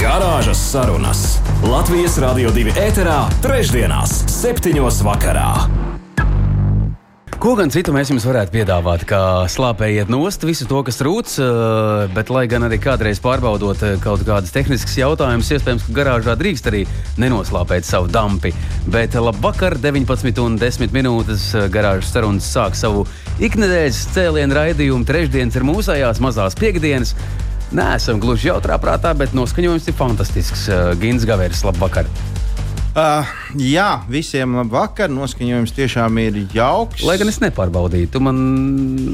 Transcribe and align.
Garāžas 0.00 0.56
sarunas 0.70 1.18
Latvijas 1.60 2.14
Rādio 2.22 2.48
2 2.56 2.72
ēterā, 2.80 3.18
trešdienās, 3.44 4.14
septiņos 4.32 5.02
vakarā. 5.04 5.50
Ko 7.40 7.52
gan 7.58 7.68
citu 7.72 7.92
mēs 7.92 8.08
jums 8.08 8.24
varētu 8.24 8.54
piedāvāt, 8.54 9.04
kā 9.08 9.20
slāpējiet 9.52 10.08
nost 10.12 10.46
visu 10.48 10.64
to, 10.70 10.80
kas 10.86 10.96
trūc, 11.02 11.34
eh, 11.44 12.06
bet, 12.16 12.32
lai 12.32 12.46
gan 12.48 12.64
arī 12.64 12.78
kādreiz 12.80 13.20
pārbaudot 13.20 13.84
eh, 13.84 13.98
kaut 14.00 14.24
kādas 14.24 14.54
tehniskas 14.56 14.96
jautājumus, 15.02 15.52
iespējams, 15.58 15.84
ka 15.90 15.96
garāžā 15.98 16.38
drīkst 16.40 16.72
arī 16.72 16.86
nenoslāpēt 17.20 17.84
savu 17.84 18.08
dampi. 18.08 18.54
Bet 18.88 19.18
eh, 19.18 19.20
labvakar, 19.20 19.76
19 19.84 20.40
un 20.40 20.56
10 20.56 20.96
minūtes 20.96 21.44
garāžas 21.68 22.08
sarunas 22.16 22.48
sāk 22.48 22.72
savu 22.72 23.04
iknedēļas 23.36 24.02
cēlienu 24.16 24.60
raidījumu. 24.62 25.04
Trešdienas 25.12 25.60
ir 25.60 25.68
mūsējās 25.74 26.24
mazās 26.24 26.56
piekdienas. 26.56 27.16
Nē, 27.70 27.84
esam 27.94 28.18
gluži 28.18 28.48
jautrā 28.50 28.80
prātā, 28.82 29.12
bet 29.14 29.34
noskaņojums 29.36 29.84
ir 29.86 29.94
fantastisks. 29.94 30.66
Gins 30.98 31.26
Gavērs, 31.28 31.62
labvakar! 31.68 32.08
Uh, 32.90 33.28
jā, 33.54 34.00
visiem 34.10 34.56
labvakar. 34.58 35.06
Noskaņojums 35.14 35.70
tiešām 35.76 36.18
ir 36.24 36.40
jauks. 36.50 37.04
Lai 37.06 37.14
gan 37.20 37.30
es 37.30 37.38
nepārbaudīju, 37.38 38.08
tu 38.10 38.22
man, 38.26 38.40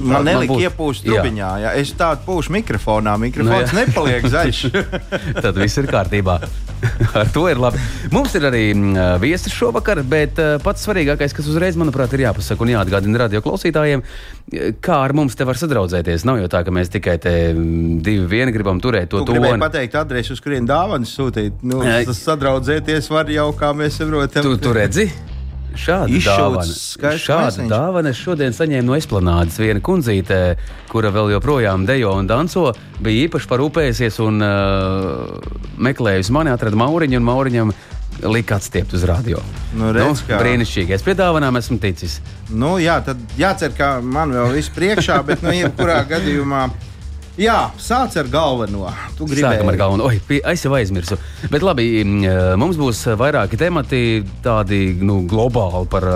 man 0.09 0.25
nelika 0.25 0.55
būt... 0.55 0.65
iepūst 0.65 1.05
trubiņā. 1.05 1.51
Jā. 1.61 1.75
Jā. 1.75 1.75
Es 1.83 1.93
tādu 1.99 2.25
pūšu 2.25 2.55
mikrofonā. 2.57 3.19
Mikrofons 3.21 3.75
no, 3.75 3.77
nu 3.77 3.83
nepaliek 3.83 4.31
zaļš. 4.33 4.63
Tad 5.45 5.61
viss 5.61 5.77
ir 5.83 5.91
kārtībā. 5.93 6.41
ar 7.21 7.31
to 7.35 7.47
ir 7.51 7.61
labi. 7.61 7.81
Mums 8.15 8.35
ir 8.39 8.47
arī 8.49 8.63
mm, 8.75 9.21
viesis 9.23 9.55
šovakar, 9.55 10.03
bet 10.07 10.41
pats 10.65 10.87
svarīgākais, 10.87 11.35
kas 11.37 11.51
uzreiz, 11.51 11.79
manuprāt, 11.81 12.15
ir 12.17 12.27
jāpasaka 12.27 12.67
un 12.67 12.75
jāatgādina 12.75 13.23
radio 13.25 13.43
klausītājiem, 13.45 14.05
kā 14.85 14.99
ar 15.03 15.17
mums 15.17 15.39
te 15.39 15.47
var 15.49 15.61
sadraudzēties. 15.61 16.27
Nav 16.29 16.41
jau 16.43 16.51
tā, 16.53 16.65
ka 16.67 16.75
mēs 16.75 16.93
tikai 16.95 17.17
te 17.23 17.37
mm, 17.53 18.01
divi 18.07 18.27
vieni 18.37 18.55
gribam 18.57 18.83
turēt 18.83 19.13
to 19.13 19.23
tuvumā. 19.23 19.53
Gribēju 19.53 19.63
pateikt 19.67 20.01
adresi, 20.01 20.35
uz 20.37 20.43
kurien 20.45 20.69
dāvanas 20.69 21.15
sūtīt. 21.17 21.63
Nu, 21.67 21.83
sadraudzēties 22.17 23.11
var 23.13 23.33
jau, 23.33 23.51
kā 23.59 23.73
mēs 23.77 24.03
saprotam. 24.03 24.47
Tu, 24.47 24.61
tu 24.63 24.77
redzi? 24.77 25.11
Šādu 25.77 26.21
dāvanu, 26.25 26.77
šādu 27.21 27.67
dāvanu 27.71 28.11
es 28.11 28.21
šodien 28.21 28.55
saņēmu 28.57 28.91
no 28.91 28.97
esplanādes. 28.97 29.59
Viena 29.61 29.83
kundzīte, 29.85 30.41
kura 30.91 31.13
vēl 31.15 31.35
joprojām 31.37 31.85
dejo 31.89 32.15
un 32.17 32.31
danco, 32.31 32.71
bija 33.05 33.27
īpaši 33.27 33.51
parūpējusies 33.51 34.19
un 34.25 34.41
uh, 34.45 35.53
meklējusi 35.77 36.35
mani, 36.35 36.55
atrada 36.55 36.81
Mauriņu 36.81 37.21
un 37.21 37.29
Mauriņam 37.29 37.75
lika 38.33 38.57
atstiept 38.57 38.95
uz 38.97 39.05
radio. 39.05 39.43
Nu, 39.77 39.93
redz, 39.93 40.25
nu, 40.25 40.41
brīnišķīgi. 40.41 40.97
Es 40.97 41.05
pie 41.05 41.15
dāvanām 41.19 41.59
esmu 41.61 41.79
ticis. 41.83 42.19
Nu, 42.49 42.77
jā, 42.81 42.99
tad 43.05 43.21
jācer, 43.39 43.75
ka 43.77 43.97
man 44.01 44.33
vēl 44.33 44.57
viss 44.57 44.73
priekšā, 44.73 45.21
bet 45.27 45.45
nu, 45.45 45.53
jebkurā 45.57 46.01
gadījumā. 46.09 46.67
Jā, 47.37 47.67
sāc 47.77 48.15
ar 48.17 48.29
galveno. 48.33 48.87
Sākam 49.19 49.69
ar 49.69 49.77
galveno. 49.77 50.07
Oi, 50.09 50.39
es 50.41 50.63
jau 50.65 50.71
aizmirsu. 50.73 51.19
Bet 51.53 51.65
labi, 51.65 52.01
mums 52.57 52.79
būs 52.81 53.03
vairāki 53.21 53.59
temati, 53.61 54.01
tādi 54.45 54.95
nu, 55.05 55.19
globāli 55.29 55.85
par, 55.93 56.07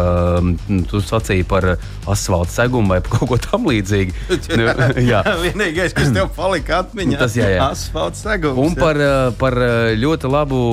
tu 0.89 1.03
sacīji 1.05 1.45
par 1.51 1.75
asfalta 2.09 2.55
segumu 2.55 2.95
vai 2.95 3.03
kaut 3.05 3.29
ko 3.35 3.41
tamlīdzīgu. 3.51 4.17
nu, 4.63 4.71
jā, 5.05 5.21
vienīgais, 5.45 5.93
kas 5.97 6.09
tev 6.17 6.33
palika 6.39 6.81
atmiņā, 6.87 7.21
tas 7.21 7.37
ir 7.37 7.61
asfalta 7.67 8.17
segums. 8.23 8.65
Un 8.65 8.81
par, 8.81 9.05
par 9.37 9.61
ļoti 10.01 10.33
labu 10.33 10.65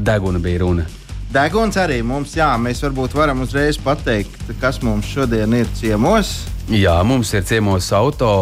degunu 0.00 0.40
bija 0.40 0.64
runa. 0.64 0.88
Deguns 1.32 1.76
arī 1.80 2.00
mums, 2.04 2.32
jā, 2.36 2.48
mēs 2.60 2.80
varbūt 2.84 3.14
varam 3.16 3.44
uzreiz 3.44 3.76
pateikt, 3.80 4.40
kas 4.60 4.80
mums 4.84 5.08
šodien 5.12 5.52
ir 5.56 5.68
ciemos. 5.76 6.38
Jā, 6.72 6.98
mums 7.04 7.32
ir 7.36 7.44
ciemos 7.48 7.88
auto 7.96 8.34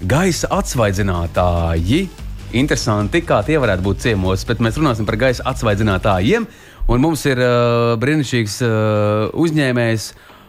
gaisa 0.00 0.50
atsvaidzinātāji. 0.54 2.06
Interesanti, 2.58 3.20
kā 3.26 3.42
tie 3.44 3.58
varētu 3.60 3.84
būt 3.84 4.04
ciemos, 4.06 4.44
bet 4.48 4.62
mēs 4.64 4.78
runāsim 4.80 5.06
par 5.08 5.18
gaisa 5.20 5.44
atsvaidzinātājiem. 5.50 6.46
Un 6.88 7.02
mums 7.02 7.24
ir 7.28 7.40
uh, 7.42 7.98
brīnišķīgs 8.00 8.54
uh, 8.64 9.34
uzņēmējs 9.36 10.06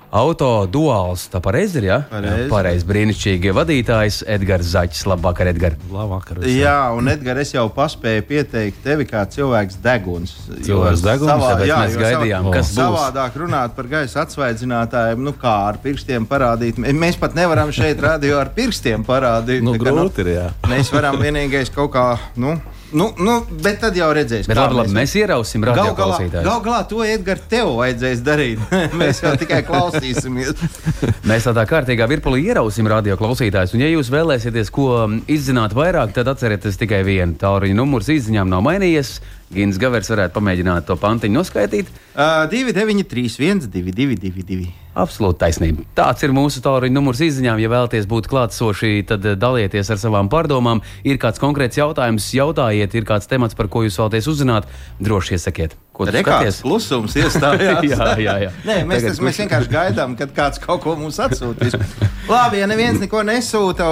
Auto 0.10 0.66
duāls, 0.66 1.28
tā 1.30 1.38
pareizi 1.38 1.78
ir. 1.78 1.86
Ja? 1.86 1.98
Pareizi. 2.10 2.48
Pareiz, 2.50 2.86
brīnišķīgi 2.90 3.52
vadītājs 3.54 4.24
Edgars 4.26 4.72
Zaķis. 4.72 5.04
Labvakar, 5.06 5.52
Edgars. 5.52 5.84
Labvakar. 5.94 6.40
Jā, 6.50 6.90
un 6.98 7.12
Edgars, 7.12 7.44
es 7.46 7.54
jau 7.54 7.68
paspēju 7.76 8.26
pieteikt 8.26 8.82
tevi 8.82 9.06
kā 9.10 9.22
cilvēks 9.30 9.78
deguns. 9.84 10.34
Cilvēks 10.66 11.04
deguns, 11.06 11.30
savā, 11.30 11.52
jā, 11.62 11.78
mēs 11.86 12.00
gaidījām, 12.02 12.50
savā, 12.50 12.56
kas 12.58 12.72
būs. 12.74 12.80
Savādāk 12.80 13.38
runāt 13.44 13.78
par 13.78 13.92
gaisa 13.94 14.24
atsvaidzinātājiem, 14.26 15.22
nu 15.30 15.36
kā 15.38 15.54
ar 15.68 15.78
pirkstiem 15.86 16.26
parādīt. 16.30 16.82
Mēs 16.82 17.22
pat 17.22 17.38
nevaram 17.38 17.70
šeit 17.76 18.02
radio 18.02 18.42
ar 18.42 18.50
pirkstiem 18.58 19.06
parādīt. 19.06 19.62
nu, 19.62 19.78
grūti 19.78 20.26
ir, 20.26 20.34
jā. 20.40 20.50
Mēs 20.74 20.90
varam 20.96 21.22
vienīgais 21.22 21.70
kaut 21.76 21.94
kā, 21.94 22.10
nu. 22.42 22.58
Nu, 22.92 23.10
nu, 23.18 23.36
bet 23.64 23.80
tad 23.84 23.98
jau 23.98 24.08
redzēsim. 24.16 24.54
Labi, 24.58 24.78
labi, 24.80 24.94
mēs 24.96 25.14
ierausim 25.20 25.66
radio 25.68 25.92
klausītājus. 25.98 26.46
Gal 26.46 26.62
galā 26.66 26.82
to 26.90 27.04
Edgars 27.06 27.46
tev 27.52 27.74
vajadzēs 27.78 28.24
darīt. 28.26 28.62
mēs 29.02 29.22
jau 29.24 29.34
tikai 29.40 29.62
klausīsimies. 29.68 30.64
mēs 31.30 31.50
tādā 31.50 31.66
kārtīgā 31.70 32.08
virpulī 32.10 32.48
ierausim 32.50 32.90
radio 32.90 33.18
klausītājus. 33.20 33.76
Un, 33.78 33.86
ja 33.86 33.92
jūs 33.92 34.10
vēlēsieties 34.14 34.74
ko 34.74 34.90
izzināt 35.30 35.76
vairāk, 35.78 36.16
tad 36.18 36.32
atcerieties 36.34 36.80
tikai 36.82 37.04
vienu. 37.08 37.38
Tālruņa 37.40 37.78
numurs 37.78 38.10
izziņām 38.16 38.50
nav 38.50 38.66
mainījies. 38.66 39.20
Gins 39.50 39.80
Gavers 39.82 40.10
varētu 40.12 40.36
pamēģināt 40.36 40.86
to 40.86 40.96
pantiņu 41.00 41.40
noskaidrot. 41.40 41.90
Uh, 42.14 42.46
293, 42.52 43.40
1222. 43.40 44.70
Absolūti 45.00 45.40
taisnība. 45.42 45.86
Tāds 45.98 46.26
ir 46.26 46.34
mūsu 46.36 46.62
tālruņa 46.66 46.94
numurs 46.94 47.22
izziņām. 47.24 47.62
Ja 47.62 47.72
vēlaties 47.72 48.06
būt 48.10 48.28
klātsoši, 48.30 49.06
tad 49.10 49.26
dalieties 49.42 49.90
ar 49.90 50.02
savām 50.02 50.30
pārdomām. 50.30 50.84
Ir 51.08 51.18
kāds 51.22 51.42
konkrēts 51.42 51.80
jautājums, 51.80 52.28
jautājiet, 52.36 52.94
ir 52.98 53.08
kāds 53.10 53.30
temats, 53.30 53.58
par 53.58 53.72
ko 53.72 53.86
jūs 53.86 53.98
vēlaties 54.02 54.30
uzzināt, 54.30 54.70
droši 55.02 55.38
iesakiet. 55.38 55.78
Ko 55.98 56.06
tas 56.06 56.20
ir? 56.20 56.62
Klusums 56.62 57.18
iestājās. 57.18 57.82
jā, 57.94 58.12
jā, 58.22 58.36
jā. 58.46 58.54
Nē, 58.68 58.78
mēs, 58.90 59.08
tas, 59.08 59.24
mēs 59.24 59.42
vienkārši 59.46 59.74
gaidām, 59.74 60.14
kad 60.20 60.36
kāds 60.36 60.62
kaut 60.62 60.84
ko 60.86 60.94
mums 61.00 61.18
atsūtīs. 61.26 61.78
Labi, 62.30 62.62
ja 62.62 62.70
neviens 62.70 63.02
neko 63.02 63.26
nesūta, 63.26 63.90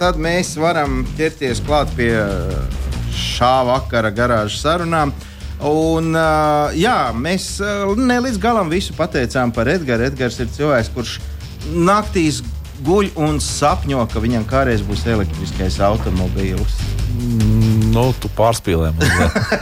tad 0.00 0.18
mēs 0.22 0.56
varam 0.58 1.04
ķerties 1.18 1.62
klāt 1.66 1.94
pie 1.98 2.12
šā 3.18 3.54
vakara 3.68 4.12
garāžas 4.14 4.62
sarunām. 4.62 5.12
Un, 5.58 6.12
uh, 6.14 6.70
jā, 6.78 7.10
mēs 7.18 7.56
uh, 7.64 7.90
ne 7.98 8.20
līdz 8.22 8.38
galam 8.42 8.70
visu 8.70 8.94
pateicām 8.94 9.50
par 9.54 9.70
Edgars. 9.72 10.12
Edgars 10.12 10.38
ir 10.38 10.52
cilvēks, 10.54 10.92
kurš 10.94 11.16
naktīs 11.74 12.42
guļ 12.86 13.10
un 13.24 13.40
sapņo, 13.42 14.04
ka 14.12 14.22
viņam 14.22 14.46
kādreiz 14.48 14.84
būs 14.86 15.04
elektriskais 15.08 15.78
automobīls. 15.84 16.78
Mm, 17.18 17.90
nu, 17.94 18.04
tu 18.20 18.30
pārspīlē 18.38 18.92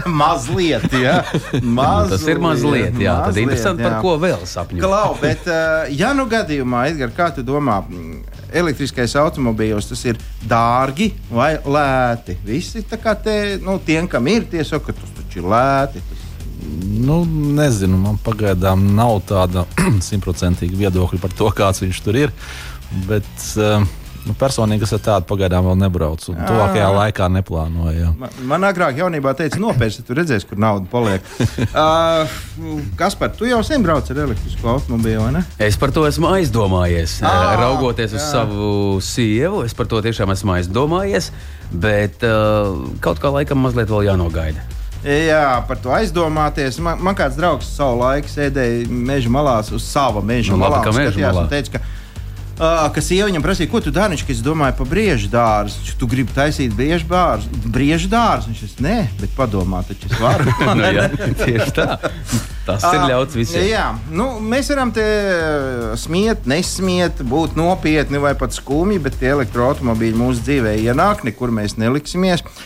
mazliet. 0.06 0.86
jā. 1.06 1.18
Mazliet, 1.78 2.12
Tas 2.12 2.26
ir 2.28 2.42
mazliet, 2.42 2.98
jā. 3.00 3.16
Mazliet, 3.16 3.28
Tad 3.30 3.42
interesanti, 3.42 3.84
jā. 3.84 3.90
par 3.90 4.00
ko 4.04 4.16
vēl 4.20 4.42
sapņo. 4.48 4.82
Klau, 4.84 5.16
bet, 5.22 5.46
uh, 5.48 5.86
ja 5.96 6.12
nu 6.16 6.28
gadījumā, 6.30 6.88
Edgars, 6.92 7.16
kā 7.16 7.30
tu 7.36 7.46
domā? 7.46 7.80
elektriskais 8.56 9.16
automobīls 9.18 9.88
tas 9.90 10.04
ir 10.06 10.20
dārgi 10.48 11.10
vai 11.30 11.56
lēti. 11.60 12.36
Visi 12.46 12.84
te, 12.86 13.00
nu, 13.64 13.78
tiem, 13.84 14.08
kam 14.08 14.28
ir, 14.30 14.46
tie 14.50 14.64
saka, 14.64 14.92
ka 14.92 15.00
tas 15.00 15.12
taču 15.18 15.42
ir 15.42 15.50
lēti. 15.52 16.02
Tas... 16.10 16.24
Nu, 17.06 17.20
nezinu, 17.56 17.98
man 18.00 18.16
pagaidām 18.24 18.88
nav 18.96 19.20
tāda 19.28 19.66
simtprocentīga 20.08 20.78
viedokļa 20.86 21.22
par 21.22 21.36
to, 21.36 21.50
kāds 21.56 21.84
viņš 21.84 22.02
tur 22.06 22.20
ir. 22.26 22.34
Bet, 23.08 23.30
uh, 23.60 23.86
Nu, 24.26 24.34
personīgi 24.34 24.82
es 24.82 24.90
ar 24.96 25.02
tādu 25.02 25.26
pagaidām 25.30 25.68
vēl 25.68 25.76
nebraucu. 25.78 26.32
Tuvākajā 26.34 26.86
laikā 26.96 27.28
neplānoju. 27.30 28.10
Man, 28.18 28.38
man 28.50 28.66
agrāk 28.66 28.98
jaunībā 28.98 29.36
teica, 29.38 29.60
nopērci, 29.62 30.02
tu 30.06 30.16
redzēsi, 30.18 30.48
kur 30.50 30.58
nauda 30.58 30.88
paliek. 30.90 31.22
uh, 31.70 32.38
kas 32.98 33.14
par 33.18 33.30
to 33.38 33.46
jau 33.46 33.60
sen 33.66 33.86
brauc 33.86 34.10
ar 34.10 34.22
elektrisku 34.24 34.72
automobīlu? 34.72 35.28
Ne? 35.36 35.44
Es 35.62 35.78
par 35.78 35.94
to 35.94 36.02
esmu 36.08 36.32
aizdomājies. 36.34 37.20
À, 37.22 37.54
Raugoties 37.60 38.16
jā. 38.16 38.18
uz 38.18 38.26
savu 38.32 38.70
sievu, 39.04 39.62
es 39.66 39.76
par 39.78 39.86
to 39.90 40.02
tiešām 40.02 40.34
esmu 40.34 40.56
aizdomājies. 40.58 41.30
Bet 41.70 42.26
uh, 42.26 42.74
kaut 43.04 43.22
kā 43.22 43.30
laikam 43.30 43.62
mazliet 43.62 43.92
vēl 43.92 44.08
jānogaida. 44.08 44.72
Jā, 45.06 45.60
par 45.68 45.78
to 45.78 45.92
aizdomāties. 45.94 46.80
Man, 46.82 46.98
man 47.04 47.14
kāds 47.14 47.38
draugs 47.38 47.68
savu 47.76 48.00
laiku 48.00 48.32
sēdēja 48.32 48.88
meža 48.90 49.30
malā 49.30 49.60
uz 49.62 49.86
sava 49.86 50.18
meža 50.18 50.56
nu, 50.56 50.64
malā. 50.64 50.82
Malā. 50.82 51.46
Teica, 51.52 51.78
ka 51.78 51.95
Uh, 52.56 52.86
ka 52.88 53.02
sieva 53.04 53.26
viņam 53.28 53.42
prasīja, 53.44 53.68
ko 53.68 53.82
tu 53.84 53.92
dari. 53.92 54.16
Viņš 54.16 54.38
domāja 54.40 54.72
par 54.78 54.88
briežu 54.88 55.28
dārzu. 55.28 55.92
Tu 56.00 56.08
gribi 56.08 56.32
taisīt 56.32 56.72
briežu 56.72 57.04
dārzu. 57.10 57.50
Briežu 57.68 58.08
dārzu. 58.08 58.48
Viņš 58.48 58.62
teica, 58.64 58.84
nē, 58.86 58.96
bet 59.20 59.34
padomā, 59.36 59.82
taču 59.84 60.08
es 60.08 60.16
varu. 60.22 60.48
nu, 60.78 60.86
jā, 60.96 61.08
tieši 61.42 61.74
tā. 61.76 61.88
Tas 62.66 62.86
ir 62.88 63.04
ļauts 63.12 63.36
visiem. 63.36 63.66
Jā, 63.68 63.84
nu, 64.08 64.30
mēs 64.40 64.72
varam 64.72 64.90
te 64.94 65.04
smiet, 66.00 66.48
nesmiet, 66.48 67.20
būt 67.28 67.58
nopietni 67.60 68.18
vai 68.24 68.32
pat 68.38 68.56
skumji, 68.56 69.02
bet 69.04 69.20
tie 69.20 69.34
elektroautomobīļi 69.36 70.18
mūsu 70.18 70.48
dzīvē 70.48 70.78
ienāk, 70.80 71.22
nekur 71.28 71.52
mēs 71.54 71.76
neliksimies. 71.78 72.42
Uh, 72.42 72.64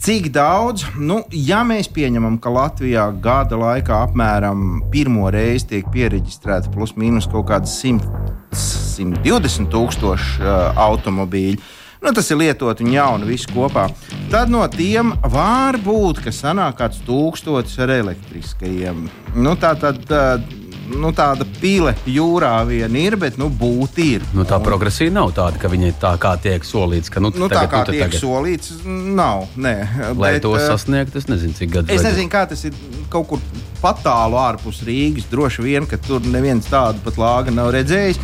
cik 0.00 0.30
daudz, 0.32 0.86
nu, 0.96 1.18
ja 1.36 1.60
mēs 1.66 1.90
pieņemam, 1.92 2.38
ka 2.40 2.52
Latvijā 2.52 3.04
gada 3.20 3.58
laikā 3.60 3.98
apmēram 4.08 4.80
pirmo 4.92 5.28
reizi 5.32 5.74
tiek 5.74 5.90
pieregistrēta 5.92 6.72
plus 6.72 6.94
mīnus 6.96 7.28
kaut 7.28 7.50
kādas 7.50 7.74
100, 7.82 8.08
120 8.56 9.68
tūkstoši 9.72 10.40
uh, 10.40 10.80
automobīļu, 10.86 11.60
nu, 12.00 12.14
tas 12.16 12.32
ir 12.32 12.40
lietot 12.40 12.80
un 12.80 12.94
jauni 12.94 13.28
visi 13.28 13.52
kopā. 13.52 13.90
Tad 14.32 14.48
no 14.52 14.64
tiem 14.72 15.12
var 15.28 15.76
būt, 15.84 16.24
ka 16.24 16.32
sanāk 16.32 16.80
kāds 16.80 17.04
tūkstotis 17.04 17.76
ar 17.84 17.92
elektriskajiem. 18.00 19.06
Nu, 19.36 19.56
tā 19.60 19.76
tad. 19.76 20.04
Uh, 20.08 20.60
Nu, 20.92 21.10
tāda 21.16 21.46
pile 21.60 21.94
jūrā 22.08 22.52
vien 22.68 22.96
ir, 23.00 23.16
bet 23.20 23.38
nu, 23.40 23.48
būt 23.48 23.98
ir. 24.02 24.24
Nu, 24.36 24.44
tā 24.48 24.58
progresija 24.62 25.12
nav 25.14 25.32
tāda, 25.36 25.60
ka 25.62 25.70
viņi 25.72 25.94
tā 26.02 26.12
kā 26.22 26.34
tiek 26.42 26.64
solīts. 26.66 27.12
Ka, 27.12 27.22
nu, 27.24 27.32
Nu, 27.32 27.48
tagad, 27.48 27.62
tā 27.62 27.70
kā 27.72 27.82
nu, 27.86 27.94
tiek 27.96 28.04
tagad. 28.06 28.20
solīts, 28.20 28.72
nav. 28.86 29.46
Nē, 29.56 29.74
Lai 30.16 30.34
Bet, 30.36 30.42
to 30.44 30.54
eh, 30.58 30.66
sasniegtu, 30.68 31.18
es 31.22 31.28
nezinu, 31.30 31.56
cik 31.58 31.72
gadus. 31.78 31.94
Es 31.96 32.04
nezinu, 32.06 32.30
kā 32.32 32.44
tas 32.50 32.64
ir 32.68 32.76
kaut 33.12 33.28
kur 33.32 33.42
patālu 33.82 34.38
ārpus 34.40 34.82
Rīgas. 34.86 35.28
Droši 35.32 35.64
vien, 35.64 35.86
ka 35.88 35.98
tur 36.00 36.20
neviens 36.24 36.68
tādu 36.70 37.02
pat 37.04 37.18
lāga 37.20 37.54
nav 37.54 37.72
redzējis. 37.74 38.20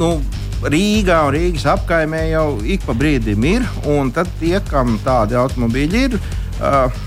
Nu, 0.00 0.14
Rīgā 0.60 1.22
un 1.28 1.34
Rīgas 1.34 1.66
apkaimē 1.72 2.26
jau 2.30 2.46
ik 2.68 2.82
pa 2.84 2.92
brīdim 2.96 3.44
ir, 3.48 3.64
un 3.88 4.10
tad 4.12 4.28
tie, 4.40 4.58
kam 4.68 4.98
tādi 5.04 5.36
automobīļi 5.40 6.02
ir, 6.08 6.18
uh, 6.60 6.98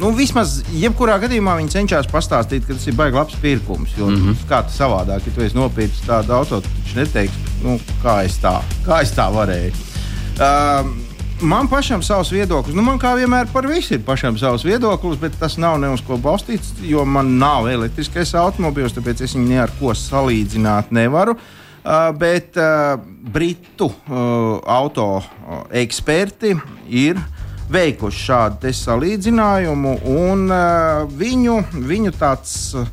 nu, 0.00 0.12
vismaz 0.16 0.60
jebkurā 0.76 1.16
gadījumā 1.22 1.56
viņi 1.60 1.74
cenšas 1.74 2.10
pastāstīt, 2.12 2.66
ka 2.66 2.76
tas 2.76 2.86
ir 2.86 2.96
baigi 2.98 3.18
labs 3.18 3.40
pirkums. 3.42 3.96
Jo 3.98 4.10
mm 4.10 4.16
-hmm. 4.16 4.46
kā 4.50 4.62
tas 4.62 4.78
savādāk, 4.78 5.26
ja 5.26 5.32
tu 5.34 5.42
esi 5.42 5.56
nopircis 5.56 6.06
tādu 6.06 6.32
auto, 6.32 6.60
tad 6.60 6.70
viņš 6.70 6.94
neteiks, 6.96 7.34
nu, 7.62 7.80
kā 8.04 8.24
es 8.24 8.38
tā, 8.42 8.60
kā 8.86 9.02
es 9.02 9.12
tā 9.16 9.30
varēju. 9.32 9.72
Uh, 10.36 11.06
Man 11.40 11.68
pašam 11.68 12.02
savs 12.02 12.30
viedoklis, 12.32 12.72
nu 12.74 12.80
man 12.82 12.96
kā 12.98 13.10
vienmēr 13.12 13.50
par 13.52 13.66
visu 13.68 13.92
ir 13.94 14.00
pašam 14.00 14.38
savs 14.40 14.62
viedoklis, 14.64 15.18
bet 15.20 15.34
tas 15.36 15.58
nav 15.60 15.76
ne 15.78 15.90
uz 15.92 16.00
ko 16.00 16.16
balstīts, 16.16 16.70
jo 16.80 17.04
man 17.04 17.34
nav 17.38 17.68
elektriskais 17.68 18.32
automobilis, 18.34 18.94
tāpēc 18.96 19.20
es 19.20 19.34
viņu 19.36 19.48
ne 19.50 19.58
ar 19.60 19.72
ko 19.76 19.92
salīdzināt 19.92 20.88
nevaru. 20.96 21.36
Uh, 21.86 22.08
bet 22.18 22.56
uh, 22.56 22.96
britu 23.20 23.86
uh, 23.86 24.56
auto 24.64 25.20
uh, 25.20 25.60
eksperti 25.70 26.56
ir 26.88 27.20
veikuši 27.72 28.22
šādu 28.28 28.72
salīdzinājumu, 28.76 29.96
un 30.12 30.46
uh, 30.50 31.04
viņu, 31.18 31.58
viņu 31.86 32.12
tāds 32.16 32.56
uh, 32.78 32.86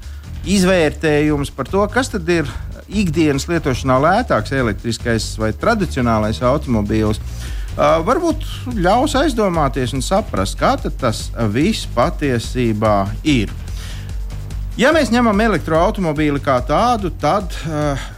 izvērtējums 0.50 1.54
par 1.56 1.70
to, 1.70 1.84
kas 1.92 2.10
tad 2.14 2.30
ir 2.30 2.50
ikdienas 2.90 3.48
lietošanā 3.50 4.00
lētāks 4.04 4.54
elektriskais 4.58 5.34
vai 5.40 5.54
tradicionālais 5.56 6.42
automobīls. 6.44 7.22
Uh, 7.74 8.00
varbūt 8.06 8.46
ļaus 8.78 9.16
aizdomāties 9.18 9.96
un 9.98 10.04
saprast, 10.06 10.58
kā 10.60 10.76
tas 10.78 11.28
viss 11.54 11.88
patiesībā 11.94 12.98
ir. 13.24 13.54
Ja 14.78 14.90
mēs 14.94 15.14
ņemam 15.14 15.38
elektroautomobīli 15.46 16.42
kā 16.42 16.58
tādu, 16.66 17.14
tad 17.22 17.54
uh, 17.70 18.10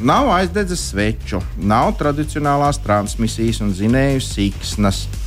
nav 0.00 0.30
aizdedzes 0.32 0.80
sveču, 0.90 1.42
nav 1.60 1.92
tradicionālās 2.00 2.80
transmisijas 2.80 3.60
un 3.64 3.76
zinēju 3.76 4.24
siksnas. 4.24 5.04
Uh, 5.04 5.20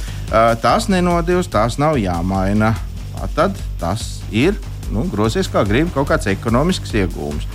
tās 0.62 0.90
nenodils, 0.92 1.50
tās 1.52 1.80
nav 1.82 1.98
jāmaina. 2.02 2.74
Tad 3.36 3.58
tas 3.82 4.20
ir 4.32 4.58
nu, 4.94 5.06
grozījis 5.12 5.50
kā 5.52 5.64
gribi 5.68 5.92
kaut 5.94 6.10
kāds 6.12 6.30
ekonomisks 6.32 6.94
iegūms. 6.98 7.48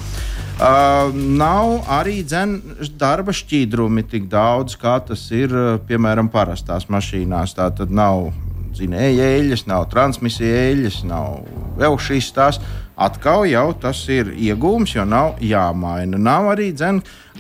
Uh, 0.63 1.09
nav 1.11 1.89
arī 1.91 2.21
dzen, 2.29 2.59
darba 3.01 3.33
šķīdrumi 3.35 4.05
tik 4.07 4.29
daudz, 4.31 4.77
kā 4.79 4.99
tas 5.03 5.25
ir 5.35 5.51
uh, 5.51 5.79
piemēram 5.89 6.29
parastās 6.31 6.87
mašīnās. 6.93 7.57
Tā 7.57 7.71
tad 7.75 7.91
nav 7.91 8.29
dzinēja 8.77 9.31
eļļas, 9.39 9.65
nav 9.71 9.89
transmisija 9.91 10.69
eļļas, 10.69 11.01
nav 11.09 11.41
vēl 11.81 11.99
šīs 11.99 12.31
tās. 12.37 12.61
Atkal 12.93 13.47
jau 13.49 13.71
tas 13.81 14.03
ir 14.13 14.35
iegūms, 14.37 14.93
jo 14.99 15.05
nav 15.09 15.39
jāmaina. 15.41 16.19
Nav 16.21 16.51
arī 16.53 16.69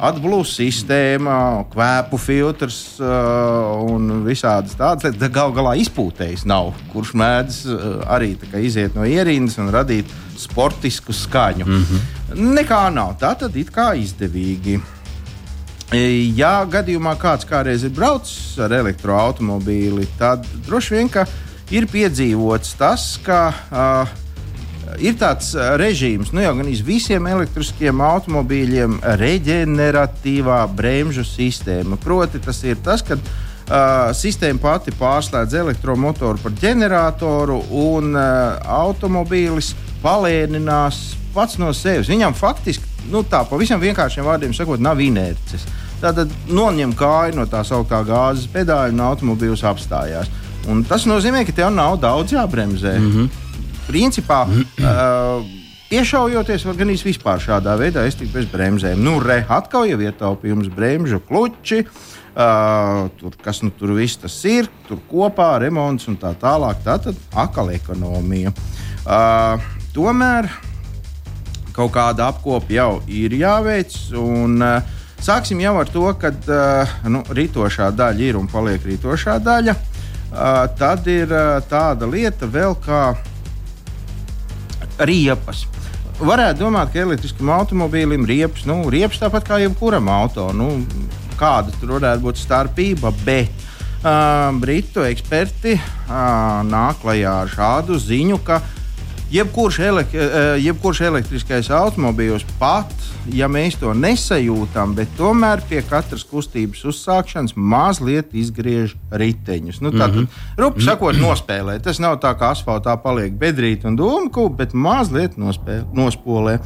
atblūzs 0.00 0.54
sistēma, 0.56 1.66
kvēpu 1.72 2.16
filtrs 2.16 2.78
uh, 3.02 3.76
un 3.84 4.24
visādas 4.24 4.72
tādas 4.78 5.04
lietas. 5.04 5.28
Galu 5.34 5.52
galā 5.52 5.74
izpūtējs 5.82 6.46
nav, 6.48 6.72
kurš 6.94 7.12
mēdz 7.20 7.58
uh, 7.68 7.84
arī 8.08 8.32
iziet 8.64 8.96
no 8.96 9.04
ierindas 9.04 9.58
un 9.60 9.68
radīt 9.74 10.08
sportisku 10.40 11.12
skaņu. 11.12 11.66
Mm 11.66 11.84
-hmm. 11.84 12.56
Nekā 12.56 12.88
nav. 12.94 13.18
Tā 13.20 13.36
tad 13.38 13.56
it 13.56 13.70
kā 13.70 13.92
izdevīgi. 13.92 14.80
Ja 16.36 16.64
gadījumā 16.64 17.18
kāds 17.20 17.44
kādreiz 17.44 17.84
ir 17.84 17.90
braucis 17.90 18.58
ar 18.58 18.72
elektroautomobīli, 18.72 20.06
tad 20.18 20.46
droši 20.66 20.94
vien 20.94 21.10
ir 21.70 21.86
piedzīvots 21.86 22.72
tas, 22.78 23.20
ka 23.24 23.52
uh, 23.52 24.21
ir 25.00 25.16
tāds 25.20 25.52
režīms, 25.80 26.32
nu 26.34 26.42
jau 26.42 26.52
gan 26.58 26.68
visiem 26.86 27.26
elektriskiem 27.30 28.02
automobīļiem, 28.04 28.98
reģeneratīvā 29.20 30.60
bremžu 30.76 31.24
sistēma. 31.26 31.98
Proti, 32.02 32.40
tas 32.42 32.62
ir 32.64 32.80
tas, 32.84 33.04
ka 33.06 33.16
uh, 33.16 34.10
sistēma 34.16 34.62
pati 34.62 34.94
pārslēdz 34.98 35.56
elektromotoru 35.62 36.42
par 36.42 36.56
ģeneratoru 36.60 37.60
un 37.82 38.16
uh, 38.16 38.58
automobīlis 38.82 39.72
palēninās 40.02 41.02
pats 41.34 41.58
no 41.60 41.72
sevis. 41.76 42.10
Viņam 42.12 42.34
faktiski, 42.36 42.84
nu, 43.12 43.22
tā 43.24 43.44
pavisam 43.48 43.80
vienkāršiem 43.82 44.26
vārdiem 44.26 44.54
sakot, 44.56 44.82
nav 44.82 45.00
inerces. 45.00 45.64
Tātad 46.02 46.32
noņem 46.50 46.96
kāju 46.98 47.36
no 47.38 47.46
tā 47.46 47.62
sauktā 47.66 48.02
gāzes 48.06 48.48
pedāļa 48.50 48.90
un 48.90 49.04
automobīls 49.06 49.62
apstājās. 49.68 50.30
Un 50.70 50.82
tas 50.86 51.06
nozīmē, 51.10 51.44
ka 51.46 51.54
tev 51.54 51.70
nav 51.74 51.96
daudz 52.02 52.34
jābremzē. 52.34 52.98
Mm 52.98 53.12
-hmm. 53.12 53.28
Principā, 53.92 54.46
uh, 54.48 55.42
iešaujoties, 55.92 56.62
var 56.64 56.78
gan 56.78 56.88
vispār 56.96 57.42
šādā 57.44 57.74
veidā 57.76 58.06
iztikt 58.08 58.32
bez 58.32 58.46
bremzēm. 58.48 59.02
Nu, 59.04 59.18
re, 59.20 59.42
atkal 59.52 59.84
jau 59.90 59.98
ietaupījums 60.00 60.70
bremžu 60.72 61.20
kluči. 61.28 61.82
Uh, 62.32 63.10
tur, 63.20 63.34
kas 63.44 63.60
nu 63.60 63.68
tur 63.76 63.92
viss 63.92 64.16
tas 64.16 64.32
ir, 64.48 64.70
tur 64.86 65.02
kopā 65.10 65.50
remonts 65.60 66.08
un 66.08 66.16
tā 66.16 66.30
tālāk. 66.40 66.80
Tā 66.86 66.96
tad 67.04 67.18
atkal 67.36 67.68
ekonomija. 67.74 68.54
Uh, 69.04 69.60
tomēr 69.92 70.48
kaut 71.76 71.92
kāda 71.92 72.30
apkopa 72.32 72.72
jau 72.72 73.02
ir 73.12 73.36
jāveic. 73.36 73.92
Un, 74.16 74.56
uh, 74.64 75.02
sāksim 75.20 75.60
jau 75.60 75.74
ar 75.82 75.92
to, 75.92 76.06
ka 76.16 76.32
uh, 76.32 76.96
nu, 77.12 77.20
rītošā 77.28 77.90
daļa 77.98 78.24
ir 78.30 78.40
un 78.40 78.48
paliek 78.48 78.88
rītošā 78.88 79.36
daļa. 79.44 79.76
Uh, 79.76 80.64
tad 80.80 81.04
ir 81.12 81.28
uh, 81.28 81.60
tāda 81.68 82.08
lieta 82.08 82.48
vēl 82.48 82.78
kā 82.80 83.02
riepas. 85.08 85.64
Varētu 86.22 86.62
domāt, 86.62 86.92
ka 86.92 87.02
elektriskam 87.02 87.50
automobīlim 87.54 88.26
riepas, 88.28 88.66
nu, 88.68 88.82
riepas 88.92 89.18
tāpat 89.22 89.48
kā 89.48 89.58
jebkuram 89.62 90.10
auto. 90.12 90.50
Nu, 90.54 90.68
kāda 91.40 91.74
tur 91.80 91.96
varētu 91.96 92.22
būt 92.26 92.38
starpība, 92.38 93.10
bet 93.26 93.50
uh, 94.04 94.52
britu 94.62 95.02
eksperti 95.08 95.74
uh, 95.78 96.62
nāk 96.68 97.02
klajā 97.02 97.34
ar 97.42 97.50
šādu 97.50 97.98
ziņu, 97.98 98.38
ka 98.46 98.60
jebkurš, 99.32 99.78
elek 99.88 100.14
uh, 100.16 100.36
jebkurš 100.60 101.00
elektriskais 101.08 101.70
automobīls 101.72 102.44
pat, 102.60 102.92
ja 103.32 103.48
mēs 103.50 103.78
to 103.80 103.92
nesajūtam, 103.96 104.94
bet 104.98 105.12
tomēr 105.18 105.62
pie 105.68 105.80
katras 105.86 106.24
kustības 106.28 106.84
uzsākšanas 106.92 107.56
mazliet 107.56 108.34
izgriež 108.36 108.94
riteņus. 109.10 109.80
Nu, 109.84 109.92
tā 109.94 110.08
tad, 110.12 110.38
rupi 110.60 110.84
sakot, 110.84 111.18
nospēlē. 111.20 111.78
Tas 111.84 112.00
nav 112.02 112.18
tā, 112.22 112.34
ka 112.38 112.52
asfaltā 112.56 112.96
paliek 113.02 113.34
bedrīt 113.38 113.86
un 113.88 113.96
dūmu, 113.98 114.48
bet 114.58 114.74
mazliet 114.74 115.38
nospēlē, 115.40 115.86
nospolē. 115.96 116.58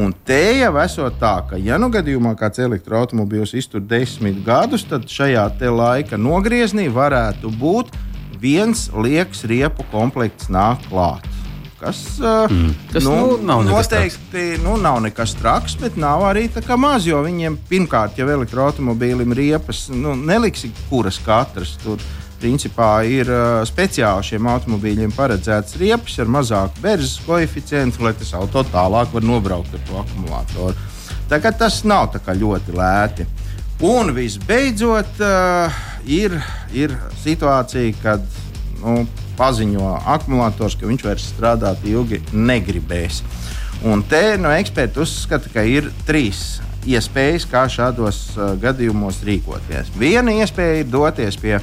Un 0.00 0.14
te 0.26 0.40
jau 0.60 0.74
esot 0.82 1.18
tā, 1.20 1.34
ka, 1.50 1.58
ja 1.58 1.78
nu 1.80 1.90
gadījumā 1.92 2.36
kāds 2.38 2.62
elektroautobīls 2.62 3.56
iztur 3.58 3.82
desmit 3.82 4.38
gadus, 4.46 4.86
tad 4.88 5.08
šajā 5.10 5.48
laika 5.70 6.16
nogriezienī 6.20 6.88
varētu 6.92 7.50
būt 7.60 7.92
viens 8.40 8.88
liekas 8.94 9.44
riepu 9.44 9.84
komplekts 9.92 10.48
nāk 10.48 10.86
klāt. 10.88 11.26
Kas, 11.80 12.18
Mm. 12.20 12.74
Tas, 12.92 13.04
nu, 13.04 13.38
nav 13.42 13.62
nekas 13.64 13.86
noteikti 13.88 14.42
nu, 14.64 14.76
nav 14.76 14.98
nekas 15.00 15.32
traks, 15.38 15.78
bet 15.80 15.96
nav 15.96 16.26
arī 16.28 16.48
tā 16.52 16.60
kā 16.60 16.76
maz. 16.76 17.06
Jo 17.08 17.22
viņiem 17.24 17.56
pirmkārt 17.70 18.18
jau 18.20 18.28
elektroautobīlim 18.28 19.32
riepas 19.32 19.86
nu, 19.88 20.12
neliksi 20.14 20.72
kuras 20.90 21.16
katras. 21.24 21.78
Tur 21.80 22.02
principā 22.40 23.02
ir 23.08 23.28
uh, 23.28 23.60
speciāli 23.68 24.24
šiem 24.30 24.48
automobīļiem 24.48 25.12
paredzēts 25.16 25.76
riepas 25.80 26.18
ar 26.22 26.30
mazāku 26.32 26.84
berzes 26.84 27.18
koeficientu, 27.26 28.04
lai 28.04 28.14
tas 28.16 28.32
auto 28.38 28.64
tālāk 28.72 29.12
var 29.12 29.26
nobraukt 29.26 29.76
ar 29.76 29.84
to 29.88 30.00
akumulātoru. 30.00 30.88
Tā 31.30 31.38
kā 31.42 31.52
tas 31.52 31.82
nav 31.84 32.10
tā 32.14 32.22
kā 32.24 32.34
ļoti 32.36 32.76
lēti. 32.76 33.28
Un 33.86 34.12
visbeidzot, 34.16 35.20
uh, 35.24 35.80
ir, 36.04 36.36
ir 36.76 36.96
situācija, 37.22 37.94
kad 38.02 38.24
nu, 38.82 39.06
paziņo 39.40 39.94
akumulators, 40.14 40.76
ka 40.76 40.88
viņš 40.90 41.06
vairs 41.06 41.30
strādāt 41.32 41.84
ilgi 41.88 42.20
negribēs. 42.32 43.22
Un 43.88 44.04
te 44.04 44.36
no 44.36 44.52
eksperta 44.52 45.00
uzskata, 45.00 45.48
ka 45.54 45.64
ir 45.64 45.88
trīs 46.04 46.60
iespējas, 46.88 47.46
kā 47.48 47.64
šādos 47.68 48.22
uh, 48.36 48.54
gadījumos 48.60 49.22
rīkoties. 49.24 49.92
Viena 50.00 50.34
iespēja 50.42 50.82
ir 50.82 50.90
doties 50.92 51.38
pie 51.40 51.58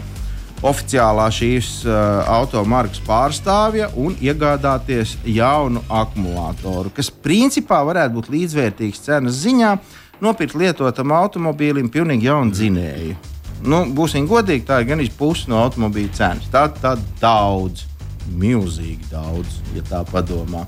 oficiālā 0.65 1.27
šīs 1.33 1.69
uh, 1.85 2.25
automarkas 2.33 3.01
pārstāvja 3.05 3.91
un 4.01 4.17
iegādāties 4.21 5.15
jaunu 5.29 5.83
akumulātoru, 5.89 6.93
kas 6.97 7.13
principā 7.13 7.83
varētu 7.85 8.17
būt 8.17 8.33
līdzvērtīgs 8.33 9.05
cenas 9.05 9.41
ziņā, 9.45 9.75
nopirkt 10.25 10.57
lietotam 10.57 11.13
automobīlim 11.13 11.91
pilnīgi 11.93 12.29
jaunu 12.31 12.53
dzinēju. 12.57 13.36
Nu, 13.65 13.85
būsim 13.89 14.27
godīgi, 14.29 14.65
tā 14.67 14.81
ir 14.81 14.89
gan 14.91 15.01
pusi 15.17 15.49
no 15.49 15.63
automobīļa 15.65 16.13
cenas. 16.13 16.49
Tā 16.53 16.67
ir 16.69 17.05
daudz, 17.21 17.87
milzīgi 18.37 19.09
daudz, 19.11 19.61
ja 19.75 19.85
tā 19.87 20.03
padomā. 20.07 20.65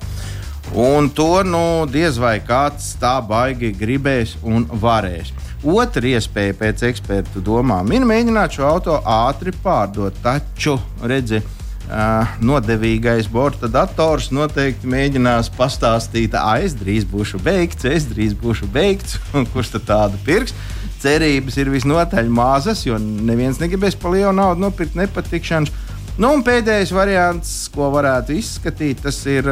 Un 0.74 1.08
to 1.10 1.42
nu, 1.42 1.86
diez 1.90 2.18
vai 2.20 2.38
kāds 2.46 2.92
tā 3.00 3.16
baigi 3.26 3.72
gribēs 3.74 4.36
un 4.46 4.66
varēs. 4.70 5.32
Otra 5.60 6.06
iespēja 6.08 6.54
pēc 6.56 6.84
ekspertu 6.88 7.42
domām 7.44 7.90
ir 7.92 8.06
mēģināt 8.08 8.54
šo 8.56 8.68
auto 8.68 9.00
ātri 9.04 9.52
pārdot, 9.64 10.16
taču 10.24 10.78
redzi. 11.02 11.42
Uh, 11.90 12.22
nodevīgais 12.38 13.26
borta 13.26 13.66
dators 13.66 14.28
noteikti 14.30 14.86
mēģinās 14.86 15.48
pastāstīt, 15.56 16.36
ah, 16.38 16.60
es 16.62 16.76
drīz 16.78 17.02
būšu 17.10 17.40
beigts, 17.42 17.88
es 17.88 18.06
drīz 18.06 18.36
būšu 18.38 18.68
beigts, 18.70 19.16
un 19.34 19.48
kurš 19.50 19.72
tad 19.74 19.88
tādu 19.88 20.20
pirks. 20.22 20.54
Cerības 21.00 21.56
ir 21.56 21.70
visnotaļ 21.72 22.26
mazas, 22.28 22.82
jo 22.84 22.98
neviens 23.00 23.60
negribēs 23.62 23.96
par 23.96 24.12
lielu 24.12 24.34
naudu 24.36 24.66
nopirkt 24.66 24.98
nepatikšanas. 25.00 25.72
Nu, 26.20 26.34
pēdējais 26.44 26.90
variants, 26.92 27.50
ko 27.72 27.86
varētu 27.94 28.34
izskatīt, 28.36 28.98
tas 29.06 29.16
ir 29.30 29.46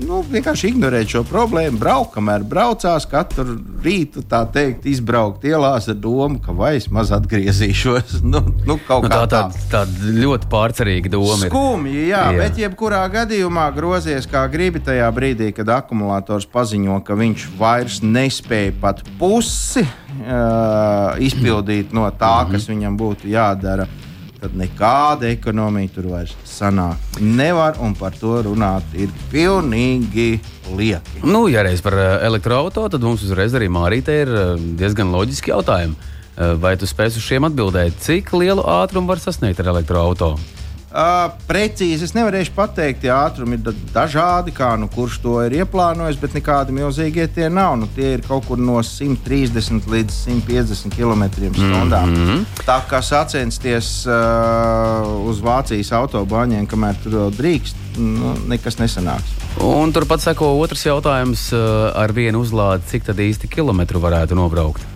nu, 0.00 0.22
vienkārši 0.32 0.70
ignorēt 0.70 1.12
šo 1.12 1.20
problēmu. 1.28 1.76
Braukt, 1.82 2.14
kamēr 2.14 2.46
braucās, 2.48 3.04
katru 3.10 3.58
rītu 3.84 4.24
tā 4.30 4.40
teikt, 4.48 4.88
izbraukt 4.88 5.44
ielās 5.44 5.90
ar 5.92 5.98
domu, 6.00 6.40
ka 6.40 6.56
vai 6.56 6.72
es 6.78 6.88
maz 6.88 7.12
atgriezīšos. 7.18 8.16
Nu, 8.30 8.38
nu, 8.46 8.76
nu, 8.78 9.06
tā 9.10 9.24
tā, 9.26 9.40
tā 9.72 9.80
ļoti 10.14 10.46
pārcerīga 10.52 11.10
doma. 11.10 11.48
Skumji, 11.48 12.04
jā, 12.12 12.20
jā, 12.30 12.36
bet 12.38 12.60
jebkurā 12.60 13.00
gadījumā 13.10 13.64
grozies 13.74 14.28
kā 14.30 14.44
gribi 14.52 14.78
tajā 14.86 15.08
brīdī, 15.14 15.48
kad 15.56 15.72
akumulators 15.74 16.46
paziņo, 16.52 17.00
ka 17.04 17.16
viņš 17.18 17.48
vairs 17.58 17.98
nespēja 18.06 18.76
pat 18.80 19.02
pusi 19.18 19.82
uh, 19.82 21.18
izpildīt 21.18 21.96
no 21.96 22.06
tā, 22.20 22.36
kas 22.52 22.70
viņam 22.70 23.00
būtu 23.00 23.32
jādara 23.34 23.88
tad 24.40 24.54
nekāda 24.56 25.28
ekonomija 25.30 25.92
tur 25.94 26.10
vairs 26.14 26.32
sanāk. 26.48 27.00
Nevar, 27.20 27.76
un 27.84 27.94
par 27.98 28.16
to 28.16 28.38
runāt 28.46 28.94
ir 28.96 29.12
pilnīgi 29.32 30.40
lieki. 30.76 31.24
Nu, 31.24 31.46
ja 31.52 31.64
reiz 31.66 31.82
par 31.84 31.96
eh, 31.98 32.12
elektroautorātu, 32.28 32.96
tad 32.96 33.04
mums 33.04 33.24
uzreiz 33.26 33.56
arī 33.56 33.68
Mārīte 33.72 34.16
ir 34.22 34.32
eh, 34.32 34.54
diezgan 34.80 35.12
loģiski 35.12 35.52
jautājumi. 35.52 35.96
Eh, 36.40 36.54
vai 36.62 36.76
tu 36.80 36.88
spēsi 36.88 37.20
uz 37.20 37.26
šiem 37.26 37.48
atbildēt, 37.50 38.00
cik 38.00 38.32
lielu 38.38 38.64
ātrumu 38.80 39.12
var 39.12 39.20
sasniegt 39.22 39.60
ar 39.60 39.74
elektroautorātu? 39.74 40.59
Uh, 40.90 41.28
precīzi 41.46 42.02
es 42.02 42.16
nevarēšu 42.16 42.50
pateikt, 42.56 43.04
ja 43.06 43.20
ātrumi 43.28 43.60
ir 43.60 43.76
dažādi, 43.94 44.50
kā 44.50 44.72
nu 44.74 44.88
kurš 44.90 45.20
to 45.22 45.36
ir 45.46 45.54
ieplānojis, 45.60 46.18
bet 46.18 46.34
nekādi 46.34 46.74
milzīgie 46.74 47.28
tie 47.30 47.46
nav. 47.46 47.76
Nu, 47.78 47.86
tie 47.94 48.16
ir 48.16 48.24
kaut 48.26 48.48
kur 48.48 48.58
no 48.58 48.80
130 48.82 49.86
līdz 49.86 50.18
150 50.24 50.90
km/h. 50.90 51.46
Mm 51.54 52.26
-hmm. 52.26 52.42
Tā 52.66 52.80
kā 52.90 53.02
sacensties 53.06 53.92
uh, 54.06 55.06
uz 55.30 55.38
Vācijas 55.38 55.94
autobāņiem, 55.94 56.66
kamēr 56.66 56.98
tur 57.04 57.30
drīkst, 57.38 57.78
nu, 57.98 58.34
nekas 58.50 58.82
nesanāks. 58.82 59.30
Un 59.62 59.92
turpat 59.92 60.20
seko 60.20 60.58
otrs 60.58 60.86
jautājums 60.86 61.52
ar 61.94 62.12
vienu 62.12 62.42
uzlādi, 62.42 62.82
cik 62.86 63.04
tad 63.04 63.18
īsti 63.18 63.46
kilometru 63.46 64.00
varētu 64.00 64.34
nobraukt? 64.34 64.89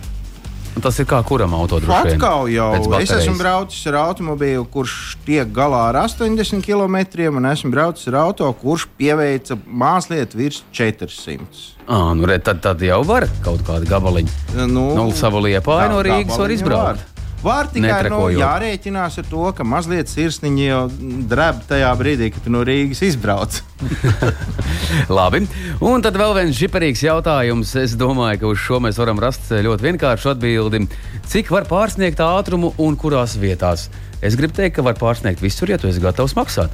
Tas 0.83 0.97
ir 0.99 1.07
kā 1.07 1.21
kuram 1.27 1.53
autodrošiem? 1.55 2.17
Atkal 2.17 2.49
jau 2.51 2.69
es 2.99 3.13
esmu 3.15 3.37
braucis 3.39 3.85
ar 3.91 3.99
automobīlu, 4.01 4.65
kurš 4.71 5.15
tiek 5.25 5.49
galā 5.55 5.85
ar 5.91 6.01
80 6.03 6.65
km, 6.65 6.97
un 7.39 7.49
esmu 7.51 7.71
braucis 7.71 8.11
ar 8.11 8.19
auto, 8.25 8.51
kurš 8.59 8.87
pieveica 8.99 9.57
mazliet 9.65 10.35
virs 10.35 10.63
400. 10.75 11.73
À, 11.85 12.13
nu, 12.17 12.25
re, 12.27 12.39
tad, 12.43 12.61
tad 12.65 12.81
jau 12.83 13.01
var 13.07 13.27
kaut 13.45 13.63
kādu 13.67 13.87
gabaliņu. 13.89 14.39
Nu, 14.65 14.87
nu 14.97 15.09
savu 15.15 15.43
liepāju 15.45 15.91
no 15.93 16.05
Rīgas 16.05 16.39
var 16.41 16.55
izbraukt. 16.55 17.03
Var. 17.03 17.14
Var 17.45 17.69
tikai 17.69 18.09
nu, 18.09 18.23
jārēķinās 18.33 19.19
ar 19.21 19.27
to, 19.29 19.43
ka 19.53 19.65
mazliet 19.67 20.09
sirsniņi 20.09 20.63
jau 20.65 20.81
drēb 21.29 21.61
tajā 21.69 21.91
brīdī, 21.99 22.31
kad 22.33 22.47
no 22.49 22.63
Rīgas 22.65 23.03
izbrauc. 23.05 23.59
Labi. 25.17 25.43
Un 25.85 26.03
tad 26.05 26.17
vēl 26.19 26.33
viens 26.39 26.57
žiparīgs 26.57 27.03
jautājums. 27.05 27.75
Es 27.79 27.95
domāju, 27.99 28.41
ka 28.41 28.49
uz 28.49 28.63
šo 28.63 28.81
mēs 28.83 28.99
varam 29.01 29.21
rast 29.21 29.51
ļoti 29.51 29.89
vienkāršu 29.89 30.33
atbildi. 30.33 30.85
Cik 31.29 31.53
var 31.53 31.69
pārsniegt 31.69 32.23
ātrumu 32.23 32.73
un 32.81 32.97
kurās 32.99 33.37
vietās? 33.41 33.89
Es 34.25 34.37
gribu 34.39 34.55
teikt, 34.57 34.77
ka 34.79 34.85
var 34.85 34.97
pārsniegt 34.99 35.43
visur, 35.43 35.69
ja 35.69 35.79
tu 35.81 35.89
esi 35.91 36.03
gatavs 36.03 36.37
maksāt. 36.37 36.73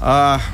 Uh. 0.00 0.52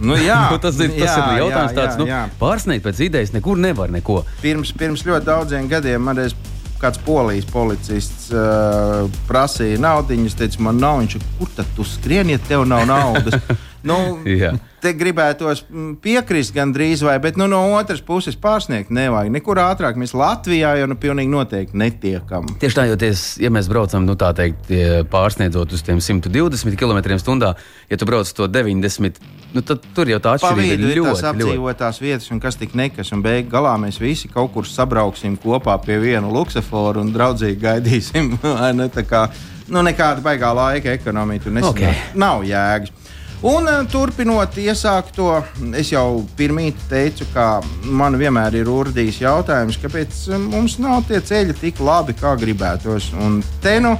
Nu, 0.00 0.14
jā, 0.16 0.38
nu, 0.52 0.56
tas 0.56 0.78
ir, 0.80 0.94
tas 0.94 1.10
jā, 1.12 1.16
ir 1.20 1.42
jautājums, 1.42 1.74
jā, 1.74 1.76
jā, 1.76 1.76
tāds, 1.76 1.98
nu, 2.00 2.06
jā. 2.08 2.22
pārsniegt 2.40 2.86
pēc 2.86 3.02
idejas 3.04 3.34
nekur 3.34 3.60
nevar 3.60 3.92
neko. 3.92 4.22
Pirms, 4.40 4.72
pirms 4.72 5.04
ļoti 5.04 5.28
daudziem 5.28 5.68
gadiem 5.68 6.08
man 6.08 6.16
reiz 6.16 6.32
kāds 6.80 7.00
polijas 7.04 7.48
policists 7.50 8.30
uh, 8.32 9.08
prasīja 9.28 9.80
naudu. 9.82 10.16
Viņš 10.16 10.38
teica, 10.38 10.62
man 10.64 10.80
nav. 10.80 11.02
Viņš 11.02 11.18
teica, 11.18 11.32
kur 11.38 11.52
tad 11.56 11.74
tu 11.76 11.86
skrieni, 11.86 12.36
ja 12.36 12.44
tev 12.50 12.64
nav 12.68 12.86
naudas? 12.88 13.40
nu, 13.86 13.96
te 14.82 14.92
gribētos 14.96 15.62
piekrist 16.02 16.54
gandrīz 16.56 17.04
vai, 17.04 17.16
bet 17.22 17.38
nu, 17.40 17.46
no 17.50 17.60
otras 17.76 18.00
puses 18.04 18.36
pārsniegt 18.40 18.92
nevajag. 18.94 19.32
Nekur 19.34 19.60
ātrāk 19.62 19.98
mēs 20.00 20.14
Latvijā 20.16 20.72
jau 20.80 20.88
nu 20.90 20.96
pilnīgi 21.00 21.32
noteikti 21.32 21.80
netiekam. 21.80 22.48
Tieši 22.60 22.78
tā, 22.78 22.86
jo 22.88 22.96
ties, 23.00 23.24
ja 23.42 23.52
mēs 23.52 23.68
braucam, 23.70 24.06
nu 24.08 24.16
teikt, 24.16 24.72
pārsniedzot 25.12 25.76
uz 25.76 25.84
tiem 25.86 26.00
120 26.04 26.80
km/h, 26.80 27.52
ja 27.90 28.00
tu 28.00 28.08
brauc 28.08 28.32
to 28.36 28.48
90, 28.48 29.20
nu 29.54 29.64
tad 29.66 29.84
tur 29.96 30.10
jau 30.10 30.20
tā 30.22 30.36
atšķirība 30.38 30.76
ir 30.76 31.00
ļoti, 31.00 31.26
apdzīvotās 31.32 32.00
vietas 32.02 32.30
un 32.32 32.40
kas 32.42 32.58
tik 32.60 32.76
nekas, 32.78 33.12
un 33.14 33.24
beig 33.24 33.50
galā 33.52 33.74
mēs 33.82 34.00
visi 34.00 34.30
kaut 34.32 34.54
kur 34.54 34.68
sabrauksim 34.68 35.36
kopā 35.40 35.76
pie 35.84 35.98
viena 36.02 36.30
luksusforu 36.30 37.04
un 37.04 37.12
draudzīgi 37.14 37.60
gaidīsim. 37.60 38.32
ne, 38.78 38.88
kā, 39.04 39.26
nu, 39.68 39.84
nekāda 39.86 40.24
baigā 40.24 40.54
laika 40.56 40.94
ekonomija 40.96 41.46
tur 41.46 41.56
nesanāk. 41.58 41.76
Okay. 41.76 42.18
Nav 42.20 42.46
jēgas. 42.48 42.96
Un 43.40 43.64
uh, 43.64 43.86
turpinot 43.88 44.56
iesākto, 44.60 45.30
es 45.72 45.94
jau 45.94 46.20
pirmie 46.36 46.74
teicu, 46.90 47.24
ka 47.32 47.62
man 47.88 48.18
vienmēr 48.20 48.58
ir 48.60 48.68
urdījis 48.68 49.22
jautājums, 49.22 49.78
kāpēc 49.80 50.18
eh, 50.28 50.42
mums 50.42 50.74
nav 50.76 51.06
tie 51.08 51.22
ceļi 51.24 51.56
tik 51.56 51.80
labi, 51.80 52.12
kā 52.20 52.34
gribētos. 52.36 53.08
Un 53.16 53.38
te 53.64 53.78
nu 53.80 53.94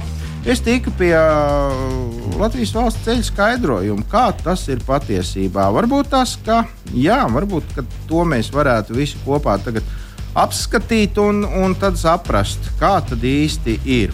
es 0.45 0.61
tiku 0.61 0.93
pie 0.99 1.15
uh, 1.17 2.37
Latvijas 2.37 2.75
valsts 2.77 3.01
ceļu 3.07 3.25
skaidrojuma, 3.31 4.05
kā 4.13 4.27
tas 4.43 4.67
ir 4.69 4.85
patiesībā. 4.85 5.71
Varbūt 5.73 6.13
tas, 6.13 6.35
ka 6.45 6.61
jā, 6.93 7.23
varbūt 7.33 7.73
ka 7.79 7.85
to 8.11 8.21
mēs 8.29 8.53
varētu 8.53 8.99
visi 8.99 9.17
kopā 9.25 9.57
apskatīt 10.37 11.17
un, 11.17 11.41
un 11.43 11.73
tad 11.81 11.97
saprast, 11.97 12.75
kā 12.79 12.99
tad 13.09 13.25
īsti 13.25 13.81
ir. 13.89 14.13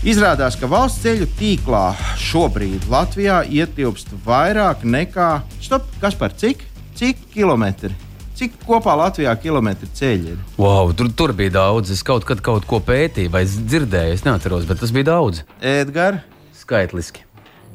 Izrādās, 0.00 0.54
ka 0.56 0.64
valsts 0.64 1.02
ceļu 1.04 1.26
tīklā 1.36 1.90
šobrīd 2.16 2.86
Latvijā 2.88 3.42
ietilpst 3.44 4.14
vairāk 4.24 4.80
nekā, 4.88 5.42
stop, 5.60 5.84
kas 6.00 6.16
par 6.16 6.32
cik? 6.32 6.62
Cik 6.96 7.20
kilometri? 7.34 7.92
Cik 8.32 8.56
kopā 8.64 8.94
Latvijā 8.96 9.34
kilometri 9.42 9.90
ceļi 9.92 10.32
ir? 10.32 10.40
Wow, 10.56 10.94
tur, 10.96 11.12
tur 11.12 11.36
bija 11.36 11.52
daudz. 11.58 11.92
Es 11.92 12.00
kaut 12.00 12.24
kad 12.24 12.40
kaut 12.40 12.64
ko 12.64 12.80
pētīju, 12.80 13.28
vai 13.34 13.44
dzirdēju, 13.44 14.16
es 14.16 14.24
neatceros, 14.24 14.64
bet 14.70 14.80
tas 14.80 14.96
bija 14.96 15.10
daudz. 15.12 15.44
Edgars? 15.60 16.24
Skaitliski. 16.56 17.28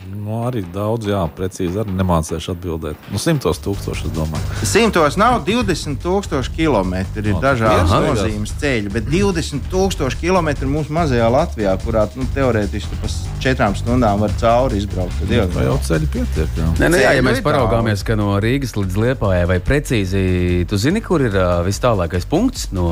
Nu, 0.06 0.44
arī 0.46 0.62
daudz, 0.74 1.08
jā, 1.10 1.22
precīzi 1.34 1.80
arī 1.82 1.96
nemācīšu 1.98 2.52
atbildēt. 2.54 3.08
Nu, 3.10 3.20
simtos 3.22 3.58
tūkstoši, 3.64 4.06
es 4.10 4.14
domāju. 4.14 4.58
Simtos 4.68 5.18
nav 5.18 5.40
20 5.48 5.98
tūkstoši 6.04 6.54
kilometri. 6.54 7.24
Ir 7.26 7.38
no, 7.38 7.42
dažādas 7.42 7.90
nozīmes 7.90 8.54
ceļi, 8.62 8.92
bet 8.94 9.10
20 9.10 9.66
tūkstoši 9.74 10.22
kilometri 10.22 10.70
mūsu 10.70 10.94
mazajā 10.94 11.30
Latvijā, 11.34 11.74
kurā 11.82 12.06
nu, 12.20 12.28
teorētiski 12.36 13.02
pa 13.02 13.10
četrām 13.44 13.78
stundām 13.80 14.22
var 14.22 14.34
cauri 14.42 14.82
izbraukt. 14.84 15.18
Tad 15.24 15.34
jau, 15.34 15.48
jau 15.70 15.78
ceļi 15.90 16.12
pietiek. 16.14 16.58
Jā. 16.62 16.72
Nē, 16.84 16.92
nē, 16.94 17.04
jā, 17.08 17.14
ja 17.18 17.26
mēs 17.26 17.42
paraugāmies, 17.46 18.06
ka 18.06 18.18
no 18.20 18.36
Rīgas 18.42 18.78
līdz 18.78 19.02
Liepājai 19.06 19.48
vai 19.50 19.62
precīzi, 19.64 20.26
tu 20.70 20.82
zini, 20.82 21.02
kur 21.06 21.26
ir 21.26 21.34
uh, 21.34 21.62
vis 21.66 21.82
tālākais 21.82 22.30
punkts 22.30 22.70
no, 22.76 22.92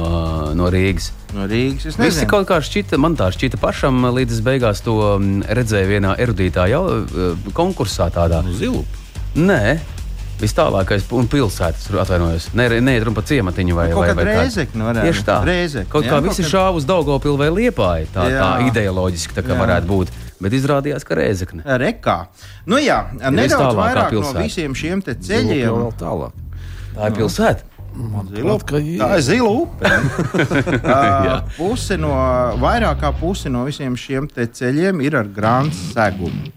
no 0.58 0.74
Rīgas? 0.74 1.14
No 1.34 1.48
Rīgas 1.50 1.88
es 1.90 1.98
nezinu. 1.98 2.30
Kaut 2.30 2.46
kā 2.50 2.60
šķita, 2.64 3.00
man 3.02 3.18
tā 3.18 3.32
šķita 3.34 3.58
pašam, 3.62 4.06
līdz 4.14 4.44
beigās 4.46 4.84
to 4.86 4.98
redzēju 5.50 5.90
vienā 5.90 6.14
erudītā 6.22 6.68
jau, 6.70 6.84
konkursā 7.58 8.12
tādā. 8.14 8.44
Nu, 8.46 8.54
zilu. 8.58 8.84
Nē. 9.36 9.80
Vis 10.42 10.52
tālākais 10.58 11.06
un 11.16 11.28
pilsētas, 11.30 11.88
atvainojos. 12.04 12.50
Nē, 12.58 12.66
nē 12.84 12.96
runa 13.06 13.16
par 13.16 13.26
ciematiņu 13.30 13.78
vai, 13.78 13.86
nu, 13.94 14.00
vai, 14.02 14.10
vai 14.18 14.26
Reizekni, 14.28 14.82
nu, 14.82 14.90
Tieši 14.98 15.26
tā. 15.28 15.38
Reizekni, 15.48 15.90
kaut 15.94 16.08
jā, 16.08 16.12
kā 16.12 16.20
visi 16.26 16.44
kad... 16.44 16.50
šāva 16.52 16.82
uz 16.82 16.88
Daugopili 16.90 17.40
vai 17.40 17.50
Liepāju. 17.54 18.10
Tā, 18.14 18.26
jā. 18.28 18.42
tā 18.42 18.68
ideoloģiski 18.68 19.38
tā 19.38 19.46
kā 19.46 19.54
jā. 19.54 19.60
varētu 19.62 19.90
būt. 19.90 20.14
bet 20.44 20.56
izrādījās, 20.58 21.06
ka 21.08 21.16
Rēzekne. 21.16 21.64
Rekā. 21.80 22.18
Nu 22.68 22.82
jā, 22.82 23.06
nedaudz 23.32 23.78
vairāk 23.78 24.18
no 24.18 24.34
visiem 24.42 24.76
šiem 24.76 25.06
ceļiem. 25.06 25.86
tālāk. 26.02 26.36
Tā 26.94 27.08
ir 27.08 27.16
pilsēta. 27.22 27.73
Ka 28.68 28.80
ir. 28.82 28.98
tā 29.00 29.10
ir 29.18 29.24
zila 29.26 29.50
upe. 29.64 29.90
Ā, 30.96 31.42
puse 31.58 31.98
no, 32.00 32.14
vairāk 32.62 33.02
kā 33.04 33.12
puse 33.20 33.52
no 33.54 33.66
visiem 33.68 33.98
šiem 34.00 34.28
ceļiem 34.34 35.04
ir 35.06 35.20
ar 35.20 35.30
grāmatu 35.30 35.92
segumu. 35.94 36.52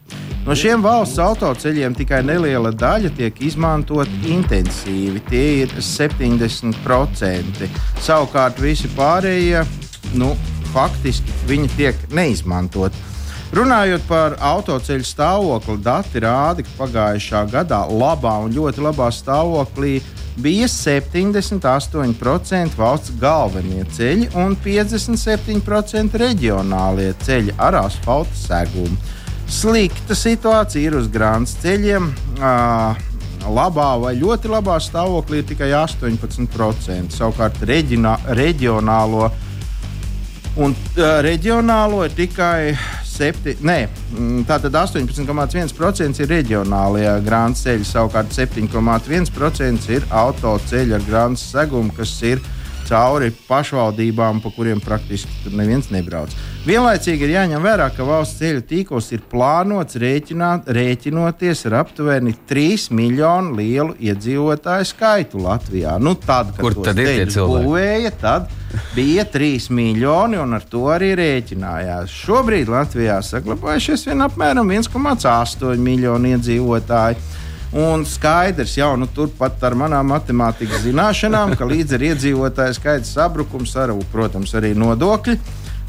No 0.47 0.55
šiem 0.55 0.79
valsts 0.85 1.19
autoceļiem 1.19 1.97
tikai 1.99 2.21
neliela 2.23 2.71
daļa 2.71 3.11
tiek 3.19 3.41
izmantot 3.43 4.07
intensīvi. 4.31 5.19
Tie 5.27 5.47
ir 5.65 5.75
70%. 5.83 7.67
Savukārt 8.07 8.63
visi 8.63 8.87
pārējie, 8.95 9.65
nu, 10.15 10.31
faktiski 10.71 11.35
viņi 11.51 11.73
tiek 11.75 12.07
neizmantoti. 12.15 13.16
Runājot 13.55 14.03
par 14.09 14.35
autoceļu 14.43 15.05
stāvokli, 15.07 15.77
dati 15.79 16.19
rāda, 16.23 16.63
ka 16.67 16.71
pagājušā 16.81 17.45
gadā 17.53 17.85
labā 17.87 18.39
un 18.43 18.55
ļoti 18.57 18.83
labā 18.83 19.07
stāvoklī 19.15 20.01
bija 20.43 20.67
78% 20.69 22.77
valsts 22.77 23.11
galvenie 23.21 23.85
ceļi 23.95 24.27
un 24.43 24.57
57% 24.65 26.19
reģionālie 26.21 27.15
ceļi 27.23 27.55
ar 27.63 27.75
asfalta 27.85 28.37
segumu. 28.41 28.97
Slikta 29.47 30.15
situācija 30.19 30.91
ir 30.91 30.97
uz 30.99 31.07
grāmatas 31.07 31.55
ceļiem. 31.63 32.11
Labā 33.47 33.91
vai 34.03 34.19
ļoti 34.19 34.51
labā 34.51 34.75
stāvoklī 34.83 35.39
ir 35.39 35.47
tikai 35.53 35.71
18%. 35.71 37.15
Savukārt 37.15 37.63
reģionā, 37.63 38.19
reģionālo 38.35 39.31
Un 40.57 40.73
uh, 40.73 41.19
reģionālo 41.21 41.99
ir 42.07 42.15
tikai 42.17 42.73
7, 43.17 43.57
nē, 43.65 43.79
mm, 44.13 44.45
tātad 44.49 44.75
18,1% 44.77 46.21
ir 46.23 46.31
reģionālie 46.33 47.07
grāmatas 47.25 47.65
ceļi, 47.65 47.89
savukārt 47.89 48.35
7,1% 48.37 49.91
ir 49.97 50.07
autoceļi 50.11 50.97
ar 50.97 51.07
grāmatas 51.09 51.47
segumu, 51.55 51.95
kas 51.97 52.13
ir 52.29 52.43
cauri 52.87 53.33
pašvaldībām, 53.49 54.43
pa 54.45 54.53
kuriem 54.55 54.83
praktiski 54.85 55.55
neviens 55.57 55.91
nebrauc. 55.91 56.35
Vienlaicīgi 56.67 57.23
ir 57.29 57.31
jāņem 57.31 57.63
vērā, 57.63 57.85
ka 57.95 58.03
valsts 58.03 58.41
ceļu 58.41 58.65
tīkls 58.67 59.13
ir 59.15 59.21
plānots 59.31 59.95
rēķināt, 60.03 60.67
rēķinoties 60.75 61.61
ar 61.69 61.77
aptuveni 61.85 62.33
3 62.51 62.89
miljonu 62.99 63.53
lielu 63.55 63.93
iedzīvotāju 64.03 64.89
skaitu 64.91 65.39
Latvijā. 65.45 65.93
Nu, 66.03 66.17
tad, 66.19 66.51
kad 66.57 66.65
Kur 66.65 66.75
tad 66.89 66.99
ir 66.99 67.31
būvēja, 67.31 68.11
tad 68.19 68.51
bija 68.97 69.23
3 69.31 69.69
miljoni, 69.79 70.41
un 70.43 70.57
ar 70.59 70.67
to 70.67 70.89
arī 70.91 71.13
rēķinājās. 71.21 72.17
Šobrīd 72.25 72.73
Latvijā 72.75 73.21
saglabājušies 73.23 74.09
vien 74.09 74.27
apmēram 74.27 74.73
1,8 74.75 75.79
miljonu 75.85 76.33
iedzīvotāju. 76.35 77.45
Un 77.79 78.03
skaidrs, 78.11 78.75
jau 78.81 78.91
nu, 78.99 79.07
turpat 79.15 79.63
ar 79.69 79.79
manām 79.79 80.11
matemātikas 80.11 80.83
zināšanām, 80.83 81.55
ka 81.55 81.71
līdz 81.71 81.95
ar 81.95 82.05
iedzīvotāju 82.11 82.77
skaita 82.81 83.07
sabrukums, 83.07 83.77
ar, 83.79 83.95
protams, 84.11 84.55
arī 84.59 84.75
nodokļi, 84.79 85.39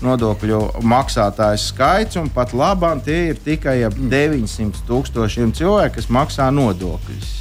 nodokļu 0.04 0.62
maksātāju 0.86 1.60
skaits, 1.62 2.20
un 2.22 2.30
pat 2.34 2.54
labāk 2.58 3.04
tie 3.08 3.20
ir 3.32 3.42
tikai 3.44 3.80
ap 3.88 3.98
900 3.98 4.86
tūkstošiem 4.88 5.54
cilvēku, 5.58 5.98
kas 5.98 6.10
maksā 6.14 6.50
nodokļus. 6.54 7.36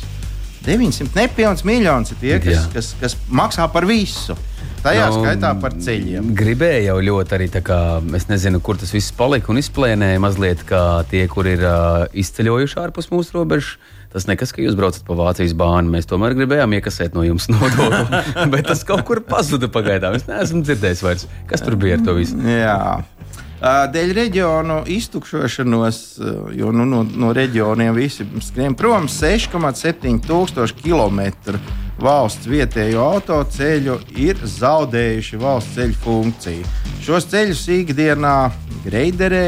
900 0.66 1.14
nepilns 1.14 1.62
miljonus 1.66 2.12
ir 2.14 2.20
tie, 2.22 2.36
kas, 2.42 2.66
kas, 2.72 2.92
kas 3.00 3.16
maksā 3.30 3.68
par 3.72 3.86
visu. 3.86 4.34
Tajā 4.86 5.06
Nu, 5.10 5.20
skaitā 5.20 5.50
par 5.58 5.74
ceļiem. 5.82 6.30
Gribēju 6.36 6.88
jau 6.90 6.96
ļoti 7.08 7.36
arī 7.36 7.46
kā, 7.64 7.78
es 8.18 8.28
nezinu, 8.30 8.60
kur 8.62 8.78
tas 8.78 8.92
viss 8.94 9.14
palika 9.14 9.50
un 9.50 9.58
izplēnēja 9.58 10.22
mazliet, 10.22 10.62
kā 10.68 11.02
tie, 11.10 11.24
kur 11.30 11.48
ir 11.50 11.62
uh, 11.64 12.06
izceļojuši 12.14 12.78
ārpus 12.84 13.10
mūsu 13.10 13.38
robežas. 13.38 13.76
Tas 14.16 14.24
nekas, 14.24 14.48
ka 14.56 14.62
jūs 14.64 14.72
braucat 14.78 15.02
pa 15.04 15.12
Vācijas 15.12 15.52
bānu. 15.60 15.92
Mēs 15.92 16.08
tomēr 16.08 16.32
gribējām 16.38 16.72
iekasēt 16.78 17.12
no 17.12 17.20
jums 17.26 17.50
nodokli. 17.52 18.22
Bet 18.54 18.64
tas 18.70 18.80
kaut 18.88 19.02
kur 19.04 19.20
pazuda 19.20 19.68
pagaidām. 19.68 20.16
Es 20.16 20.24
neesmu 20.24 20.62
dzirdējis 20.64 21.02
vairs, 21.04 21.26
kas 21.50 21.60
tur 21.60 21.76
bija 21.76 21.98
ar 21.98 22.06
to 22.06 22.14
visu. 22.16 22.38
Jā. 22.48 22.78
Dēļ 23.92 24.14
reģionu 24.16 24.78
iztukšošanos, 24.96 26.00
jo 26.56 26.72
nu, 26.72 26.88
no, 26.88 27.02
no 27.04 27.34
reģioniem 27.36 27.92
visi 27.96 28.24
skrien 28.44 28.76
prom, 28.78 29.04
6,7 29.12 30.16
tūkstoši 30.24 30.80
kilometru 30.80 31.60
valsts 32.02 32.48
vietējo 32.48 33.04
autoceļu 33.16 33.98
ir 34.20 34.40
zaudējuši 34.40 35.40
valsts 35.40 35.76
ceļu 35.76 36.00
funkciju. 36.02 36.72
Šos 37.04 37.28
ceļus 37.30 37.62
ikdienā 37.76 38.36
greiderē, 38.86 39.46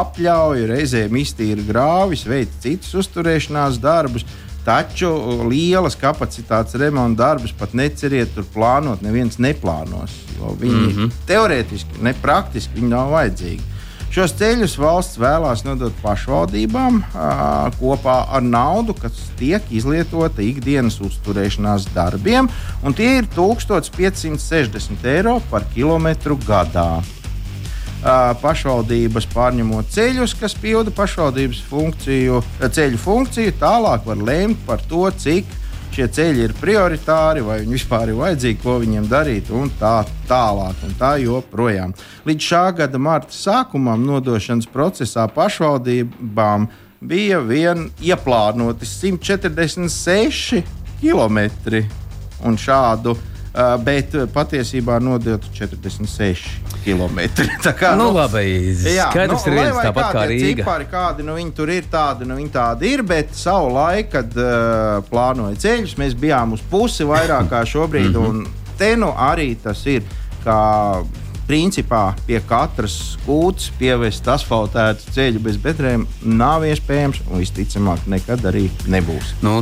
apļauj, 0.00 0.64
reizēm 0.70 1.20
iztīra 1.20 1.64
grāvis, 1.66 2.24
veic 2.28 2.52
citus 2.64 2.94
uzturēšanās 3.04 3.80
darbus. 3.82 4.26
Taču 4.64 5.10
lielas 5.50 5.92
kapacitātes 6.00 6.78
remonta 6.80 7.26
darbus 7.26 7.52
pat 7.52 7.74
neceriet 7.76 8.30
tur 8.32 8.46
plānot. 8.54 9.02
Neviens 9.04 9.36
neplānos, 9.36 10.14
viņi 10.40 10.78
mm 10.78 10.94
-hmm. 10.94 11.10
teorētiski, 11.28 12.00
ne 12.00 12.14
praktiski 12.22 12.80
viņi 12.80 12.88
nav 12.88 13.12
vajadzīgi. 13.12 13.73
Šos 14.14 14.30
ceļus 14.38 14.76
valsts 14.78 15.18
vēlās 15.18 15.64
nodot 15.66 15.94
pašvaldībām 15.98 17.00
kopā 17.80 18.12
ar 18.36 18.44
naudu, 18.46 18.94
kas 18.94 19.16
tiek 19.40 19.66
izlietota 19.74 20.38
ikdienas 20.44 21.00
uzturēšanās 21.02 21.88
darbiem, 21.96 22.46
un 22.86 22.94
tie 22.94 23.08
ir 23.16 23.26
1560 23.34 25.08
eiro 25.10 25.40
par 25.50 25.66
kilometru 25.74 26.38
gadā. 26.46 27.02
Pašvaldības 28.44 29.26
pārņemot 29.34 29.90
ceļus, 29.90 30.36
kas 30.38 30.54
pilda 30.62 30.94
pašvaldības 30.94 31.66
funkciju, 31.66 32.38
ceļu 32.62 33.02
funkciju, 33.02 33.58
tālāk 33.58 34.06
var 34.06 34.22
lemt 34.30 34.62
par 34.68 34.86
to, 34.86 35.08
cik 35.10 35.50
šie 35.94 36.08
ceļi 36.10 36.42
ir 36.48 36.54
prioritāri, 36.58 37.42
vai 37.44 37.60
viņi 37.62 37.76
vispār 37.76 38.10
ir 38.10 38.18
vajadzīgi, 38.18 38.60
ko 38.62 38.78
viņiem 38.82 39.06
darīt, 39.10 39.50
un 39.54 39.70
tā 39.78 40.00
tālāk, 40.28 40.80
un 40.86 40.96
tā 40.98 41.14
joprojām. 41.22 41.94
Līdz 42.26 42.48
šā 42.50 42.64
gada 42.80 42.98
marta 42.98 43.34
sākumam 43.36 44.02
nodošanas 44.06 44.66
procesā 44.72 45.28
pašvaldībām 45.30 46.66
bija 47.04 47.38
vien 47.44 47.86
ieplānoti 48.02 48.88
146 48.88 50.64
km 51.02 51.46
un 52.44 52.58
šādu. 52.58 53.14
Uh, 53.54 53.76
bet 53.78 54.10
patiesībā 54.34 54.96
nodotu 54.98 55.46
46 55.54 56.63
Tā 57.66 57.72
kā 57.78 57.94
Nu, 57.98 58.10
labi, 58.14 58.44
Jā, 58.92 59.08
skaidrs 59.12 59.46
ir 59.48 59.56
lai 59.56 59.64
viens, 59.64 59.80
tāpat 59.88 60.10
kā 60.12 60.24
ir 60.26 60.32
Rīga. 60.34 60.62
Cipari, 60.62 60.88
kādi 60.90 61.26
nu 61.26 61.36
viņi 61.38 61.54
tur 61.56 61.72
ir, 61.72 61.88
tādi 61.90 62.28
nu 62.28 62.38
viņi 62.38 62.52
tādi 62.54 62.92
ir. 62.94 63.04
Bet 63.08 63.32
savu 63.38 63.72
laiku, 63.74 64.10
kad 64.18 64.38
uh, 64.38 65.00
plānoja 65.08 65.58
ceļus, 65.64 65.96
mēs 66.00 66.16
bijām 66.20 66.56
uz 66.56 66.64
pusi 66.70 67.06
vairāk 67.08 67.50
kā 67.52 67.64
šobrīd. 67.68 68.12
Mhm. 68.12 68.24
un 68.28 68.78
te 68.78 68.94
nu 69.00 69.12
arī 69.16 69.54
tas 69.62 69.84
ir. 69.90 70.04
Kā 70.44 70.60
Principā 71.48 72.14
pie 72.26 72.40
katras 72.48 73.16
kūts 73.26 73.70
pievest 73.78 74.24
asfaltētu 74.32 75.12
ceļu 75.12 75.42
bez 75.44 75.58
bedrēm 75.60 76.06
nav 76.24 76.64
iespējams, 76.64 77.20
un 77.30 77.42
visticamāk, 77.42 78.06
nekad 78.08 78.44
arī 78.48 78.70
nebūs. 78.88 79.34
Nu, 79.44 79.58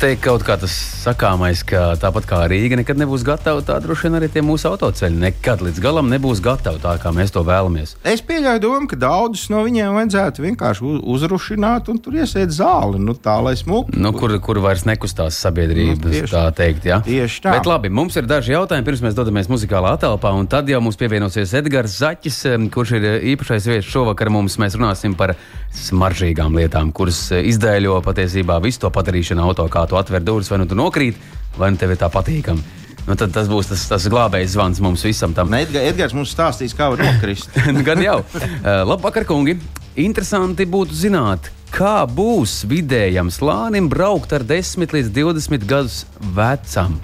te 0.00 0.14
kaut 0.16 0.42
kā 0.46 0.56
tas 0.58 0.72
sakāmais, 1.04 1.60
ka 1.68 1.92
tāpat 2.00 2.24
kā 2.30 2.38
Rīga 2.48 2.78
nekad 2.80 2.96
nebūs 3.02 3.22
gatava, 3.28 3.60
tā 3.60 3.76
droši 3.84 4.06
vien 4.08 4.16
arī 4.18 4.30
tie 4.32 4.40
mūsu 4.44 4.70
autoceļi 4.70 5.20
nekad 5.20 5.60
līdz 5.66 5.82
galam 5.84 6.08
nebūs 6.10 6.40
gatavi 6.44 6.80
tā, 6.82 6.94
kā 7.02 7.12
mēs 7.14 7.34
to 7.34 7.42
vēlamies. 7.46 7.92
Es 8.08 8.22
pieļauju 8.24 8.62
domu, 8.64 8.88
ka 8.88 8.96
daudzus 8.96 9.50
no 9.52 9.60
viņiem 9.66 9.92
vajadzētu 9.98 10.46
vienkārši 10.46 10.86
uz- 10.88 11.04
uzrušināt 11.18 11.92
un 11.92 12.00
tur 12.02 12.16
iesēt 12.22 12.54
zāli. 12.56 12.98
Nu, 13.04 13.12
tā 13.14 13.36
lai 13.44 13.52
smuki. 13.60 13.98
Nu, 14.00 14.14
kur, 14.16 14.32
kur 14.40 14.62
vairs 14.64 14.86
nekustās 14.88 15.36
sabiedrība, 15.44 16.08
Nu, 16.08 16.10
tieši- 16.16 16.32
tā 16.32 16.46
teikt. 16.56 16.84
Ja? 16.88 17.00
tieši 17.04 17.42
tā. 17.44 17.52
Bet 17.58 17.66
labi, 17.68 17.88
mums 17.92 18.16
ir 18.16 18.24
daži 18.26 18.56
jautājumi, 18.56 18.84
pirms 18.88 19.04
mēs 19.04 19.14
dodamies 19.14 19.46
muzikālā 19.52 19.94
telpā, 20.00 20.32
un 20.34 20.46
tad 20.48 20.66
jau 20.68 20.80
mums 20.80 20.96
pievienosies 21.18 21.52
Edgars 21.58 21.96
Zaķis, 21.98 22.36
kurš 22.70 22.92
ir 22.94 23.04
eh, 23.08 23.24
īpašais 23.32 23.64
viesis 23.66 23.90
šovakar. 23.90 24.28
Mums 24.30 24.54
mēs 24.62 24.76
runāsim 24.78 25.16
par 25.18 25.32
smaržīgām 25.74 26.54
lietām, 26.54 26.92
kuras 26.94 27.32
eh, 27.34 27.42
izdēļo 27.50 27.96
patiesībā 28.06 28.60
visu 28.62 28.84
to 28.84 28.90
padarīšanu 28.94 29.42
auto, 29.42 29.66
kā 29.72 29.82
tu 29.90 29.98
atver 29.98 30.22
durvis, 30.22 30.50
vai 30.52 30.60
nu 30.62 30.68
tu 30.70 30.78
nokrīt, 30.78 31.18
vai 31.58 31.72
nu 31.74 31.80
tev 31.80 31.94
ir 31.94 31.98
tā 31.98 32.06
patīkami. 32.12 32.62
Nu, 33.08 33.16
tad 33.18 33.32
tas 33.34 33.48
būs 33.50 33.72
tas, 33.72 33.82
tas 33.90 34.06
glābējs 34.12 34.54
zvans 34.54 34.82
mums 34.84 35.02
visam 35.08 35.34
tam. 35.34 35.50
Ne, 35.50 35.64
Edga- 35.66 35.82
Edgars 35.90 36.14
mums 36.14 36.30
stāstīs, 36.36 36.76
kā 36.76 36.90
var 36.92 37.02
nokrist. 37.02 37.50
Gan 37.88 38.04
jau. 38.04 38.20
Uh, 38.36 38.84
Labvakar, 38.92 39.26
kungi. 39.26 39.56
Interesanti 39.98 40.68
būtu 40.68 40.94
zināt, 40.94 41.48
kā 41.74 42.02
būs 42.06 42.60
vidējam 42.68 43.32
slānim 43.32 43.88
braukt 43.90 44.36
ar 44.36 44.44
10 44.46 44.92
līdz 44.94 45.10
20 45.16 45.66
gadus 45.66 46.02
vecam 46.36 47.00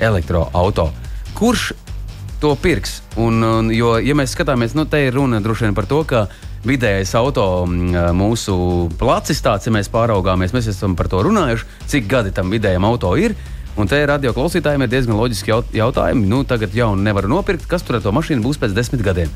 elektroautorātu. 0.00 1.10
Kurš 1.36 1.72
to 2.42 2.52
pirks? 2.58 3.00
Un, 3.16 3.38
un, 3.46 3.70
jo, 3.74 3.94
ja 4.02 4.16
mēs 4.18 4.34
skatāmies, 4.34 4.74
nu, 4.74 4.84
te 4.90 5.00
ir 5.06 5.14
runa 5.14 5.40
droši 5.42 5.68
vien 5.68 5.76
par 5.78 5.86
to, 5.90 6.02
ka 6.08 6.26
vidējais 6.66 7.14
auto 7.18 7.44
mm, 7.66 8.12
mūsu 8.18 8.56
placis 8.98 9.42
tāds, 9.42 9.66
ja 9.66 9.74
mēs 9.74 9.90
pāraugāmies, 9.92 10.54
mēs 10.54 10.70
esam 10.74 10.96
par 10.98 11.10
to 11.12 11.22
runājuši, 11.26 11.68
cik 11.90 12.10
gadi 12.10 12.34
tam 12.34 12.50
vidējam 12.52 12.86
auto 12.88 13.14
ir. 13.18 13.36
Un 13.78 13.88
te 13.88 14.02
radio 14.04 14.34
klausītājiem 14.36 14.84
ir 14.84 14.90
diezgan 14.92 15.16
loģiski 15.16 15.48
jaut- 15.48 15.72
jautājumi. 15.72 16.26
Nu, 16.28 16.42
tagad 16.44 16.74
jau 16.76 16.90
nevaru 16.98 17.30
nopirkt, 17.32 17.64
kas 17.70 17.86
tur 17.86 17.96
ar 17.96 18.04
to 18.04 18.12
mašīnu 18.12 18.44
būs 18.44 18.60
pēc 18.60 18.74
desmit 18.76 19.00
gadiem. 19.06 19.32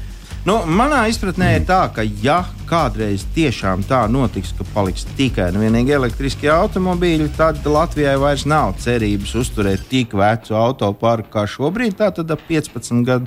Nu, 0.46 0.60
manā 0.62 1.00
izpratnē 1.10 1.48
ir 1.56 1.64
tā, 1.66 1.80
ka, 1.90 2.04
ja 2.22 2.36
kādreiz 2.70 3.24
tiešām 3.34 3.80
tā 3.88 4.04
notiks, 4.06 4.52
ka 4.54 4.62
paliks 4.76 5.02
tikai 5.18 5.48
un 5.50 5.58
vienīgi 5.58 5.96
elektriskie 5.96 6.52
automobīļi, 6.54 7.32
tad 7.34 7.66
Latvijai 7.66 8.14
vairs 8.22 8.44
nav 8.46 8.76
cerības 8.78 9.34
uzturēt 9.42 9.88
tik 9.90 10.14
vecu 10.14 10.54
autoparku 10.54 11.32
kā 11.34 11.48
šobrīd, 11.50 11.96
tātad 11.98 12.30
ap 12.30 12.46
15 12.46 13.02
gadu 13.08 13.26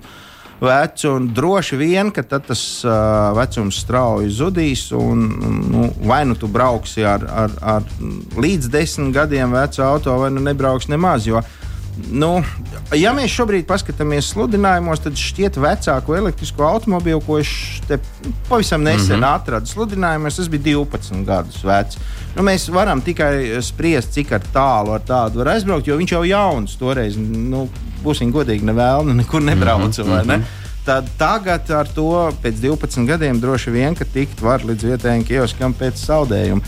vecu. 0.64 1.12
Droši 1.36 1.82
vien, 1.82 2.12
ka 2.16 2.24
tas 2.24 2.64
uh, 2.88 2.94
vecums 3.36 3.82
strauji 3.84 4.32
zudīs. 4.40 4.88
Un, 4.96 5.28
nu, 5.76 5.90
vai 6.08 6.24
nu 6.24 6.40
tu 6.40 6.48
brauksi 6.48 7.04
ar, 7.04 7.28
ar, 7.28 7.56
ar 7.60 7.88
līdz 8.40 8.72
desmit 8.72 9.12
gadiem 9.16 9.60
vecu 9.60 9.84
auto, 9.84 10.16
vai 10.24 10.32
nu 10.32 10.44
nebrauksi 10.48 10.96
nemaz. 10.96 11.28
Jo, 11.28 11.44
Nu, 12.12 12.30
ja 12.96 13.12
mēs 13.14 13.34
šobrīd 13.34 13.68
paskatāmies 13.70 14.32
sludinājumos, 14.34 15.02
tad 15.04 15.18
šķiet 15.20 15.60
vecāko 15.62 16.16
elektrisko 16.18 16.66
automobīlu, 16.68 17.22
ko 17.26 17.40
es 17.42 17.52
pavisam 18.50 18.84
nesen 18.84 19.18
mm 19.18 19.24
-hmm. 19.24 19.36
atradu 19.36 19.70
sludinājumos, 19.70 20.36
tas 20.36 20.48
bija 20.48 20.64
12 20.64 21.26
gadus 21.26 21.64
vecs. 21.64 21.98
Nu, 22.36 22.44
mēs 22.44 22.70
varam 22.72 23.02
tikai 23.02 23.62
spriest, 23.62 24.14
cik 24.14 24.34
tālu 24.54 24.94
ar 24.94 25.02
tādu 25.02 25.42
var 25.42 25.54
aizbraukt, 25.56 25.88
jo 25.88 25.98
viņš 25.98 26.12
jau 26.12 26.24
ir 26.24 26.30
jauns. 26.30 26.76
Toreiz, 26.78 27.18
nu, 27.18 27.68
būsim 28.04 28.32
godīgi, 28.32 28.66
nevēlu, 28.66 29.14
nekur 29.14 29.42
nebraucu. 29.42 30.04
Mm 30.04 30.12
-hmm. 30.12 30.28
ne? 30.28 30.44
Tad 30.86 31.10
tagad 31.18 31.70
ar 31.72 31.88
to 31.88 32.32
pēc 32.44 32.62
12 32.62 33.06
gadiem 33.06 33.40
droši 33.40 33.72
vien, 33.72 33.96
ka 33.96 34.06
tikt 34.06 34.42
var 34.42 34.64
līdz 34.66 34.86
vietējiem 34.86 35.26
kioskam 35.28 35.74
pēc 35.74 36.00
zaudējuma. 36.06 36.62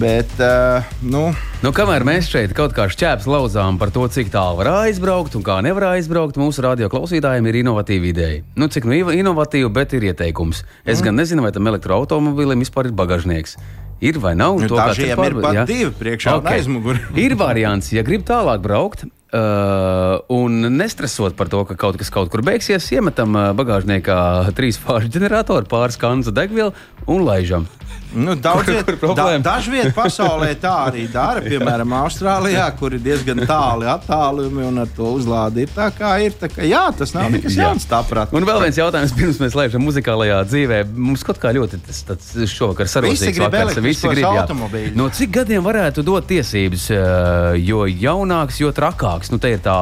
Bet, 0.00 0.32
uh, 0.38 0.84
nu, 1.02 1.34
nu, 1.60 1.72
kamēr 1.76 2.04
mēs 2.08 2.28
šeit 2.30 2.54
kaut 2.56 2.72
kā 2.76 2.86
šķēpes 2.88 3.26
lauzām 3.28 3.76
par 3.80 3.92
to, 3.92 4.06
cik 4.08 4.30
tālu 4.32 4.60
var 4.62 4.70
aizbraukt 4.86 5.34
un 5.36 5.44
kā 5.44 5.58
nevar 5.64 5.90
aizbraukt, 5.90 6.38
mūsu 6.40 6.64
radio 6.64 6.88
klausītājiem 6.92 7.48
ir 7.50 7.60
inovatīva 7.60 8.08
ideja. 8.08 8.40
Nu, 8.56 8.70
cik 8.72 8.88
nu 8.88 8.96
inovatīva, 8.96 9.68
bet 9.80 9.92
ir 9.98 10.08
ieteikums. 10.08 10.64
Es 10.86 11.00
mm. 11.00 11.04
gan 11.08 11.20
nezinu, 11.20 11.44
vai 11.44 11.52
tam 11.52 11.68
elektroautomobilim 11.68 12.64
vispār 12.64 12.88
ir 12.88 12.96
bagāžnieks. 12.96 13.58
Ir 14.00 14.16
vai 14.22 14.32
nav? 14.38 14.56
Nu, 14.56 14.70
to, 14.72 14.78
pār... 14.80 14.96
ir 14.96 15.36
pat 15.44 15.58
jā. 15.58 15.64
divi 15.68 15.90
priekšā 15.98 16.38
okay. 16.40 16.62
aizmugurē. 16.62 17.02
ir 17.26 17.36
variants, 17.36 17.92
ja 17.92 18.04
grib 18.06 18.24
tālāk 18.28 18.64
braukt. 18.64 19.04
Uh, 19.30 20.16
un 20.32 20.64
nestresot 20.74 21.36
par 21.38 21.52
to, 21.52 21.60
ka 21.68 21.76
kaut 21.78 22.00
kas 22.00 22.08
kaut 22.10 22.32
kur 22.32 22.42
beigsies, 22.42 22.88
iemetam 22.96 23.36
uh, 23.36 23.50
bagāžniekā 23.54 24.16
trīs 24.56 24.80
fāžu 24.82 25.12
ģeneratoru, 25.12 25.68
pāris 25.70 26.00
kanzu 26.00 26.32
degvielu 26.34 26.72
un 27.06 27.28
laižam. 27.28 27.68
Nu, 28.14 28.34
daudz 28.34 28.66
viet, 28.66 28.88
da, 29.16 29.26
Dažviet 29.44 29.92
pasaulē 29.94 30.50
tā 30.60 30.72
arī 30.88 31.04
dara. 31.10 31.42
Piemēram, 31.44 31.92
Austrālijā, 32.00 32.64
kur 32.78 32.94
ir 32.96 33.02
diezgan 33.04 33.44
tāli 33.46 33.86
attālumi 33.90 34.64
un 34.66 34.82
ar 34.82 34.90
to 34.96 35.12
uzlādi 35.14 35.64
ir 35.66 35.74
tā, 35.74 35.90
kā 35.94 36.16
ir. 36.24 36.34
Tā 36.40 36.50
kā, 36.50 36.64
jā, 36.66 36.82
tas 36.98 37.14
nav 37.14 37.30
nekas 37.34 37.58
jauns. 37.58 37.86
Tāprat. 37.90 38.34
Un 38.36 38.46
vēl 38.46 38.64
viens 38.66 38.80
jautājums, 38.80 39.14
pirms 39.16 39.38
mēs 39.42 39.56
lēšam 39.58 39.84
muzikālajā 39.86 40.40
dzīvē. 40.50 40.80
Mums 40.94 41.24
kaut 41.26 41.38
kā 41.42 41.54
ļoti 41.54 41.80
tas, 41.86 42.02
tas 42.10 42.32
šovakar 42.50 42.90
sarūstīts 42.90 43.40
vakars. 43.44 43.78
Visi 43.84 44.10
grib 44.10 44.28
automobīļu. 44.30 44.96
No 44.98 45.06
cik 45.14 45.32
gadiem 45.40 45.64
varētu 45.66 46.04
dot 46.06 46.26
tiesības, 46.30 46.90
eh, 46.96 47.60
jo 47.62 47.86
jaunāks, 47.86 48.60
jo 48.62 48.74
trakāks? 48.74 49.30
Nu, 49.30 49.38
te 49.42 49.54
ir 49.54 49.62
tā 49.64 49.78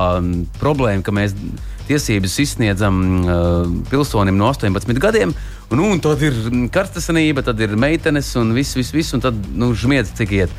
problēma, 0.60 1.04
ka 1.04 1.16
mēs 1.16 1.36
tiesības 1.88 2.38
izsniedzam 2.44 2.98
uh, 3.20 3.70
pilsonim 3.90 4.37
no 4.38 4.51
18 4.53 5.01
gadiem. 5.03 5.35
Un, 5.72 5.83
un 5.85 6.01
tad 6.01 6.22
ir 6.24 6.37
karstasanība, 6.72 7.44
tad 7.44 7.61
ir 7.61 7.77
meitenes 7.77 8.31
un 8.40 8.55
viss, 8.57 8.77
viss, 8.77 8.94
viss 8.94 9.16
un 9.16 9.24
tad 9.24 9.37
nu, 9.57 9.72
žmiedz 9.77 10.14
cik 10.16 10.37
iet. 10.38 10.55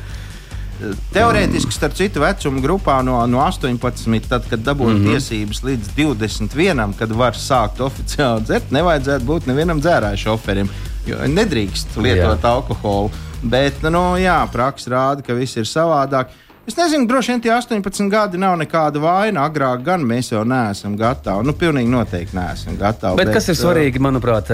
Teorētiski, 1.12 1.74
starp 1.76 1.96
citu, 1.98 2.22
vecuma 2.22 2.62
grupā 2.64 3.00
no, 3.04 3.18
no 3.28 3.42
18, 3.44 4.28
tad, 4.30 4.46
kad 4.48 4.62
dabūja 4.64 4.94
mm 4.94 5.02
-hmm. 5.02 5.16
tiesības 5.16 5.62
līdz 5.66 5.90
21, 5.96 6.94
kad 6.96 7.12
var 7.12 7.36
sākt 7.36 7.82
oficiāli 7.84 8.46
dzert, 8.46 8.70
nevajadzētu 8.72 9.24
būt 9.28 9.48
nevienam 9.50 9.80
dzērāju 9.80 10.22
šoferim. 10.24 10.70
Nedrīkst 11.06 11.96
lietot 11.96 12.40
jā. 12.40 12.48
alkoholu. 12.54 13.10
Bet, 13.42 13.82
nu, 13.82 14.16
jā, 14.20 14.40
praksa 14.52 14.90
rāda, 14.90 15.24
ka 15.26 15.34
viss 15.34 15.56
ir 15.56 15.68
savādāk. 15.68 16.32
Es 16.70 16.76
nezinu, 16.78 17.02
droši 17.10 17.32
vien 17.32 17.40
tie 17.42 17.50
18 17.50 18.04
gadi 18.06 18.38
nav 18.38 18.52
nekāda 18.60 19.00
vaina. 19.02 19.42
Agrāk 19.48 19.80
gan 19.82 20.04
mēs 20.06 20.28
jau 20.30 20.44
neesam 20.46 20.92
gatavi. 20.94 21.42
Nu, 21.42 21.50
pilnīgi 21.58 21.90
noteikti 21.90 22.36
neesam 22.38 22.76
gatavi. 22.78 23.18
Bet, 23.18 23.26
bet 23.26 23.34
kas 23.34 23.50
ir 23.50 23.56
svarīgi, 23.58 23.98
manuprāt, 23.98 24.52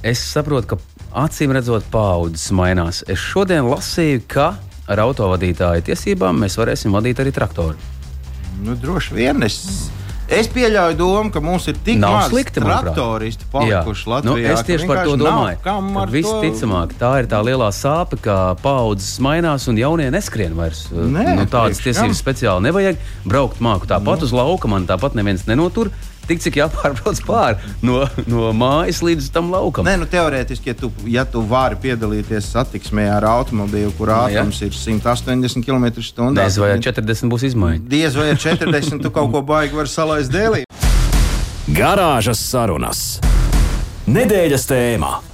es 0.00 0.22
saprotu, 0.24 0.70
ka 0.70 0.78
acīm 1.26 1.52
redzot, 1.52 1.84
paudzes 1.92 2.48
mainās. 2.56 3.02
Es 3.12 3.20
šodien 3.20 3.68
lasīju, 3.68 4.24
ka 4.24 4.54
ar 4.88 5.04
autovadītāju 5.04 5.84
tiesībām 5.90 6.40
mēs 6.46 6.56
varēsim 6.56 6.96
vadīt 6.96 7.20
arī 7.20 7.36
traktoru. 7.36 7.76
Nu, 8.64 8.72
droši 8.80 9.20
vien 9.20 9.44
es 9.44 9.60
Es 10.28 10.48
pieļauju 10.52 10.96
domu, 10.98 11.30
ka 11.32 11.40
mums 11.40 11.64
ir 11.70 11.78
tik 11.84 11.96
nav 12.02 12.18
maz 12.18 12.26
slikti, 12.28 12.60
traktoristi 12.60 13.46
palikuši 13.52 14.04
Jā. 14.04 14.10
Latvijā. 14.12 14.28
Nu, 14.28 14.52
es 14.52 14.64
tieši 14.68 14.88
par 14.90 15.00
to 15.08 15.14
domāju. 15.16 15.78
Visticamāk, 16.12 16.92
tā 17.00 17.14
ir 17.22 17.30
tā 17.30 17.40
lielā 17.46 17.70
sāpe, 17.72 18.18
ka 18.20 18.36
paudzes 18.60 19.16
mainās 19.24 19.64
un 19.72 19.80
jaunie 19.80 20.10
neskrien 20.12 20.52
vairs. 20.58 20.84
Nē, 20.92 21.24
nu, 21.38 21.48
tādas 21.48 21.80
tiesības 21.80 22.20
speciāli 22.20 22.68
nevajag. 22.68 23.00
Braukt 23.24 23.64
māku 23.64 23.88
tāpat 23.88 24.20
nu. 24.20 24.28
uz 24.28 24.36
lauka, 24.36 24.68
man 24.68 24.84
tāpat 24.90 25.16
neviens 25.16 25.48
nenotur 25.48 25.88
tik 26.28 26.42
cik 26.44 26.58
jāpārbrauc 26.60 27.22
pāri 27.26 27.72
no, 27.84 28.02
no 28.30 28.50
mājas 28.56 29.00
līdz 29.04 29.30
tam 29.34 29.52
laukam. 29.52 29.86
Nē, 29.88 29.96
nu, 30.02 30.08
teorētiski, 30.10 30.72
ja 30.72 30.78
tu, 30.78 30.92
ja 31.08 31.24
tu 31.28 31.42
vari 31.48 31.78
piedalīties 31.82 32.50
satiksmē 32.54 33.08
ar 33.16 33.26
automobīlu, 33.28 33.94
kur 33.98 34.12
nu, 34.12 34.18
ātrums 34.26 34.60
ir 34.66 34.74
180 34.76 35.64
km/h, 35.64 36.32
diez 36.38 36.60
vai 36.60 36.74
ar 36.76 36.84
40 36.88 37.32
būs 37.32 37.48
izmaiņa. 37.52 37.84
Diez 37.88 38.18
vai 38.18 38.30
ar 38.34 38.42
40 38.42 39.04
tu 39.04 39.14
kaut 39.14 39.32
ko 39.34 39.44
baigi 39.46 39.78
vari 39.78 39.92
salaist 39.92 40.34
dēlī. 40.34 40.64
Garāžas 41.68 42.40
sarunas. 42.40 43.06
Nedēļas 44.08 44.70
tēmā. 44.70 45.27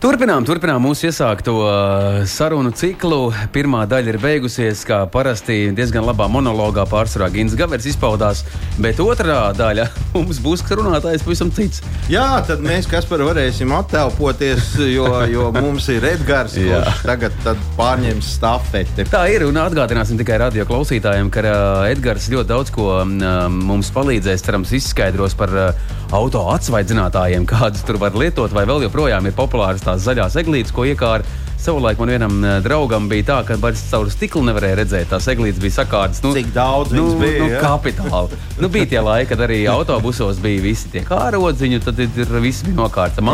Turpinām, 0.00 0.46
turpinām 0.48 0.80
mūsu 0.80 1.10
iesākto 1.10 1.52
uh, 1.60 2.22
sarunu 2.24 2.70
ciklu. 2.72 3.34
Pirmā 3.52 3.82
daļa 3.84 4.14
ir 4.14 4.18
beigusies, 4.22 4.80
kā 4.88 5.02
parasti 5.12 5.58
diezgan 5.76 6.06
labā 6.08 6.24
monologā 6.32 6.86
pārsvarā 6.88 7.26
Gins 7.34 7.52
Gavers 7.52 7.84
izpaudās, 7.90 8.40
bet 8.80 9.02
otrā 9.04 9.50
daļa 9.58 9.84
mums 10.14 10.40
būs 10.40 10.64
runātājs 10.64 11.26
pavisam 11.26 11.52
cits. 11.52 11.84
Jā, 12.08 12.24
tad 12.48 12.64
mēs, 12.64 12.88
kas 12.88 13.04
par 13.10 13.20
varēsim 13.28 13.76
attelpoties, 13.76 14.70
jo, 14.88 15.04
jo 15.28 15.50
mums 15.58 15.90
ir 15.92 16.08
Edgars, 16.14 16.56
kurš 16.64 17.04
tagad 17.04 17.36
pārņems 17.76 18.32
stafeti. 18.38 19.04
Tā 19.12 19.26
ir, 19.34 19.44
un 19.50 19.60
atgādināsim 19.60 20.16
tikai 20.22 20.40
radio 20.40 20.64
klausītājiem, 20.70 21.28
ka 21.28 21.44
uh, 21.44 21.84
Edgars 21.92 22.32
ļoti 22.32 22.54
daudz 22.54 22.72
ko 22.72 22.88
uh, 23.02 23.44
mums 23.52 23.92
palīdzēs, 23.92 24.48
cerams, 24.48 24.72
izskaidros 24.80 25.36
par 25.36 25.52
uh, 25.52 25.96
auto 26.14 26.42
atsvaidzinātājiem, 26.50 27.46
kādas 27.48 27.84
tur 27.86 28.00
var 28.02 28.16
lietot, 28.18 28.52
vai 28.54 28.66
vēl 28.68 28.86
joprojām 28.88 29.28
ir 29.28 29.36
populāras 29.36 29.84
tās 29.84 30.02
zaļās 30.06 30.38
eglītes, 30.42 30.74
ko 30.74 30.88
iekāra. 30.88 31.26
Savulaik 31.60 31.98
man 32.00 32.08
vienam 32.08 32.38
eh, 32.40 32.54
draugam 32.64 33.04
bija 33.10 33.26
tā, 33.28 33.36
ka 33.50 33.56
vairs 33.60 33.82
caur 33.90 34.08
stiklu 34.08 34.40
nevarēja 34.46 34.78
redzēt. 34.78 35.10
Tās 35.10 35.26
eglītes 35.28 35.60
bija 35.60 35.76
sakārtas. 35.82 36.22
Nu, 36.24 36.32
Cik 36.32 36.54
daudz 36.54 36.94
nu, 36.96 37.04
bija? 37.20 37.42
Nu, 37.42 37.50
ja? 37.52 37.60
kapitāli. 37.60 38.38
nu, 38.62 38.70
bija 38.72 38.88
tie 38.94 39.02
laiki, 39.04 39.28
kad 39.34 39.44
arī 39.44 39.60
autobusos 39.68 40.40
bija 40.40 40.64
visi 40.64 40.88
tie 40.94 41.04
kārodziņi, 41.04 41.82
tad 41.84 42.00
ir 42.00 42.34
viss 42.40 42.64
bija 42.64 42.78
nokārts 42.80 43.20
ar 43.20 43.28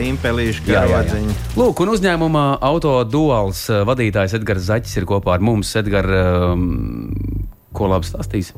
Jā, 0.00 0.08
impelīši 0.08 0.64
kārodziņi. 0.70 1.40
Lūk, 1.60 1.84
un 1.84 1.92
uzņēmumā 1.98 2.46
auto 2.64 2.96
duāls 3.04 3.66
eh, 3.68 3.84
vadītājs 3.86 4.38
Edgars 4.40 4.70
Zaķis 4.72 5.02
ir 5.02 5.10
kopā 5.12 5.36
ar 5.36 5.44
mums. 5.44 5.76
Edgars, 5.76 6.16
um, 6.56 6.70
ko 7.76 7.92
labi 7.92 8.08
stāstīs? 8.08 8.54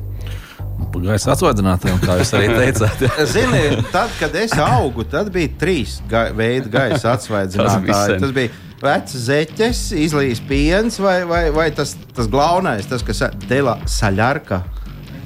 Gaisa 0.99 1.33
atsvaidzinātājiem, 1.33 1.99
kā 2.03 2.15
jūs 2.19 2.31
arī 2.37 2.47
teicāt. 2.53 3.03
Zini, 3.29 3.61
tad, 3.93 4.11
kad 4.19 4.33
es 4.39 4.55
augu, 4.59 5.05
tad 5.07 5.29
bija 5.33 5.51
trīs 5.59 5.99
ga 6.09 6.27
veidi 6.35 6.71
gaisa 6.73 7.13
atsvaidzinātāji. 7.15 8.19
Tas 8.23 8.33
bija 8.35 8.51
vecs 8.83 9.15
zeķes, 9.27 9.83
izlīs 9.99 10.41
piens 10.47 10.99
vai, 11.03 11.21
vai, 11.27 11.45
vai 11.55 11.69
tas, 11.75 11.95
tas 12.15 12.29
glaunais, 12.31 12.87
tas, 12.89 13.03
kas 13.05 13.23
deva 13.47 13.79
saļarka. 13.89 14.63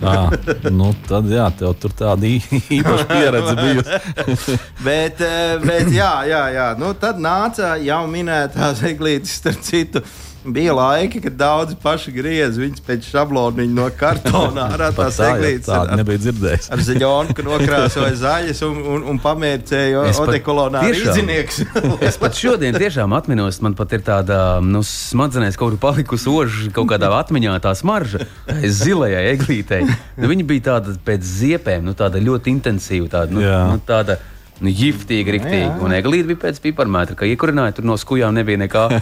À, 0.04 0.28
nu 0.68 0.90
tad, 1.08 1.30
jā, 1.32 1.46
tev 1.56 1.78
tur 1.80 1.94
tāda 1.96 2.28
īpaša 2.28 3.06
pieredze 3.08 3.54
bijusi. 3.62 4.58
bet, 4.88 5.22
eh, 5.24 5.54
bet, 5.64 5.88
jā, 5.96 6.12
jā, 6.28 6.44
jā. 6.58 6.68
Nu, 6.80 6.92
tad 7.00 7.22
nāca 7.24 7.78
jau 7.80 8.02
minētās 8.12 8.84
eglītes, 8.90 9.38
starp 9.40 9.64
citu 9.64 10.04
bija 10.46 10.74
laiki, 10.74 11.22
kad 11.22 11.36
daudzi 11.38 11.76
paši 11.82 12.12
griez 12.12 12.58
viņus 12.60 12.84
pēc 12.86 13.06
šabloniņa 13.12 13.76
no 13.76 13.88
kartona 13.98 14.68
ar 14.74 14.84
tās 14.96 15.20
eglītes. 15.24 15.70
Tā 15.70 15.98
nebija 15.98 16.22
dzirdējis. 16.26 16.70
Ar 16.74 16.84
ziņonu, 16.88 17.36
ka 17.38 17.46
nokrāsoja 17.48 18.14
zaļas 18.24 18.64
un, 18.68 18.82
un, 18.96 19.06
un 19.14 19.22
pamērcēja 19.24 20.04
odekolonā 20.24 20.84
rīdzinieks. 20.88 21.62
es 22.10 22.20
pat 22.22 22.38
šodien 22.40 22.78
tiešām 22.80 23.16
atminos, 23.18 23.62
man 23.64 23.78
pat 23.80 23.96
ir 23.98 24.04
tāda, 24.06 24.40
nu, 24.64 24.84
smadzenēs 24.88 25.60
kaut 25.60 25.76
kur 25.76 25.82
palikusi 25.88 26.30
oža, 26.32 26.68
kaut 26.76 26.92
kādā 26.92 27.12
atmiņā 27.18 27.56
tā 27.64 27.74
smarža, 27.78 28.26
zilajai 28.64 29.24
eglītei. 29.34 29.86
Nu, 30.18 30.30
viņa 30.32 30.50
bija 30.50 30.68
tāda 30.74 30.98
pēc 31.06 31.26
ziepēm, 31.40 31.88
nu, 31.88 31.96
tāda 31.98 32.22
ļoti 32.24 32.54
intensīva, 32.54 33.10
tāda, 33.18 33.36
nu, 33.38 33.44
nu, 33.44 33.82
tāda 33.88 34.20
Nu, 34.62 34.70
Jiftīgi, 34.70 35.32
riktīgi. 35.34 35.82
Un 35.84 35.94
eglīte 35.98 36.28
bija 36.30 36.40
pēc 36.46 36.60
piparmētra, 36.64 37.16
ka 37.18 37.26
iekurināja 37.28 37.74
tur 37.80 37.86
no 37.90 37.96
skujām 38.00 38.32
nebija 38.38 38.58
nekā. 38.62 38.84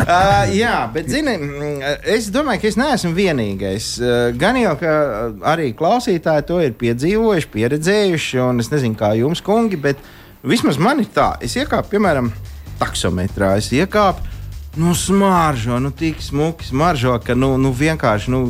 uh, 0.00 0.48
jā, 0.54 0.76
bet 0.94 1.10
zini, 1.10 1.34
es 2.08 2.30
domāju, 2.32 2.62
ka 2.62 2.68
es 2.70 2.78
neesmu 2.80 3.12
vienīgais. 3.16 3.86
Uh, 4.00 4.06
gan 4.38 4.56
jau, 4.60 4.74
ka 4.80 4.90
arī 5.52 5.66
klausītāji 5.76 6.46
to 6.48 6.56
ir 6.64 6.72
piedzīvojuši, 6.80 7.52
pieredzējuši, 7.54 8.36
un 8.46 8.54
es 8.64 8.68
nezinu, 8.72 8.96
kā 9.00 9.08
jums, 9.18 9.40
kungi, 9.44 9.76
bet 9.80 9.96
vismaz 10.46 10.76
man 10.80 10.96
ir 11.02 11.08
tā, 11.14 11.28
es 11.44 11.52
iekāpu, 11.58 11.90
piemēram, 11.96 12.26
taksometrā, 12.80 13.48
es 13.60 13.68
iekāpu, 13.76 14.20
nu, 14.80 14.90
smaržo, 14.96 15.80
nu, 15.82 15.90
tik 15.92 16.16
smuki 16.24 16.64
smaržo, 16.70 17.18
ka, 17.24 17.32
nu, 17.38 17.48
nu 17.60 17.70
vienkārši, 17.76 18.32
nu, 18.32 18.40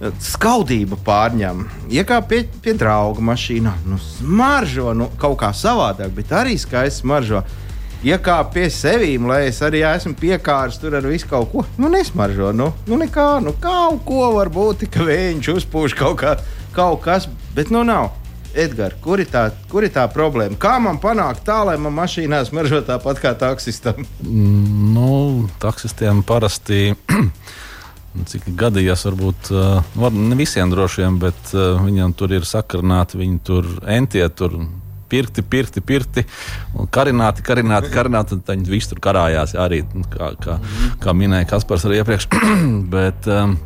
skaudība 0.00 0.98
pārņem. 1.04 1.62
Iekāp 1.92 2.28
pie, 2.30 2.42
pie 2.62 2.74
drauga 2.76 3.22
mašīnā, 3.24 3.72
nu, 3.88 3.98
smaržo, 4.00 4.92
nu, 4.96 5.08
kaut 5.20 5.38
kā 5.40 5.52
savādāk, 5.56 6.12
bet 6.16 6.34
arī 6.36 6.58
skaisti 6.60 7.04
smaržo. 7.04 7.42
Iekāp 8.06 8.52
pie 8.54 8.66
sevīm, 8.70 9.24
lai 9.26 9.46
es 9.48 9.62
arī 9.64 9.80
esmu 9.88 10.12
piekārs 10.20 10.76
tur 10.78 10.98
ar 10.98 11.06
visu 11.08 11.26
kaut 11.30 11.48
ko. 11.52 11.64
Nu, 11.80 11.88
nesmaržo, 11.90 12.52
nu, 12.52 12.68
nu 12.86 13.00
nekā, 13.00 13.40
nu, 13.42 13.56
kaut 13.62 14.04
ko 14.06 14.30
var 14.36 14.52
būt, 14.52 14.84
ka 14.92 15.06
viņš 15.08 15.50
uzpūš 15.56 15.96
kaut, 15.96 16.20
kā, 16.20 16.36
kaut 16.76 17.00
kas, 17.06 17.28
bet 17.56 17.72
nu 17.74 17.82
nav. 17.88 18.12
Edgars, 18.56 18.96
kur, 19.04 19.20
ir 19.20 19.28
tā, 19.28 19.50
kur 19.68 19.84
ir 19.84 19.92
tā 19.92 20.06
problēma? 20.08 20.56
Kā 20.60 20.78
man 20.80 20.96
panākt 21.00 21.42
tā, 21.44 21.58
lai 21.68 21.74
man 21.80 21.92
mašīnā 21.96 22.38
smaržo 22.48 22.80
tāpat 22.88 23.20
kā 23.20 23.34
taksistam? 23.36 24.06
Mm, 24.24 24.92
nu, 24.94 25.08
taksistiem 25.60 26.22
parasti 26.24 26.94
cik 28.28 28.48
gadījās, 28.58 29.04
varbūt 29.08 29.50
uh, 29.52 30.08
ne 30.14 30.38
visiem 30.38 30.72
droši 30.72 31.02
vien, 31.02 31.20
bet 31.20 31.52
uh, 31.54 31.76
viņiem 31.82 32.14
tur 32.16 32.32
ir 32.36 32.46
sakarnāti, 32.48 33.20
viņi 33.20 33.38
tur 33.46 33.68
entie, 33.92 34.24
tur 34.32 34.56
pirkti, 35.10 35.44
pirkti, 35.46 35.82
pirkti, 35.86 36.24
karināti, 36.94 37.44
karināti, 37.46 37.92
karināti, 37.94 38.36
un 38.36 38.42
viņi 38.46 38.72
visi 38.72 38.90
tur 38.90 39.02
karājās 39.04 39.54
arī, 39.60 39.82
kā, 40.12 40.32
kā, 40.42 40.58
kā 41.02 41.14
minēja 41.14 41.50
Kaspars 41.52 41.86
arī 41.86 42.00
iepriekš. 42.00 42.28
bet, 42.94 43.28
um, 43.30 43.56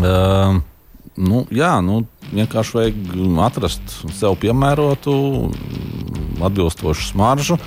um, 0.00 0.62
nu, 1.18 1.44
jā, 1.52 1.74
nu, 1.84 2.00
vienkārši 2.32 2.78
vajag 2.78 3.12
atrast 3.44 3.98
sev 4.16 4.38
piemērotu, 4.40 5.14
atbilstošu 6.48 7.10
smaržu, 7.12 7.58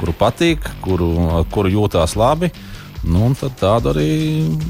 kuru 0.00 0.14
patīk, 0.16 0.64
kuru, 0.84 1.12
kuru 1.52 1.76
jūtās 1.76 2.16
labi. 2.18 2.52
Uh, 2.52 2.81
Nu, 3.02 3.32
tad 3.34 3.56
tādu 3.58 3.90
arī 3.90 4.10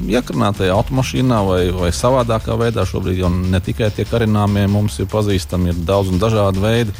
iekrānātajā 0.09 0.73
automašīnā 0.73 1.41
vai, 1.45 1.61
vai 1.75 1.91
savādākā 1.93 2.57
veidā. 2.57 2.85
Šobrīd 2.89 3.21
jau 3.21 3.29
ne 3.29 3.61
tikai 3.61 3.91
tie 3.93 4.07
karināmie 4.09 4.65
mums 4.71 4.97
ir 5.03 5.11
pazīstami, 5.11 5.69
ir 5.69 5.83
daudz 5.85 6.09
un 6.13 6.21
dažādi 6.21 6.63
veidi. 6.63 6.97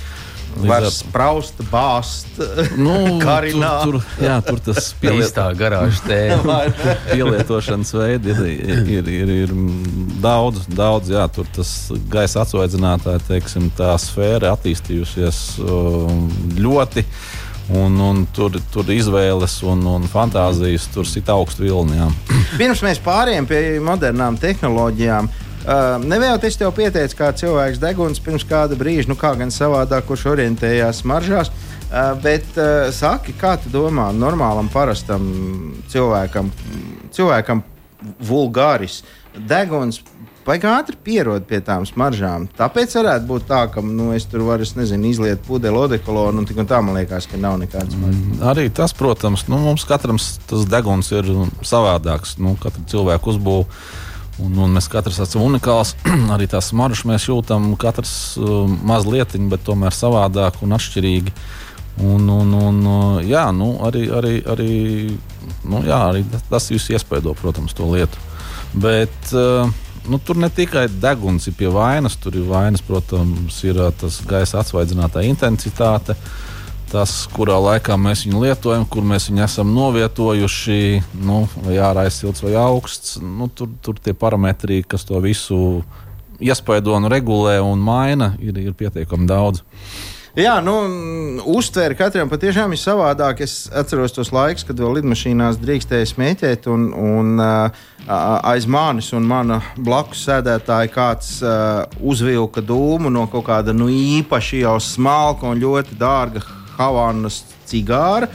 Var 0.53 0.85
spraust, 0.93 1.63
bāzt, 1.71 2.37
nu, 2.77 2.93
karināt. 3.23 3.87
Tur, 3.87 3.95
tur, 3.97 4.21
jā, 4.21 4.35
tur 4.45 4.59
tas 4.61 4.91
pielietā 5.01 5.47
garāžas 5.57 6.03
tēma. 6.05 6.59
pielietošanas 7.09 7.93
veidi 7.97 8.35
ir, 8.35 8.43
ir, 8.99 9.09
ir, 9.09 9.31
ir 9.47 9.55
daudz, 10.21 10.67
daudz, 10.69 11.09
jā, 11.15 11.25
tur 11.33 11.49
tas 11.57 11.71
gaisa 12.13 12.43
atsvaidzinātāja, 12.45 13.23
teiksim, 13.31 13.71
tā 13.73 13.95
sfēra 13.97 14.53
attīstījusies 14.53 15.41
um, 15.65 16.27
ļoti. 16.61 17.07
Uh, 17.07 17.42
Un, 17.71 17.95
un 18.03 18.25
tur, 18.35 18.57
tur 18.73 18.89
izvēles 18.91 19.55
un, 19.63 19.85
un 19.87 20.03
fantāzijas 20.11 20.89
tur 20.91 21.07
sit 21.07 21.29
augstu 21.31 21.63
vilni. 21.63 21.95
Jā. 21.95 22.09
Pirms 22.59 22.83
mēs 22.83 22.99
pārējām 23.03 23.47
pie 23.47 23.61
modernām 23.83 24.37
tehnoloģijām. 24.41 25.29
Uh, 25.63 25.95
Nevēl 26.03 26.41
es 26.43 26.59
tev 26.59 26.73
pieteicu, 26.75 27.15
kā 27.15 27.29
cilvēks 27.39 27.79
deguns 27.79 28.19
pirms 28.19 28.43
kāda 28.43 28.75
brīža, 28.75 29.07
nu 29.07 29.15
kā 29.15 29.31
gan 29.39 29.53
savādāk, 29.53 30.09
kurš 30.09 30.25
orientējās 30.33 31.05
maržās. 31.07 31.53
Uh, 31.87 32.11
bet 32.19 32.57
uh, 32.59 32.89
saki, 32.91 33.31
kā 33.39 33.55
tu 33.63 33.71
domā, 33.71 34.09
normālam, 34.11 34.67
parastam 34.73 35.23
cilvēkam, 35.93 36.51
cilvēkam 37.15 37.63
vulgāris 38.27 39.05
deguns 39.47 40.01
Baigi 40.43 40.67
ātri 40.67 40.97
pierod 40.99 41.45
pie 41.47 41.61
tām 41.63 41.85
smaržām. 41.87 42.49
Tāpēc 42.57 42.97
varētu 42.97 43.27
būt 43.29 43.45
tā, 43.47 43.61
ka 43.71 43.79
nu, 43.85 44.09
es 44.11 44.25
tur 44.27 44.43
varu, 44.43 44.65
es 44.65 44.73
nezinu, 44.75 45.07
izliet 45.07 45.43
pudeli 45.47 45.79
odekolonu, 45.79 46.41
un 46.41 46.47
tik 46.49 46.57
un 46.59 46.67
tā 46.67 46.81
man 46.83 46.97
liekas, 46.99 47.29
ka 47.31 47.39
nav 47.39 47.55
nekādas 47.61 47.95
smaržas. 47.95 48.19
Mm, 48.19 48.41
arī 48.51 48.65
tas, 48.75 48.91
protams, 48.97 49.45
nu, 49.47 49.61
mums 49.63 49.85
katram 49.87 50.19
tas 50.19 50.65
deguns 50.67 51.13
ir 51.15 51.29
savādāks. 51.63 52.35
Nu, 52.43 52.57
Katra 52.59 52.83
cilvēka 52.91 53.31
uzbūve. 53.31 53.69
Un, 54.41 54.55
un 54.65 54.71
mēs 54.73 54.89
katrs 54.89 55.21
esam 55.23 55.45
unikāls. 55.45 55.93
arī 56.35 56.49
tās 56.51 56.71
smaržas 56.73 57.05
mēs 57.07 57.29
jūtam, 57.29 57.71
katrs 57.79 58.13
uh, 58.41 58.65
mazliet, 58.83 59.37
bet 59.51 59.63
tomēr 59.63 59.95
savādāk 59.95 60.59
un 60.65 60.75
atšķirīgi. 60.75 61.35
Un, 62.03 62.27
un, 62.33 62.51
un, 62.57 62.83
uh, 62.89 63.21
jā, 63.23 63.45
nu, 63.55 63.75
arī, 63.85 64.07
arī, 64.11 64.35
arī, 64.49 64.69
nu, 65.69 65.83
jā, 65.85 66.01
arī 66.09 66.25
tas 66.49 66.67
viss 66.73 66.91
iespaido, 66.91 67.35
protams, 67.37 67.77
to 67.77 67.87
lietu. 67.93 68.19
Bet, 68.73 69.13
uh, 69.37 69.69
nu, 70.09 70.19
tur 70.19 70.39
ne 70.39 70.49
tikai 70.49 70.87
deguns 71.01 71.47
ir 71.47 71.55
pie 71.57 71.69
vainas, 71.71 72.17
tur 72.19 72.35
ir 72.37 72.47
vainas, 72.47 72.83
protams, 72.85 73.59
ir 73.67 73.79
tas 73.99 74.19
gaisa 74.27 74.61
atsvaidzinātā 74.61 75.23
intensitāte. 75.27 76.17
Tas, 76.93 77.23
kurā 77.33 77.55
laikā 77.57 77.95
mēs 77.97 78.21
viņu 78.27 78.43
lietojam, 78.43 78.83
kur 78.85 79.05
mēs 79.07 79.25
viņu 79.31 79.41
esam 79.47 79.71
novietojuši, 79.73 80.81
nu, 81.25 81.39
vai 81.65 81.79
ir 81.79 82.13
silts 82.13 82.43
vai 82.45 82.53
augsts. 82.59 83.15
Nu, 83.17 83.47
tur, 83.49 83.71
tur 83.81 83.97
tie 83.97 84.13
parametri, 84.13 84.83
kas 84.85 85.07
to 85.09 85.17
visu 85.23 85.81
iespaido 86.43 86.93
un 86.93 87.09
regulē 87.09 87.57
un 87.65 87.81
maina, 87.81 88.35
ir, 88.43 88.59
ir 88.61 88.75
pietiekami 88.77 89.25
daudz. 89.29 89.63
Jā, 90.33 90.55
nu, 90.65 90.73
uztvere 91.53 91.93
katram 91.93 92.25
patiešām 92.31 92.71
ir 92.73 92.79
savādāk. 92.81 93.43
Es 93.45 93.67
atceros 93.69 94.15
tos 94.15 94.31
laikus, 94.33 94.63
kad 94.65 94.79
vēl 94.81 94.95
lidmašīnās 94.97 95.59
drīkstēja 95.61 96.07
smēķēt, 96.09 96.65
un, 96.73 96.87
un 96.89 97.43
aiz 97.43 98.65
manis 98.65 99.11
un 99.13 99.27
mana 99.29 99.59
blakus 99.77 100.23
sēdētāja 100.25 100.89
kāds 100.89 101.29
uzvilka 102.01 102.65
dūmu 102.65 103.13
no 103.13 103.27
kaut 103.29 103.45
kāda 103.51 103.77
nu, 103.77 103.91
īpaši 103.93 104.63
jau 104.63 104.73
smalka 104.81 105.51
un 105.51 105.61
ļoti 105.61 106.01
dārga 106.01 106.41
Havanas 106.79 107.43
cigāra. 107.69 108.31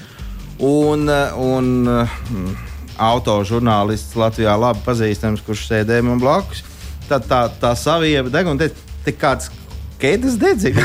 Un, 0.63 1.11
un 1.11 1.75
uh, 1.87 2.19
autožurnālists 3.11 4.15
Latvijā 4.19 4.55
labi 4.55 4.87
pazīstams, 4.87 5.43
kurš 5.43 5.67
sēdēja 5.73 6.07
man 6.07 6.23
blakus. 6.23 6.63
Tad 7.11 7.27
tā, 7.27 7.49
tā 7.59 7.75
savieba 7.79 8.31
deg 8.31 8.55
un 8.55 8.63
teica, 8.63 9.15
kāds 9.19 9.51
Kēdes 9.99 10.37
dedzina. 10.39 10.85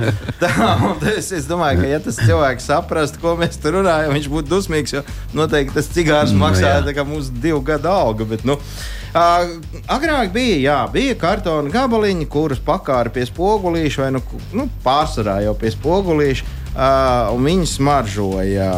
es, 1.18 1.28
es 1.36 1.44
domāju, 1.48 1.82
ka, 1.82 1.88
ja 1.90 1.98
tas 2.00 2.16
cilvēks 2.16 2.68
saprastu, 2.70 3.20
ko 3.20 3.34
mēs 3.36 3.58
tur 3.60 3.76
runājam, 3.76 4.14
viņš 4.16 4.28
būtu 4.32 4.48
dusmīgs. 4.48 4.94
Jo 4.96 5.02
noteikti 5.36 5.76
tas 5.76 5.90
cigārs 5.92 6.32
nu, 6.32 6.40
maksāja 6.40 6.94
kā 6.96 7.04
mūsu 7.08 7.34
divu 7.44 7.60
gadu 7.66 7.90
alga. 7.92 8.24
Bet, 8.30 8.46
nu, 8.48 8.56
uh, 8.56 9.52
agrāk 9.92 10.32
bija, 10.32 10.56
jā, 10.62 10.78
bija 10.94 11.18
kartona 11.20 11.72
gabaliņi, 11.72 12.30
kurus 12.32 12.62
pakāra 12.64 13.12
pie 13.12 13.26
spogulīša, 13.28 14.06
vai 14.06 14.10
nu, 14.16 14.24
nu, 14.56 14.68
pārsvarā 14.86 15.42
jau 15.44 15.52
pie 15.60 15.74
spogulīša, 15.76 16.48
uh, 16.72 17.36
un 17.36 17.44
viņi 17.50 17.68
smaržoja. 17.76 18.72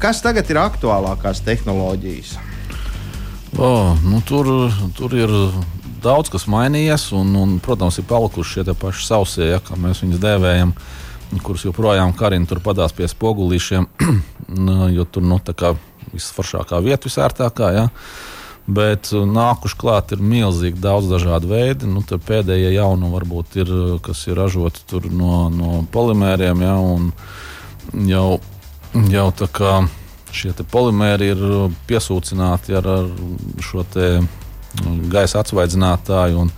Kas 0.00 0.20
tagad 0.24 0.48
ir 0.52 0.60
aktuālākās 0.60 1.40
tehnoloģijas? 1.48 2.36
Oh, 3.56 3.96
nu, 4.04 4.20
tur, 4.28 4.46
tur 4.96 5.16
ir 5.16 5.32
daudz 6.02 6.32
kas 6.32 6.48
mainījies, 6.50 7.10
un, 7.16 7.34
un 7.38 7.58
protams, 7.62 8.00
ir 8.00 8.08
palikuši 8.10 8.60
šie 8.60 8.74
paši 8.78 9.06
sausie, 9.06 9.46
ja, 9.52 9.60
kā 9.64 9.78
mēs 9.80 10.02
viņus 10.04 10.22
dēvējam, 10.22 10.74
kurus 11.44 11.64
joprojām 11.68 12.12
karina 12.18 12.48
tur 12.50 12.62
padās 12.64 12.94
pie 12.96 13.08
spogulīšiem, 13.10 13.86
jo 14.96 15.06
tur 15.06 15.26
nu, 15.26 15.38
tā 15.44 15.74
visforšākā 16.12 16.80
vieta, 16.84 17.08
visērtākā. 17.08 17.72
Ja. 17.76 17.88
Bet 18.70 19.10
uh, 19.14 19.24
nākuši 19.26 19.78
klāt 19.78 20.12
ir 20.14 20.22
milzīgi 20.22 20.78
daudz 20.82 21.08
dažādu 21.10 21.50
veidu. 21.50 21.88
Nu, 21.90 22.02
pēdējie 22.04 22.74
jauni 22.76 23.10
varbūt 23.10 23.56
ir, 23.62 23.72
kas 24.04 24.26
ir 24.28 24.38
ražoti 24.38 25.00
no, 25.10 25.48
no 25.54 25.80
polimēriem. 25.92 26.62
Ja, 26.66 26.76
jau, 28.12 28.26
jau 29.10 29.26
tā 29.38 29.48
kā 29.50 29.78
šie 30.30 30.52
polimēri 30.70 31.32
ir 31.32 31.40
piesūcināti 31.88 32.76
ar, 32.78 32.86
ar 32.86 33.08
šo 33.64 33.82
te 33.90 34.12
gaisa 35.12 35.40
atsvaidzinātāju. 35.42 36.46
Un, 36.46 36.52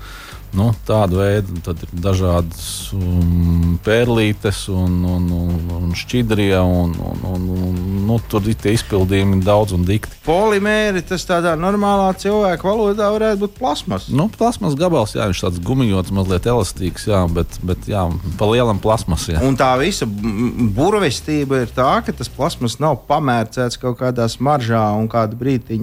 Nu, 0.53 0.69
tāda 0.85 1.17
veida 1.17 1.62
tad 1.65 1.81
ir 1.81 1.93
dažādas 2.05 2.91
um, 2.93 3.79
pērlītes 3.85 4.67
un, 4.69 4.99
un, 5.09 5.29
un, 5.33 5.55
un 5.79 5.95
šķidrie. 5.97 6.53
Un, 6.61 6.93
un, 6.93 7.23
un, 7.25 7.47
un, 7.57 7.79
nu, 8.09 8.19
tur 8.29 8.45
ir 8.51 8.59
tie 8.61 8.75
izpildījumi 8.77 9.41
daudz 9.47 9.73
un 9.73 9.87
dikti. 9.88 10.19
Polimēri 10.27 11.01
tas 11.09 11.25
tādā 11.29 11.55
normālā 11.57 12.11
cilvēka 12.21 12.69
valodā 12.69 13.09
varētu 13.15 13.41
būt 13.47 13.57
plasmas. 13.57 14.11
Nu, 14.12 14.29
plasmas 14.33 14.77
gabals, 14.79 15.15
jā, 15.17 15.31
viņš 15.31 15.41
tāds 15.47 15.62
gumijots, 15.65 16.12
mazliet 16.15 16.49
elastīgs, 16.53 17.09
jā, 17.09 17.23
bet, 17.33 17.57
bet 17.65 17.88
jā, 17.88 18.05
pa 18.37 18.51
lielam 18.53 18.83
plasmas. 18.83 19.25
Jā. 19.33 19.41
Un 19.47 19.57
tā 19.57 19.71
visa 19.81 20.05
burvestība 20.07 21.62
ir 21.65 21.73
tā, 21.73 21.95
ka 22.05 22.12
tas 22.17 22.29
plasmas 22.33 22.77
nav 22.83 23.01
pamērcēts 23.09 23.81
kaut 23.81 23.97
kādā 24.03 24.29
smaržā 24.29 24.85
un 25.01 25.09
kādu 25.12 25.41
brīdi 25.41 25.81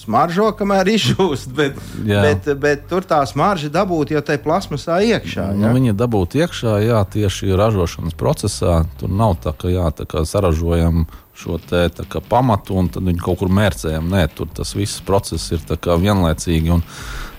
smaržo, 0.00 0.50
kamēr 0.56 0.94
izžūst. 0.96 1.52
Bet, 1.56 1.76
bet, 2.00 2.50
bet 2.64 2.88
tur 2.90 3.04
tā 3.06 3.20
smarža 3.28 3.68
dabūt 3.72 4.05
dabūti 4.06 4.14
jau 4.14 4.22
tajā 4.22 4.42
plasmasā 4.42 5.00
iekšā. 5.02 5.54
Nu, 5.54 5.66
Ja? 5.66 5.72
viņi 5.74 5.90
ir 5.90 5.96
dabūti 5.96 6.40
iekšā, 6.40 6.78
jā, 6.84 7.04
tieši 7.04 7.56
ražošanas 7.56 8.14
procesā. 8.14 8.86
Tur 8.98 9.10
nav 9.10 9.36
tā, 9.42 9.52
ka 9.52 9.68
jā, 9.68 9.90
tā 9.90 10.24
saražojam 10.24 11.06
šo 11.34 11.58
te, 11.58 11.90
kā 12.08 12.20
pamatu 12.20 12.76
un 12.76 12.88
tad 12.88 13.02
viņu 13.02 13.20
kaut 13.22 13.38
kur 13.38 13.48
mērcējam. 13.48 14.08
Nē, 14.08 14.28
tur 14.34 14.48
tas 14.48 14.74
viss 14.74 15.00
process 15.00 15.52
ir 15.52 15.60
kā 15.60 15.96
vienlaicīgi. 15.96 16.70
Un, 16.70 16.82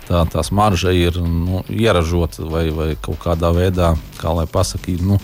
Tā, 0.07 0.21
tā 0.23 0.39
smarža 0.39 0.93
ir 0.95 1.17
nu, 1.19 1.65
ieražota 1.67 2.45
vai, 2.47 2.69
vai 2.71 2.95
kaut 2.95 3.17
kādā 3.19 3.49
veidā, 3.51 3.89
kā 4.15 4.31
lai 4.31 4.45
pasakītu, 4.47 5.03
nu, 5.03 5.17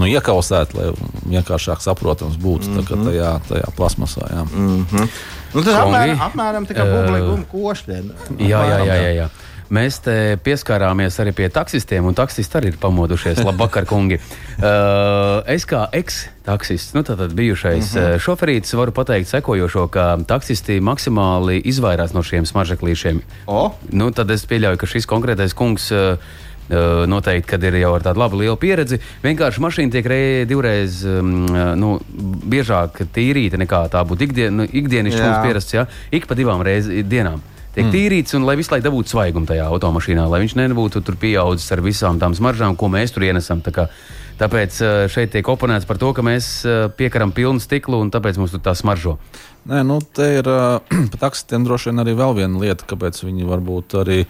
nu, 0.00 0.08
iekausēta, 0.10 0.74
lai 0.74 0.88
vienkāršāk 1.22 1.78
saprotams 1.78 2.34
būtu 2.34 2.66
mm 2.66 2.80
-hmm. 2.82 3.04
tajā, 3.06 3.30
tajā 3.46 3.68
plasmasā. 3.76 4.26
Jā. 4.26 4.42
Mm. 4.50 5.06
Nu, 5.54 5.62
tas 5.62 5.70
apmēram, 5.70 6.18
apmēram 6.18 6.66
tā 6.66 6.74
kā 6.74 6.88
buļbuļsaktas 6.90 7.46
košļi. 7.52 8.00
Jā, 8.42 8.64
jā, 8.66 8.78
jā, 8.90 8.96
jā, 8.96 9.12
jā. 9.20 9.28
Mēs 9.74 9.98
te 10.00 10.38
pieskārāmies 10.40 11.18
arī 11.20 11.34
pie 11.36 11.48
taksistiem, 11.52 12.06
un 12.08 12.16
taksisti 12.16 12.56
arī 12.56 12.70
ir 12.72 12.78
pamodušies. 12.80 13.42
Labvakar, 13.44 13.84
kungi! 13.88 14.16
Uh, 14.56 15.44
es 15.52 15.66
kā 15.68 15.82
eks-taksists, 15.92 16.94
nu, 16.96 17.04
tātad 17.04 17.34
bijušais 17.36 17.92
uh 17.92 18.00
-huh. 18.00 18.18
šoferītis, 18.24 18.72
varu 18.74 18.92
pateikt 18.96 19.28
sekojošo, 19.28 19.86
ka 19.92 20.18
taksisti 20.26 20.80
maksimāli 20.80 21.60
izvairās 21.64 22.12
no 22.16 22.22
šiem 22.22 22.46
smaržeklīšiem. 22.46 23.20
O? 23.46 23.74
Nu, 23.92 24.10
tad 24.10 24.30
es 24.30 24.46
pieļauju, 24.46 24.76
ka 24.76 24.86
šis 24.86 25.06
konkrētais 25.06 25.54
kungs. 25.54 25.90
Uh, 25.92 26.18
Uh, 26.68 27.08
noteikti, 27.08 27.48
kad 27.48 27.62
ir 27.64 27.74
jau 27.80 27.94
ar 27.94 28.02
tādu 28.02 28.20
labu 28.20 28.36
lielu 28.36 28.56
pieredzi, 28.56 28.98
vienkārši 29.22 29.60
mašīna 29.60 29.90
tiek 29.90 30.06
rei, 30.06 30.44
divreiz 30.44 31.00
um, 31.04 31.46
uh, 31.48 31.72
nu, 31.74 31.98
biežāk 32.44 33.08
tīrīta 33.08 33.56
nekā 33.56 33.88
tā 33.88 34.04
būtu 34.04 34.26
ikdien, 34.26 34.56
nu, 34.56 34.66
ikdienišķi 34.68 35.22
mums 35.22 35.46
pierasts. 35.46 35.72
Ja? 35.72 35.86
Ik 36.12 36.26
pa 36.26 36.34
divām 36.34 36.60
reizēm 36.60 37.08
dienām 37.08 37.40
tiek 37.78 37.86
mm. 37.86 37.94
tīrīts, 37.94 38.34
un 38.34 38.46
lai 38.48 38.56
visu 38.58 38.72
laiku 38.74 38.88
dabūtu 38.88 39.12
svaigumu 39.14 39.46
tajā 39.48 39.66
automašīnā, 39.70 40.24
lai 40.30 40.42
viņš 40.42 40.56
nebūtu 40.58 41.02
tur 41.06 41.18
pieaudzis 41.20 41.70
ar 41.74 41.82
visām 41.84 42.18
tām 42.18 42.34
smaržām, 42.34 42.74
ko 42.78 42.90
mēs 42.90 43.14
tur 43.14 43.26
ienesam. 43.28 43.62
Tā 43.62 43.72
kā, 43.74 43.86
tāpēc 44.40 44.80
uh, 44.82 44.94
šeit 45.12 45.30
tiek 45.34 45.46
oponēts 45.48 45.86
par 45.88 46.00
to, 46.02 46.10
ka 46.16 46.24
mēs 46.26 46.50
uh, 46.66 46.88
piekaram 46.98 47.34
pilnu 47.36 47.62
stiklu, 47.62 48.00
un 48.02 48.10
tāpēc 48.14 48.40
mums 48.40 48.56
tur 48.56 48.64
tā 48.64 48.74
smaržo. 48.78 49.18
Nē, 49.70 49.84
nu, 49.86 50.00
te 50.02 50.26
ir 50.40 50.50
uh, 50.50 50.80
par 51.12 51.22
taksistiem 51.28 51.66
droši 51.66 51.92
vien 51.92 52.02
arī 52.02 52.16
vēl 52.18 52.34
viena 52.40 52.64
lieta, 52.64 52.88
kāpēc 52.88 53.22
viņi 53.22 53.46
varbūt 53.46 53.98
arī 54.02 54.24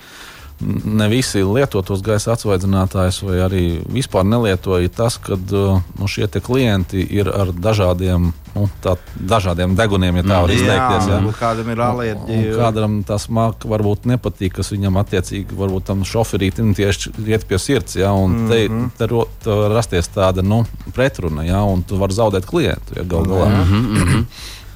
ne 0.60 1.08
visi 1.08 1.42
lieto 1.44 1.82
tos 1.86 2.02
gaisa 2.02 2.32
atsvaidzinātājus, 2.34 3.20
vai 3.22 3.38
arī 3.44 3.62
vispār 3.92 4.26
nelietoja 4.26 4.90
tas, 4.90 5.18
ka 5.22 5.36
uh, 5.38 5.78
nu, 5.98 6.08
šie 6.10 6.26
te 6.26 6.42
klienti 6.42 7.04
ir 7.14 7.30
ar 7.30 7.52
dažādiem, 7.54 8.32
nu, 8.56 8.66
tā, 8.82 8.96
dažādiem 9.14 9.76
deguniem, 9.78 10.18
ja 10.18 10.26
tā 10.26 10.40
var 10.42 10.54
izteikties. 10.54 11.06
Jā, 11.06 11.12
jā. 11.12 11.20
varbūt 11.20 11.38
kādam 11.38 11.70
ir 11.70 11.84
alerģija. 11.86 12.58
Kādam 12.58 12.98
tas 13.06 13.28
māk, 13.30 13.68
varbūt 13.70 14.10
nepatīk, 14.10 14.58
kas 14.58 14.72
viņam 14.74 14.98
attiecīgi, 15.04 15.58
varbūt 15.58 15.88
tam 15.92 16.04
šoferītam 16.08 16.74
tieši 16.78 17.14
iet 17.28 17.46
pie 17.48 17.62
sirds. 17.62 17.98
Ja, 18.00 18.12
un 18.12 18.34
mm 18.34 18.50
-hmm. 18.50 18.90
te, 18.90 19.04
te, 19.04 19.10
ro- 19.14 19.28
te 19.44 19.58
var 19.62 19.76
rasties 19.78 20.10
tāda 20.14 20.42
nu, 20.42 20.64
pretruna, 20.94 21.46
ja, 21.46 21.62
un 21.62 21.82
tu 21.82 21.96
vari 21.96 22.14
zaudēt 22.14 22.46
klientu. 22.46 22.98
Ja, 22.98 23.04
gal 23.04 23.26
galā. 23.26 23.48
Mhm. 23.64 24.24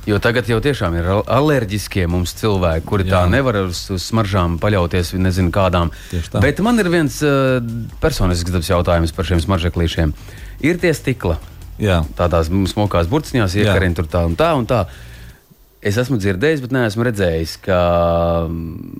Jo 0.02 0.16
tagad 0.18 0.48
jau 0.50 0.56
tiešām 0.58 0.96
ir 0.98 1.06
al- 1.06 1.22
alerģiskie 1.30 2.08
mums 2.10 2.32
cilvēki, 2.40 2.82
kuri 2.88 3.04
Jā. 3.06 3.20
tā 3.20 3.30
nevar 3.30 3.60
uz, 3.68 3.84
uz 3.94 4.02
smaržām 4.10 4.56
paļauties, 4.58 5.12
nezinu 5.14 5.52
kādām. 5.54 5.92
Bet 6.42 6.58
man 6.64 6.80
ir 6.82 6.90
viens 6.90 7.20
uh, 7.22 7.60
personisks 8.02 8.50
dabas 8.50 8.70
jautājums 8.72 9.14
par 9.14 9.28
šiem 9.28 9.38
smaržeklīšiem. 9.44 10.10
Ir 10.66 10.80
tie 10.82 10.90
stikla, 10.94 11.38
Jā. 11.78 12.00
tādās 12.18 12.50
smokās 12.50 13.06
burciņās, 13.12 13.54
iekarina 13.62 13.94
tur 14.00 14.10
tā 14.10 14.24
un 14.26 14.34
tā 14.38 14.50
un 14.58 14.66
tā. 14.66 14.82
Es 15.82 15.96
esmu 15.98 16.18
dzirdējis, 16.18 16.60
bet 16.66 16.74
neesmu 16.74 17.06
redzējis, 17.06 17.56
ka 17.62 17.78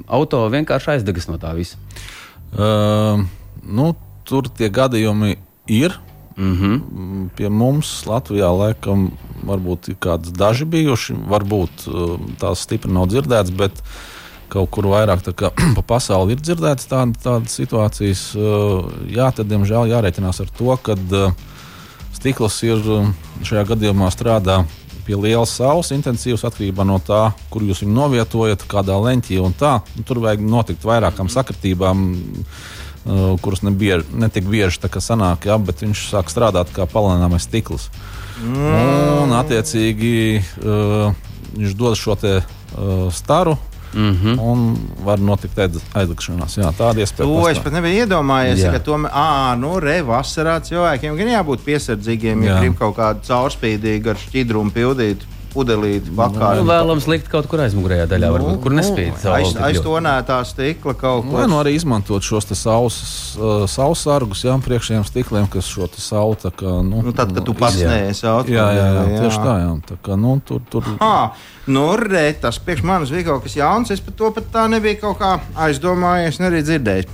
auto 0.07 0.41
vienkārši 0.55 0.97
aizdegas 0.97 1.29
no 1.31 1.39
tā 1.43 1.53
visa. 1.59 1.79
Uh, 2.55 3.23
nu, 3.67 3.93
tur 4.29 4.47
tie 4.55 4.71
gadījumi 4.71 5.35
ir. 5.71 5.99
Mm 6.37 6.57
-hmm. 6.57 6.81
Mm, 6.93 7.29
Pie 7.37 7.49
mums 7.49 8.05
Latvijā 8.07 8.51
laikam 8.59 9.11
varbūt 9.47 9.89
ir 9.89 9.97
kādi 10.01 10.33
daži 10.33 10.65
bijuši. 10.65 11.15
Varbūt 11.29 11.87
uh, 11.87 12.19
tās 12.39 12.63
stipri 12.63 12.93
nav 12.93 13.07
dzirdētas, 13.07 13.51
bet 13.51 13.83
kaut 14.49 14.71
kur 14.71 14.85
vairāk 14.85 15.35
kā, 15.35 15.51
pa 15.77 15.83
pasauli 15.83 16.33
ir 16.33 16.41
dzirdētas 16.41 16.87
tāda, 16.89 17.13
tādas 17.23 17.53
situācijas. 17.61 18.35
Uh, 18.35 18.85
Jā, 19.09 19.33
tad 19.33 19.47
diemžēl 19.47 19.91
jārēķinās 19.91 20.41
ar 20.41 20.49
to, 20.59 20.77
ka 20.83 20.93
uh, 20.93 21.33
stikls 22.13 22.63
ir 22.63 22.79
šajā 23.43 23.65
gadījumā 23.65 24.11
strādā 24.11 24.65
pie 25.07 25.17
lielas 25.19 25.57
saules 25.57 25.91
intensīvas 25.95 26.45
atkarībā 26.47 26.85
no 26.87 26.99
tā, 27.03 27.33
kur 27.51 27.65
jūs 27.67 27.83
viņu 27.83 27.95
novietojat, 27.97 28.65
kādā 28.71 28.97
leņķī 29.03 29.41
un 29.43 29.55
tā. 29.59 29.81
Nu, 29.97 30.05
tur 30.07 30.23
vajag 30.23 30.45
notikt 30.47 30.87
vairākām 30.87 31.31
sakritībām. 31.33 32.05
Uh, 33.03 33.35
kuras 33.43 33.65
nebieži, 33.67 34.05
netik 34.15 34.47
bieži 34.47 34.79
sanāk, 35.03 35.49
jā, 35.51 35.57
bet 35.59 35.83
viņš 35.83 36.05
sāk 36.13 36.31
strādāt 36.31 36.71
kā 36.71 36.87
palēnāmais 36.87 37.43
stikls. 37.43 37.89
Mm. 38.39 39.25
Un, 39.25 39.33
attiecīgi, 39.35 40.39
uh, 40.63 41.11
viņš 41.57 41.75
dod 41.75 41.99
šo 41.99 42.15
te, 42.15 42.37
uh, 42.79 43.11
staru. 43.11 43.57
Mm 43.95 44.17
-hmm. 44.17 44.41
Un 44.41 44.79
var 45.05 45.19
notikt 45.19 45.59
aiz- 45.59 45.83
aizlikšanās. 45.95 46.57
Jā, 46.57 46.73
tāda 46.73 47.03
iespēja. 47.05 47.27
To 47.29 47.49
es 47.49 47.59
pastāv. 47.59 47.63
pat 47.63 47.73
nebiju 47.73 48.07
iedomājies, 48.07 48.59
Jā. 48.59 48.73
ka 48.73 48.79
tomēr, 48.79 49.11
ah, 49.13 49.55
nu, 49.59 49.81
re, 49.81 50.03
vasarā 50.03 50.61
cilvēkiem 50.61 51.17
gan 51.17 51.29
jābūt 51.29 51.59
piesardzīgiem, 51.65 52.43
ja 52.45 52.53
Jā. 52.55 52.61
grib 52.61 52.79
kaut 52.79 52.97
kādu 52.97 53.21
caurspīdīgu 53.29 54.09
ar 54.09 54.17
šķidrumu 54.17 54.71
pildīt 54.71 55.17
pudelīti 55.53 56.11
vakarā. 56.17 56.57
Nu, 56.59 56.65
vēlams 56.69 57.07
likt 57.11 57.29
kaut 57.33 57.47
kur 57.51 57.61
aizmugurējā 57.65 58.07
daļā, 58.11 58.31
varbūt, 58.35 58.59
kur 58.65 58.73
nespīd. 58.77 59.15
saule 59.23 59.37
Aiz, 59.43 59.53
tik 59.53 59.63
aiz 59.67 59.77
ļoti. 59.79 59.85
to 59.85 60.01
nētā 60.07 60.39
stikla 60.49 60.95
kaut 60.99 61.27
ko. 61.31 61.47
nu 61.47 61.59
arī 61.61 61.75
izmantot 61.77 62.23
šos 62.27 62.49
saules 62.59 62.99
uh, 63.37 63.67
saussargus, 63.69 64.43
jā, 64.45 64.57
priekšējiem 64.65 65.05
stikliem, 65.09 65.47
kas 65.53 65.69
šo 65.69 65.87
te 65.93 66.01
sauli 66.01 66.37
tā 66.43 66.51
kā. 66.51 66.75
Nu, 66.83 67.03
Nu, 67.03 67.13
tad, 67.13 67.35
kad 67.35 67.45
tu 67.45 67.53
iz- 67.53 67.59
pats 67.61 67.77
jā. 67.81 67.89
neesi 67.91 68.27
auto. 68.27 68.51
Jā, 68.51 68.67
jā, 68.77 68.87
jā, 68.97 69.05
tieši 69.21 69.39
tā. 69.45 69.55
Jā. 69.63 69.73
tā 69.93 69.97
kā, 70.03 70.17
nu, 70.19 70.35
tur, 70.47 70.61
tur, 70.71 70.85
Ah, 71.01 71.31
nu, 71.67 71.87
re, 71.97 72.33
tas 72.41 72.59
priekš 72.59 72.83
manis 72.83 73.11
bija 73.11 73.25
kaut 73.31 73.43
kas 73.45 73.57
jauns. 73.57 73.91
Es 73.91 74.01
par 74.01 74.15
to 74.19 74.31
pat 74.33 74.45
tā 74.53 74.67
nebiju 74.71 75.01
kaut 75.01 75.19
kā 75.19 75.37
aizdomājies, 75.69 76.41
ne 76.41 76.51
arī 76.51 76.63
dzirdējis. 76.67 77.07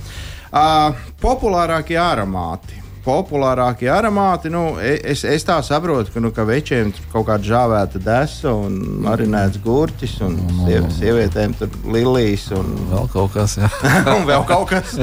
Uh, 0.49 0.95
populārākie 1.21 1.97
aromāti. 2.01 2.79
Populārākie 3.05 3.87
aromāti, 3.91 4.51
nu, 4.51 4.73
e- 4.83 4.99
es, 5.11 5.23
es 5.23 5.45
tā 5.47 5.55
saprotu, 5.65 6.11
ka, 6.13 6.21
nu, 6.23 6.31
ka 6.35 6.43
večiem 6.47 6.91
tur 6.95 7.05
kaut 7.13 7.27
kāda 7.29 7.47
žāvēta 7.47 8.01
desa 8.03 8.51
un 8.51 8.75
marinēts 9.05 9.61
gurķis, 9.63 10.17
un 10.25 10.35
siev, 10.65 10.89
sievietēm 10.97 11.55
tur 11.59 11.71
lilijas 11.95 12.49
un, 12.57 12.73
vēl 12.91 13.07
kaut 13.13 13.33
kas, 13.37 13.57
jā. 13.61 13.71
un 14.17 14.27
vēl 14.29 14.45
kaut 14.49 14.67
kas. 14.73 14.97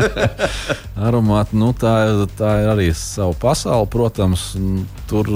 Aromāti, 1.09 1.57
nu, 1.61 1.73
tā, 1.77 1.97
tā 2.39 2.53
ir 2.65 2.71
arī 2.75 2.91
sava 2.97 3.35
pasaule, 3.41 3.89
protams. 3.93 4.53
Tur, 5.11 5.31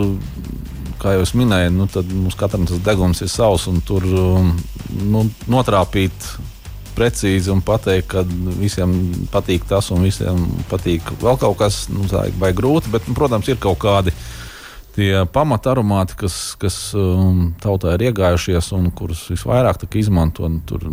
kā 1.01 1.17
jau 1.17 1.25
es 1.25 1.35
minēju, 1.39 1.73
nu, 1.75 1.89
tad 1.91 2.09
mums 2.13 2.37
katram 2.39 2.69
tas 2.69 2.81
deguns 2.85 3.23
ir 3.25 3.31
savs, 3.33 3.67
un 3.71 3.81
tur 3.87 4.05
um, 4.05 4.55
nu, 5.11 5.25
notrāpīt 5.51 6.33
precīzi 6.97 7.53
un 7.53 7.63
pateikt, 7.65 8.09
ka 8.13 8.25
visiem 8.61 8.93
patīk 9.33 9.67
tas, 9.71 9.91
un 9.95 10.05
visiem 10.07 10.45
patīk 10.71 11.13
vēl 11.23 11.41
kaut 11.41 11.59
kas, 11.61 11.85
nu, 11.93 12.07
tā 12.11 12.29
ir 12.29 12.37
vai 12.41 12.53
grūti, 12.57 12.93
bet, 12.93 13.09
nu, 13.09 13.17
protams, 13.19 13.49
ir 13.51 13.61
kaut 13.63 13.81
kādi. 13.83 14.15
Tie 14.91 15.13
pamataromāti, 15.31 16.17
kas, 16.19 16.37
kas 16.59 16.77
um, 16.99 17.53
tautā 17.63 17.93
ir 17.95 18.09
iegājušies 18.09 18.73
un 18.75 18.89
kurus 18.91 19.23
visvairāk 19.31 19.85
izmanto, 19.97 20.49
tur 20.67 20.89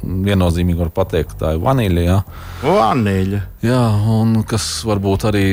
viennozīmīgi 0.00 0.78
var 0.78 0.92
pateikt, 0.94 1.34
ka 1.34 1.40
tā 1.40 1.50
ir 1.56 1.64
vaniļa. 1.64 2.04
Jā. 2.06 2.20
Vaniļa. 2.62 3.42
Jā, 3.66 3.82
un 4.14 4.38
kas 4.46 4.68
varbūt 4.86 5.26
arī 5.32 5.46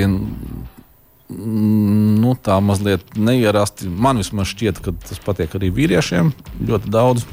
nu, 1.32 2.36
tā 2.44 2.60
mazliet 2.64 3.16
neierasti. 3.16 3.90
Man 3.90 4.22
vismaz 4.22 4.52
šķiet, 4.52 4.82
ka 4.84 4.94
tas 5.08 5.22
patiek 5.24 5.54
arī 5.58 5.72
vīriešiem 5.76 6.32
ļoti 6.68 6.92
daudz. 6.92 7.26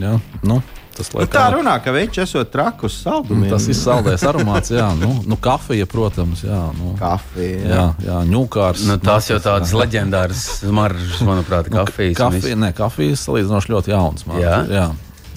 Jā, 0.00 0.16
nu, 0.46 0.58
tas, 0.96 1.10
Nu, 1.14 1.26
tā 1.30 1.44
runā, 1.54 1.74
ka 1.84 1.92
viņš 1.94 2.18
esot 2.24 2.50
trakus 2.54 2.96
saldumiem. 3.04 3.50
tas 3.50 3.66
ir 3.68 3.74
saldējs 3.78 4.24
aromāts, 4.30 4.70
jā, 4.74 4.88
nu, 4.98 5.22
nu 5.26 5.36
kafija, 5.36 5.86
protams, 5.90 6.42
jā, 6.46 6.60
nu, 6.78 6.94
kafija. 6.98 7.62
jā, 7.74 7.84
jā 8.06 8.18
ņūkārs. 8.30 8.86
Nu, 8.88 8.98
tās 9.02 9.30
jau 9.30 9.38
tādas 9.42 9.72
leģendāras 9.76 10.44
smaržas, 10.62 11.20
manuprāt, 11.26 11.68
kafijas. 11.72 12.18
un 12.20 12.38
Kafija, 12.38 12.56
ne, 12.56 12.72
kafija 12.72 13.14
ir 13.14 13.20
salīdzinoši 13.20 13.74
ļoti 13.74 13.94
jauns. 13.94 14.26
Man, 14.26 14.40
Jā? 14.42 14.58
jā. 14.70 14.86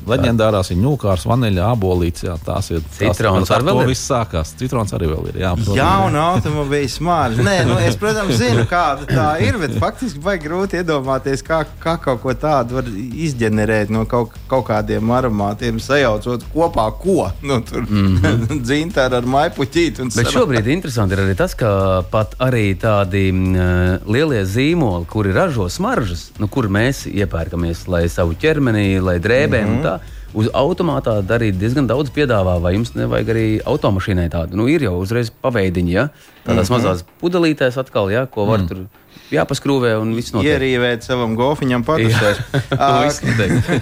Leģendārās 0.07 0.71
ir 0.71 0.79
ņūkārs, 0.81 1.25
vaniļa, 1.27 1.67
abolīts. 1.73 2.23
Jā, 2.27 2.37
tās 2.43 2.71
ir 2.71 2.81
tās, 2.85 3.17
Citrons 3.17 3.51
ar 3.51 3.65
to 3.67 3.75
viss 3.87 4.07
sākās. 4.07 4.53
Citrons 4.59 4.93
arī 4.95 5.09
vēl 5.11 5.29
ir. 5.31 5.39
Jā, 5.43 5.53
protams. 5.57 5.79
Jauna 5.79 6.23
automobīļa 6.33 6.91
smāra. 6.93 7.45
Nē, 7.47 7.57
nu, 7.67 7.77
es, 7.83 7.97
protams, 7.99 8.37
zinu, 8.39 8.65
kāda 8.69 9.07
tā 9.09 9.27
ir, 9.43 9.59
bet 9.61 9.75
faktiski 9.81 10.21
vai 10.23 10.37
grūti 10.41 10.81
iedomāties, 10.81 11.43
kā, 11.45 11.63
kā 11.83 11.97
kaut 12.03 12.21
ko 12.23 12.35
tādu 12.37 12.79
var 12.79 12.89
izģenerēt 13.27 13.91
no 13.93 14.05
kaut, 14.09 14.35
kaut 14.51 14.67
kādiem 14.69 15.11
aromātiem, 15.17 15.81
sajaucot 15.83 16.47
kopā 16.53 16.87
ko. 17.01 17.29
Nu, 17.41 17.59
tur 17.65 17.85
mm 17.89 18.17
-hmm. 18.17 18.61
dzintara 18.63 19.21
ar 19.21 19.27
maipuķīti. 19.27 20.01
un 20.01 20.11
Bet 20.15 20.27
sanāk- 20.27 20.33
šobrīd 20.37 20.67
interesanti 20.67 21.13
ir 21.13 21.23
arī 21.25 21.35
tas, 21.35 21.53
ka 21.53 22.03
pat 22.11 22.35
arī 22.39 22.75
tādi 22.79 23.31
mm, 23.31 24.07
lielie 24.07 24.43
zīmoli, 24.45 25.05
kuri 25.05 25.33
ražo 25.33 25.69
smaržas, 25.69 26.31
nu, 26.37 26.47
kur 26.47 26.69
mēs 26.69 27.05
iepērkamies, 27.11 27.87
lai 27.87 28.07
savu 28.09 28.33
ķermeni, 28.33 28.99
lai 29.01 29.19
drēbēm, 29.19 29.67
mm 29.67 29.77
-hmm. 29.77 29.83
tā, 29.83 29.96
uz 30.33 30.49
automātā 30.53 31.21
darīt 31.27 31.59
diezgan 31.59 31.87
daudz 31.87 32.11
piedāvā, 32.15 32.57
vai 32.63 32.73
jums 32.75 32.93
nevajag 32.97 33.33
arī 33.33 33.47
automašīnai 33.65 34.27
tādu? 34.33 34.59
Nu, 34.59 34.67
ir 34.71 34.83
jau 34.87 34.97
uzreiz 34.99 35.31
paveidiņi, 35.43 35.93
ja? 35.93 36.09
tādās 36.45 36.69
mm 36.69 36.75
-hmm. 36.75 36.77
mazās 36.77 37.05
pudelītēs 37.21 37.77
atkal, 37.77 38.11
ja? 38.11 38.25
ko 38.25 38.45
var 38.45 38.59
mm. 38.59 38.67
tur 38.67 39.06
jāpaskrūvē 39.33 39.93
un 39.99 40.13
viss 40.15 40.33
notiek. 40.35 40.55
Ierīvēt 40.55 41.05
savam 41.07 41.35
golfiņam 41.37 41.83
patusēs. 41.87 42.39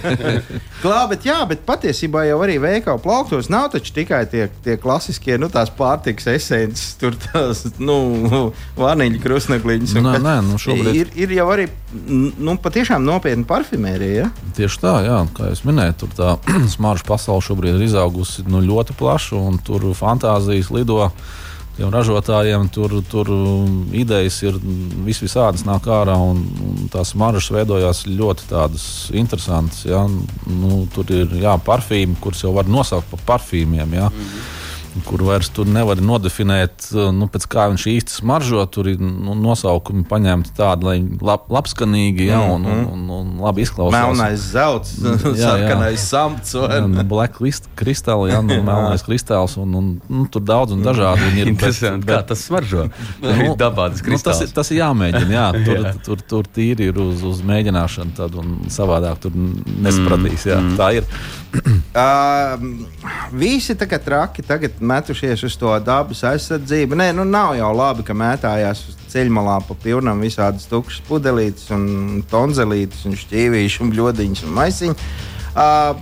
Klā, 0.83 1.01
bet 1.11 1.25
jā, 1.27 1.37
bet 1.49 1.63
patiesībā 1.67 2.25
jau 2.29 2.39
arī 2.45 2.57
veikalu 2.61 3.01
plauktos 3.03 3.49
nav 3.53 3.69
taču 3.73 3.93
tikai 3.95 4.23
tie, 4.31 4.47
tie 4.65 4.77
klasiskie, 4.81 5.37
nu 5.41 5.49
tās 5.53 5.71
pārtiks 5.73 6.27
esences, 6.31 6.95
tur 7.01 7.17
tās, 7.27 7.65
nu, 7.77 7.97
vaniļu 8.81 9.21
krusnegliņas. 9.23 9.95
Nē, 9.99 10.17
nē, 10.25 10.35
nu 10.49 10.59
šobrīd. 10.61 11.01
Ir, 11.03 11.13
ir 11.25 11.37
jau 11.37 11.47
arī, 11.53 11.69
nu, 12.09 12.57
patiešām 12.61 13.05
nopietna 13.05 13.47
parfimērija, 13.49 14.25
ja? 14.25 14.51
Tieši 14.57 14.81
tā, 14.81 14.97
jā, 15.05 15.21
kā 15.37 15.51
jūs 15.51 15.65
minējat, 15.67 16.01
tur 16.03 16.13
tā 16.17 16.35
smaržu 16.75 17.07
pasaule 17.09 17.45
šobrīd 17.45 17.79
ir 17.79 17.87
izaugusi 17.89 18.45
nu, 18.49 18.63
ļoti 18.65 18.97
plaši 18.97 19.37
un 19.39 19.59
tur 19.65 19.91
fantāzijas 19.97 20.71
lido 20.73 21.09
tiem 21.77 21.91
ražotājiem 21.91 22.69
tur, 22.73 22.97
tur 23.11 23.31
idejas 23.95 24.41
ir 24.45 24.59
vis 25.05 25.21
visādas 25.23 25.65
nāk 25.67 25.87
ārā, 25.91 26.15
un, 26.15 26.43
un 26.65 26.91
tās 26.91 27.13
maržas 27.19 27.51
veidojās 27.51 28.05
ļoti 28.07 28.49
tādas 28.51 28.85
interesantas. 29.13 29.85
Ja? 29.87 30.05
Nu, 30.47 30.85
tur 30.95 31.11
ir 31.11 31.35
jā, 31.41 31.57
parfīmi, 31.65 32.19
kurus 32.23 32.45
jau 32.45 32.53
var 32.55 32.69
nosaukt 32.71 33.11
par 33.11 33.25
parfīmiem. 33.33 33.97
Ja? 33.99 34.11
Mm 34.11 34.21
-hmm 34.21 34.63
kur 35.03 35.23
vairs 35.27 35.49
tur 35.53 35.67
nevar 35.67 35.99
nodefinēt, 35.99 36.87
uh, 36.93 37.09
nu, 37.15 37.27
kā 37.27 37.67
viņš 37.71 37.85
īsti 37.91 38.15
smaržo. 38.21 38.63
Tur 38.71 38.89
ir 38.93 39.01
nu, 39.01 39.35
nosaukumi 39.37 40.05
paņemti 40.07 40.53
tādi, 40.57 40.87
lai 40.87 40.95
lab, 41.25 41.49
labskanīgi 41.51 42.29
ja, 42.29 42.39
un, 42.53 42.65
un, 42.69 42.85
un, 42.93 43.03
un 43.17 43.33
labi 43.43 43.65
izklausās. 43.65 43.97
Melnais 43.97 44.45
zelts, 44.53 44.95
sarkanais 45.43 46.05
samts. 46.05 46.55
Jā, 46.55 46.81
nu, 46.87 47.03
black 47.09 47.41
kristāli, 47.75 48.31
ja, 48.31 48.41
nu, 48.45 48.59
melnais 48.69 49.03
kristāls 49.05 49.57
un, 49.61 49.75
un 49.79 49.91
nu, 50.07 50.25
tur 50.31 50.45
daudz 50.45 50.75
un 50.75 50.85
dažādi. 50.85 51.31
Ir, 51.41 51.51
bet, 51.59 51.79
bet, 51.81 52.07
kā 52.07 52.21
tas 52.33 52.45
smaržo? 52.47 52.87
Nu, 53.25 53.55
dabā 53.59 53.89
tas 53.91 54.03
kristāls. 54.05 54.39
Nu, 54.39 54.45
tas, 54.45 54.53
tas 54.55 54.69
ir 54.71 54.79
jāmēģina, 54.79 55.31
jā. 55.33 55.45
Tur, 55.65 55.79
jā. 55.81 55.93
tur, 56.05 56.21
tur 56.29 56.47
tīri 56.55 56.89
ir 56.91 56.99
uz, 57.01 57.23
uz 57.25 57.41
mēģināšanu 57.45 58.15
tad 58.17 58.35
un 58.39 58.55
savādāk 58.71 59.19
tur 59.25 59.35
nesapratīs, 59.35 60.47
jā. 60.49 60.59
Mm. 60.61 60.77
Tā 60.79 60.89
ir. 60.99 61.09
uh, 62.03 62.65
visi 63.35 63.75
tagad 63.79 64.05
traki 64.05 64.45
tagad 64.45 64.79
metušies 64.87 65.43
uz 65.47 65.57
to 65.59 65.71
dabas 65.83 66.23
aizsardzību. 66.27 66.97
Nē, 66.99 67.11
nu 67.17 67.25
nav 67.27 67.55
jau 67.57 67.71
labi, 67.75 68.05
ka 68.07 68.15
mētājās 68.17 68.85
uz 68.89 68.97
ceļmalā 69.15 69.59
pa 69.67 69.77
pilnam 69.83 70.23
visādas 70.23 70.67
tukšas 70.71 71.03
pudelītes, 71.07 71.69
un 71.75 72.23
tonzelītes, 72.31 73.05
un 73.09 73.15
šķīvīšus, 73.19 73.83
un 73.85 73.93
bļodiņus 73.93 74.43
un 74.45 74.59
maisiņus. 74.59 75.07
Uh, 75.55 75.93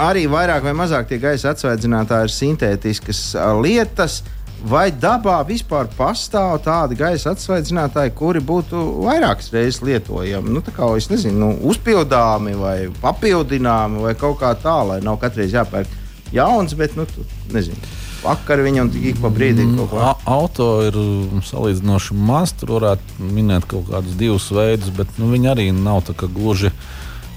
arī 0.00 0.24
vairāk 0.32 0.64
vai 0.64 0.72
mazāk 0.76 1.10
tie 1.10 1.18
gaisa 1.20 1.50
atsvaidzinātāji 1.52 2.24
ir 2.24 2.32
sintētiskas 2.32 3.26
uh, 3.36 3.50
lietas. 3.60 4.22
Vai 4.64 4.86
dabā 4.96 5.42
vispār 5.44 5.90
pastāv 5.92 6.54
tādi 6.64 6.96
gaisa 6.96 7.34
atsvaidzinātāji, 7.34 8.14
kuri 8.16 8.40
būtu 8.40 8.80
vairākas 9.04 9.50
reizes 9.52 9.82
lietojami? 9.84 10.54
Nu, 10.56 10.62
kā, 10.64 10.88
nezinu, 11.12 11.36
nu, 11.42 11.50
uzpildāmi 11.68 12.54
vai 12.56 12.78
papildināmi 13.02 14.06
vai 14.06 14.14
kaut 14.16 14.38
kā 14.40 14.54
tā, 14.56 14.78
lai 14.88 15.02
nav 15.04 15.20
katru 15.20 15.44
reizi 15.44 15.58
jāpērk 15.58 16.00
jauns, 16.32 16.72
bet 16.80 16.96
nu, 16.96 17.04
tu, 17.04 17.28
nezinu 17.52 17.92
vakar 18.24 18.62
viņam 18.64 18.90
ik 18.98 19.20
pa 19.22 19.30
brīdim 19.32 19.74
kaut 19.78 19.92
ko. 19.92 20.02
Auto 20.30 20.68
ir 20.86 20.98
salīdzinoši 21.44 22.16
maz, 22.18 22.54
tur 22.58 22.76
varētu 22.78 23.28
minēt 23.30 23.68
kaut 23.70 23.90
kādus 23.90 24.16
divus 24.20 24.50
veidus, 24.54 24.92
bet 24.96 25.18
nu, 25.20 25.30
viņi 25.32 25.50
arī 25.52 25.68
nav 25.76 26.04
tā 26.08 26.16
kā 26.18 26.28
gluži 26.30 26.72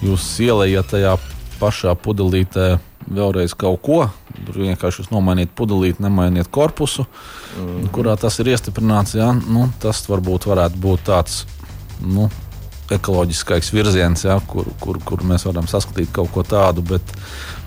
jūs 0.06 0.26
ielējat 0.46 0.94
tajā 0.94 1.18
pašā 1.58 1.96
pudelītē 2.00 2.78
vēlreiz 3.08 3.56
kaut 3.58 3.82
ko. 3.86 4.00
Tur 4.46 4.60
vienkārši 4.62 5.04
jūs 5.04 5.12
nomainiet 5.14 5.54
pudelīti, 5.58 6.04
nemainiet 6.04 6.52
korpusu, 6.54 7.08
mm 7.58 7.92
kurā 7.96 8.18
tas 8.20 8.40
ir 8.42 8.52
iestiprināts. 8.54 9.16
Ja? 9.18 9.32
Nu, 9.34 9.70
tas 9.82 10.04
varbūt 10.10 10.46
varētu 10.50 10.82
būt 10.84 11.08
tāds. 11.08 11.46
Nu, 12.04 12.28
ekoloģiskais 12.94 13.74
virziens, 13.76 14.24
ja, 14.28 14.38
kur, 14.48 14.68
kur, 14.80 15.00
kur 15.04 15.24
mēs 15.28 15.48
varam 15.50 15.68
saskatīt 15.68 16.14
kaut 16.16 16.32
ko 16.36 16.46
tādu. 16.48 16.86
Bet, 16.88 17.16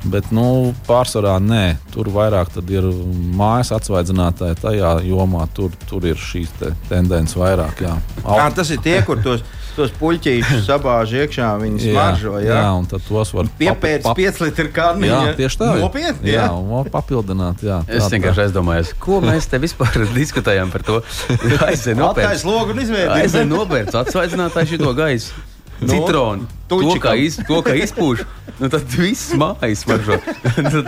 Bet 0.00 0.30
nu, 0.32 0.72
pārsvarā 0.86 1.34
nē, 1.44 1.64
tur 1.92 2.08
vairāk 2.14 2.54
ir 2.72 2.86
mājas 3.36 3.68
atsvaidzinātāji 3.76 4.56
tajā 4.62 4.94
jomā. 5.04 5.44
Tur, 5.52 5.74
tur 5.90 6.06
ir 6.08 6.16
šīs 6.16 6.54
te 6.56 6.70
tendences 6.88 7.36
vairāk. 7.36 7.82
Jā. 7.84 7.98
Jā, 8.24 8.46
tas 8.56 8.70
ir 8.72 8.80
tie, 8.80 8.96
kur 9.04 9.20
tos, 9.20 9.44
tos 9.76 9.92
puķīšus 9.98 10.64
sabāž 10.70 11.14
iekšā, 11.22 11.50
viņi 11.62 11.82
smaržo. 11.90 12.36
Jā, 12.42 12.56
jā 12.60 12.70
un 12.78 12.88
tad 12.90 13.04
tos 13.06 13.34
var 13.36 13.50
piepērst 13.60 14.08
pap... 14.08 14.20
5 14.20 14.42
litru 14.46 14.72
kārniņu. 14.76 15.12
Jā, 15.12 15.36
tieši 15.38 15.60
tā. 15.62 15.70
Nopietni. 15.80 16.34
Jā, 16.34 16.48
jā 16.48 16.82
papildināt. 16.94 17.64
Jā, 17.66 17.80
es 17.88 18.08
vienkārši 18.12 18.46
aizdomājos, 18.46 18.94
ko 19.02 19.20
mēs 19.24 19.50
te 19.50 19.60
vispār 19.62 20.04
diskutējam 20.20 20.72
par 20.74 20.86
to. 20.86 21.00
Aizsien 21.68 22.00
nopērts. 22.00 22.46
Aizsien 23.16 23.50
nopērts 23.50 24.02
atsvaidzinātāju 24.04 24.74
šito 24.76 24.94
gaisu. 24.98 25.49
Nu, 25.80 25.92
Citronu. 25.92 26.48
To 26.70 26.78
kā, 27.02 27.16
iz, 27.18 27.34
to, 27.48 27.56
kā 27.66 27.72
izpūš, 27.74 28.20
nu 28.60 28.68
tad 28.70 28.92
viss 28.94 29.32
mājas 29.34 29.80
smaržo. 29.82 30.20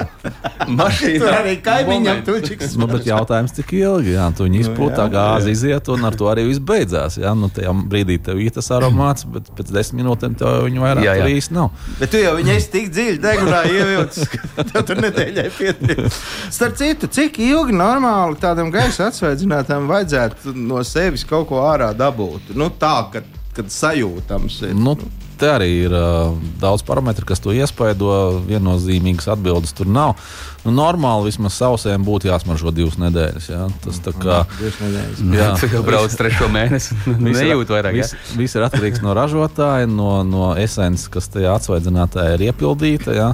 Mašīna 0.79 1.19
tur 1.25 1.33
arī 1.35 1.55
kaimiņam 1.65 2.21
tučiks. 2.29 2.77
Nu, 2.79 2.87
bet 2.87 3.09
jautājums, 3.09 3.55
cik 3.57 3.73
ilgi, 3.81 4.13
jā, 4.15 4.29
tu 4.37 4.47
viņi 4.47 4.61
nu, 4.61 4.67
izpūt, 4.69 4.95
tā 4.95 5.09
gāze 5.11 5.51
iziet, 5.51 5.91
un 5.91 6.07
ar 6.07 6.15
to 6.19 6.29
arī 6.31 6.45
viss 6.47 6.63
beidzās. 6.63 7.19
Jā, 7.19 7.33
nu 7.35 7.51
tajā 7.51 7.75
brīdī 7.91 8.21
tev 8.23 8.39
ir 8.45 8.55
tas 8.55 8.71
aromāts, 8.77 9.27
bet 9.27 9.51
pēc 9.59 9.75
desmit 9.75 10.05
minūtēm 10.05 10.39
tev 10.39 10.69
viņa 10.69 10.87
vairāk 10.87 11.09
jā, 11.09 11.17
jā. 11.19 11.29
īsti 11.41 11.59
nav. 11.59 11.75
Bet 11.99 12.15
tu 12.15 12.23
jau 12.23 12.37
viņai 12.39 12.59
tik 12.77 12.89
dziļi 12.95 13.19
degunā 13.27 13.65
ievilcis, 13.73 14.33
ka 14.37 14.69
tev 14.71 14.87
tur 14.87 15.03
nedēļai 15.03 15.49
pietiek. 15.59 16.07
Starp 16.47 16.79
citu, 16.79 17.11
cik 17.11 17.43
ilgi 17.43 17.75
normāli 17.75 18.39
tādam 18.39 18.71
gaisa 18.71 19.11
atsvaidzinātājam 19.11 19.91
vajadzētu 19.91 20.55
no 20.63 20.87
sevis 20.87 21.27
kaut 21.27 21.51
ko 21.51 21.67
ārā 21.67 21.91
dabūt? 21.97 22.55
Nu 22.55 22.71
tā, 22.71 22.97
ka 23.11 23.27
kad 23.57 23.69
sajūtams 23.73 24.63
ir. 24.69 24.73
Nu, 24.79 24.95
te 25.41 25.49
arī 25.51 25.69
ir 25.85 25.95
uh, 25.97 26.37
daudz 26.63 26.85
parametru, 26.87 27.27
kas 27.29 27.43
to 27.43 27.53
iespaido. 27.57 28.43
Viennozīmīgas 28.47 29.29
atbildes 29.35 29.75
tur 29.77 29.91
nav. 29.91 30.15
Nu, 30.63 30.73
normāli 30.77 31.29
vismaz 31.31 31.57
sausēm 31.59 32.07
būtu 32.07 32.31
jāsmaržo 32.31 32.73
divas 32.75 32.99
nedēļas. 33.03 33.49
Jā. 33.53 33.67
Tas 33.85 33.99
tā 34.05 34.15
kā 34.17 34.39
divas 34.59 34.79
nedēļas. 34.85 35.25
Jā, 35.37 35.51
tas 35.61 35.77
jau 35.77 35.83
brauc 35.87 36.17
trešo 36.21 36.49
mēnesi. 36.53 36.97
Nejūt 37.27 37.75
vairāk. 37.75 37.99
Viss, 37.99 38.17
viss 38.39 38.59
ir 38.59 38.69
atkarīgs 38.69 39.05
no 39.05 39.17
ražotāja, 39.19 39.91
no, 39.91 40.15
no 40.27 40.55
esences, 40.61 41.11
kas 41.13 41.29
tajā 41.35 41.59
atsvaidzinātājā 41.59 42.39
ir 42.39 42.49
iepildīta. 42.51 43.17
Jā. 43.19 43.31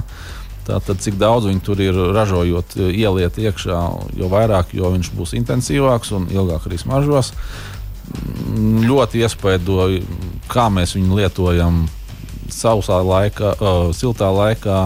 Tātad, 0.69 0.99
cik 1.01 1.15
daudz 1.17 1.47
viņi 1.49 1.63
tur 1.65 1.79
ir 1.81 1.95
ražojot, 2.13 2.75
ieliet 2.93 3.39
iekšā, 3.41 3.77
jo 4.19 4.27
vairāk, 4.29 4.75
jo 4.77 4.91
viņš 4.93 5.07
būs 5.17 5.33
intensīvāks 5.39 6.11
un 6.13 6.27
ilgāk 6.29 6.67
arī 6.69 6.77
smaržos. 6.77 7.31
Ļoti 8.89 9.21
iespaidoja, 9.23 10.01
kā 10.49 10.69
mēs 10.73 10.95
viņu 10.97 11.19
lietojam 11.19 11.83
sausā 12.49 12.99
laikā, 13.05 13.53
uh, 13.59 13.91
siltā 13.95 14.31
laikā, 14.33 14.79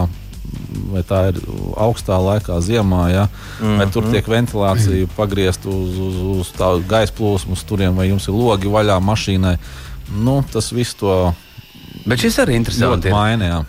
vai 0.92 1.02
tā 1.06 1.20
ir 1.30 1.40
augstā 1.80 2.18
laikā, 2.20 2.58
ziemā, 2.64 3.08
ja? 3.12 3.24
mm 3.26 3.66
-hmm. 3.66 3.78
vai 3.78 3.86
tur 3.90 4.02
mhm. 4.02 4.12
tiek 4.12 4.28
ventilācija 4.28 5.08
pagriezta 5.16 5.68
uz, 5.68 5.98
uz, 5.98 6.16
uz 6.40 6.52
tādu 6.58 6.84
gaisa 6.88 7.12
plūsmu, 7.18 7.56
turiem, 7.66 7.96
vai 7.96 8.08
jums 8.08 8.28
ir 8.28 8.34
logi 8.34 8.68
vaļā 8.68 9.00
mašīnai. 9.00 9.56
Nu, 10.14 10.44
tas 10.52 10.72
viss 10.72 10.94
to. 10.94 11.34
Bet 12.06 12.20
šis 12.20 12.38
arī 12.38 12.56
interesanti. 12.56 13.10
Maina, 13.10 13.64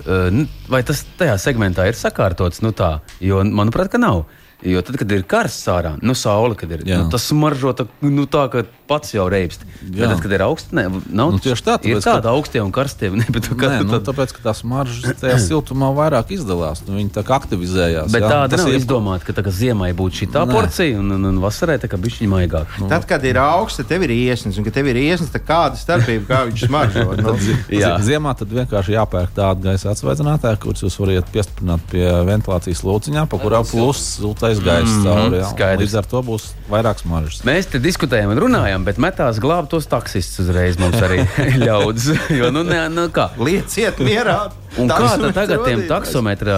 vai 0.68 0.84
tas 0.84 1.06
tajā 1.18 1.38
segmentā 1.38 1.88
ir 1.88 1.96
sakārtots? 1.96 2.62
Nu 2.62 2.72
tā, 2.72 3.00
jo, 3.20 3.44
manuprāt, 3.44 3.92
ka 3.92 3.98
nav. 3.98 4.26
Jo 4.66 4.82
tad, 4.82 4.98
kad 4.98 5.12
ir 5.12 5.24
karsts 5.24 5.68
ārā, 5.68 5.98
nu, 6.02 6.16
saule, 6.16 6.56
kad 6.56 6.72
ir, 6.72 6.84
jā. 6.88 6.98
nu, 6.98 7.10
tas 7.12 7.28
smaržo 7.28 7.74
tā, 7.76 7.86
nu, 8.02 8.26
tā, 8.26 8.48
ka 8.50 8.64
pats 8.88 9.14
jau 9.16 9.26
reibst. 9.32 9.66
Tad, 9.82 10.18
kad 10.22 10.34
ir 10.36 10.44
augsts, 10.46 10.74
ne, 10.76 10.88
nav 11.10 11.34
nu, 11.36 11.42
tieši 11.42 11.66
tā, 11.66 11.78
tāpēc, 11.80 12.00
ir 12.00 12.04
tāda 12.06 12.30
ka... 12.30 12.34
augstie 12.36 12.62
un 12.64 12.72
karstie. 12.76 13.12
Ne, 13.16 13.26
bet, 13.30 13.50
nē, 13.50 13.70
tad... 13.80 13.88
nu, 13.90 14.00
tāpēc, 14.10 14.34
ka 14.36 14.44
tās 14.50 14.62
smaržas 14.64 15.20
tajā 15.22 15.38
siltumā 15.42 15.92
vairāk 15.96 16.34
izdalās. 16.36 16.84
Nu, 16.88 16.98
viņi 17.00 17.14
tā 17.16 17.24
kā 17.26 17.38
aktivizējās. 17.40 18.12
Bet 18.14 18.26
jā, 18.26 18.32
tāda 18.32 18.60
nav 18.62 18.72
iep... 18.72 18.80
izdomāta, 18.82 19.28
ka 19.28 19.36
tā, 19.38 19.46
ziemai 19.56 19.92
būtu 19.98 20.22
šī 20.22 20.30
tā 20.34 20.44
porcija 20.50 21.00
un, 21.02 21.16
un, 21.18 21.30
un 21.32 21.42
vasarai 21.44 21.78
tā 21.82 21.90
kā 21.92 22.00
bišķiņa 22.02 22.32
maigāk. 22.32 22.78
Nu. 22.82 22.90
Tad, 22.92 23.08
kad 23.10 23.26
ir 23.28 23.40
augsts, 23.42 23.84
tev 23.90 24.06
ir 24.08 24.14
iesnas, 24.16 24.60
un 24.60 24.68
kad 24.68 24.76
tev 24.78 24.90
ir 24.92 25.00
iesnas, 25.02 25.32
tad 25.34 25.46
kāda 25.48 25.80
starpība, 25.80 26.28
kā 26.30 26.42
viņš 26.50 26.66
smaržo? 26.68 27.06
nu. 27.22 27.36
jā. 27.74 27.94
Ziemā 28.06 28.36
tad 28.38 28.54
vienkārši 28.54 28.98
jāpērk 28.98 29.36
tāda 29.38 29.70
gaisa 29.70 29.94
atsvaidzinātāja, 29.94 30.60
kurus 30.62 30.86
jūs 30.86 31.00
varat 31.02 31.30
piestiprināt 31.34 31.86
pie 31.92 32.06
ventilācijas 32.28 32.84
lūciņā, 32.86 33.26
pa 33.32 33.42
kurā 33.42 33.64
plus 33.68 34.02
siltais 34.16 34.62
gaiss 34.64 34.92
mm 34.92 35.08
-hmm. 35.08 35.58
cauri. 35.58 35.84
Līdz 35.84 35.98
ar 35.98 36.10
to 36.12 36.22
būs 36.26 36.50
vairāk 36.70 37.02
smaržas. 37.02 37.44
Mēs 37.48 37.70
te 37.72 37.80
diskutējam 37.80 38.34
un 38.34 38.42
runājam, 38.46 38.75
bet 38.84 39.00
metās 39.00 39.40
glābt 39.40 39.72
tos 39.72 39.88
taksistus 39.88 40.44
uzreiz 40.44 40.80
mums 40.82 41.00
arī 41.06 41.22
ļaudis. 41.66 42.10
Jo, 42.36 42.52
nu, 42.52 42.66
ne, 42.68 42.82
nu, 42.92 43.08
kā? 43.14 43.30
Lieciet 43.40 44.02
mierā! 44.04 44.50
Un 44.82 44.92
kā 44.92 45.14
tad 45.16 45.32
tagad 45.38 45.64
tiem 45.64 45.86
taksometra 45.88 46.58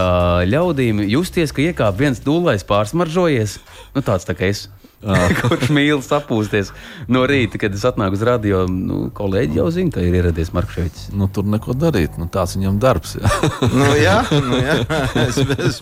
ļaudīm 0.50 1.04
justies, 1.06 1.54
ka 1.54 1.62
iekāp 1.68 2.00
viens 2.00 2.24
dūlais 2.24 2.66
pārsmaržojies? 2.66 3.60
Nu, 3.94 4.02
tāds 4.02 4.26
tā 4.26 4.34
kā 4.38 4.50
es. 4.50 4.66
kurš 5.42 5.70
mīl 5.74 6.00
sapūsties 6.02 6.72
no 7.12 7.22
rīta, 7.30 7.60
kad 7.62 7.76
es 7.78 7.84
atnāku 7.86 8.18
uz 8.18 8.24
radio. 8.26 8.64
Nu, 8.68 9.08
kolēģi 9.16 9.60
jau 9.60 9.68
zina, 9.74 9.94
ka 9.94 10.02
ir 10.02 10.18
ieradies 10.18 10.50
Marks 10.56 10.74
Šveits. 10.74 11.06
Nu, 11.14 11.30
tur 11.30 11.46
neko 11.46 11.76
darīt. 11.78 12.18
Nu, 12.18 12.26
tāds 12.32 12.58
viņam 12.58 12.80
darbs. 12.82 13.16
Jā. 13.20 13.32
nu, 13.78 13.92
jā, 14.02 14.18
nu, 14.42 14.58
jā. 14.58 14.80
Es, 15.28 15.38
es, 15.38 15.80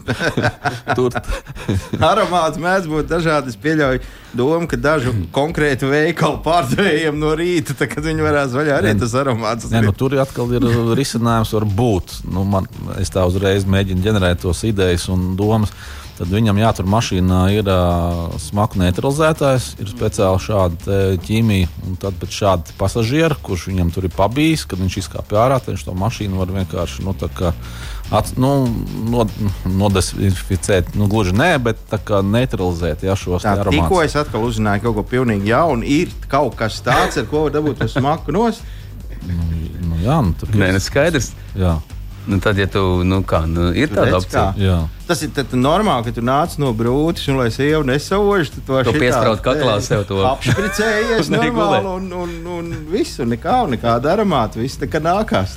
tur 0.97 1.15
aromāts 2.03 2.59
mēdz 2.61 2.91
būt 2.91 3.09
dažādi. 3.11 3.53
Es 3.53 3.59
pieļauju 3.63 4.03
domu, 4.35 4.67
ka 4.67 4.79
dažu 4.79 5.15
konkrētu 5.35 5.89
veikalu 5.93 6.41
pārdevējiem 6.43 7.19
no 7.19 7.31
rīta, 7.39 7.75
tad, 7.77 7.93
kad 7.93 8.03
viņi 8.03 8.25
varēs 8.25 8.55
vaļā 8.57 8.79
arī 8.81 8.95
tas 8.99 9.15
aromāts. 9.15 9.71
Nē, 9.71 9.85
nu, 9.87 9.95
tur 9.95 10.17
atkal 10.19 10.51
ir 10.57 10.67
risinājums, 10.99 11.55
var 11.55 11.69
būt. 11.71 12.19
Nu, 12.27 12.43
man, 12.43 12.67
es 12.99 13.13
tā 13.15 13.23
uzreiz 13.29 13.63
mēģinu 13.63 14.03
ģenerēt 14.09 14.43
tos 14.43 14.65
idejas 14.67 15.07
un 15.13 15.33
domas. 15.39 15.71
Tad 16.15 16.29
viņam 16.31 16.59
jātur 16.61 16.87
mašīnā 16.87 17.39
ir 17.57 17.67
uh, 17.67 18.35
smagu 18.39 18.79
neutralizētājs, 18.79 19.73
ir 19.83 19.89
speciāli 19.91 20.39
šāda 20.39 20.99
ķīmija. 21.25 21.71
Un 21.83 21.97
tad 21.99 22.15
pēc 22.21 22.37
šāda 22.37 22.75
pasažiera, 22.79 23.35
kurš 23.43 23.67
viņam 23.73 23.91
tur 23.91 24.07
ir 24.07 24.13
pabijis, 24.15 24.63
kad 24.69 24.79
viņš 24.79 24.95
izkāpa 25.01 25.41
ārā, 25.43 25.59
viņš 25.65 25.83
to 25.89 25.95
mašīnu 25.99 26.39
var 26.39 26.53
vienkārši 26.55 27.03
nu, 27.03 27.15
at, 28.15 28.31
nu, 28.39 28.51
nod, 29.11 29.33
nodesinficēt. 29.65 30.93
Nu, 30.95 31.09
gluži 31.11 31.35
nē, 31.35 31.51
bet 31.65 31.83
neutralizēt 32.23 33.03
ja, 33.03 33.17
šos 33.19 33.43
aromātus. 33.49 33.81
Tikko 33.81 34.03
es 34.05 34.15
atkal 34.19 34.45
uzzināju 34.47 34.85
kaut 34.85 34.99
ko 34.99 35.05
pilnīgi 35.15 35.51
jaunu, 35.51 35.83
ir 35.83 36.13
kaut 36.31 36.55
kas 36.59 36.79
tāds, 36.85 37.17
ar 37.19 37.27
ko 37.31 37.47
var 37.47 37.57
dabūt 37.57 37.81
to 37.81 37.89
smaku 37.91 38.35
nost. 38.35 38.63
Nu, 39.25 39.41
nu, 39.89 39.99
jā, 40.05 40.21
nu, 40.21 40.35
tā, 40.37 40.47
Nē, 40.53 40.71
nu 40.77 40.83
skaidrs. 40.83 41.33
Jā. 41.57 41.79
Nu, 42.27 42.39
tad, 42.39 42.57
ja 42.57 42.65
tu, 42.67 42.81
nu, 43.05 43.19
kā, 43.21 43.43
nu, 43.45 43.67
ir 43.77 43.91
tāda 43.93 44.17
opcija, 44.17 44.77
tas 45.05 45.19
ir 45.21 45.29
tad, 45.35 45.51
normāli, 45.53 46.07
ka 46.07 46.13
tu 46.15 46.23
nāc 46.25 46.55
no 46.57 46.71
brūces, 46.73 47.27
un 47.29 47.37
lai 47.37 47.51
sieva 47.53 47.83
nesauž, 47.85 48.49
tad 48.55 48.87
to 48.87 48.93
piesprāst 48.95 49.43
kaklā 49.45 49.75
sev 49.85 50.07
to 50.09 50.23
apšpricējies 50.25 51.29
normāli, 51.35 51.81
un, 51.85 52.07
un, 52.23 52.31
un, 52.47 52.47
un 52.55 52.71
visu, 52.89 53.27
nekā, 53.29 53.59
nekā 53.75 53.93
darāmāt, 54.01 54.57
viss 54.57 54.81
tā 54.81 54.89
kā 54.89 55.01
nākās. 55.05 55.53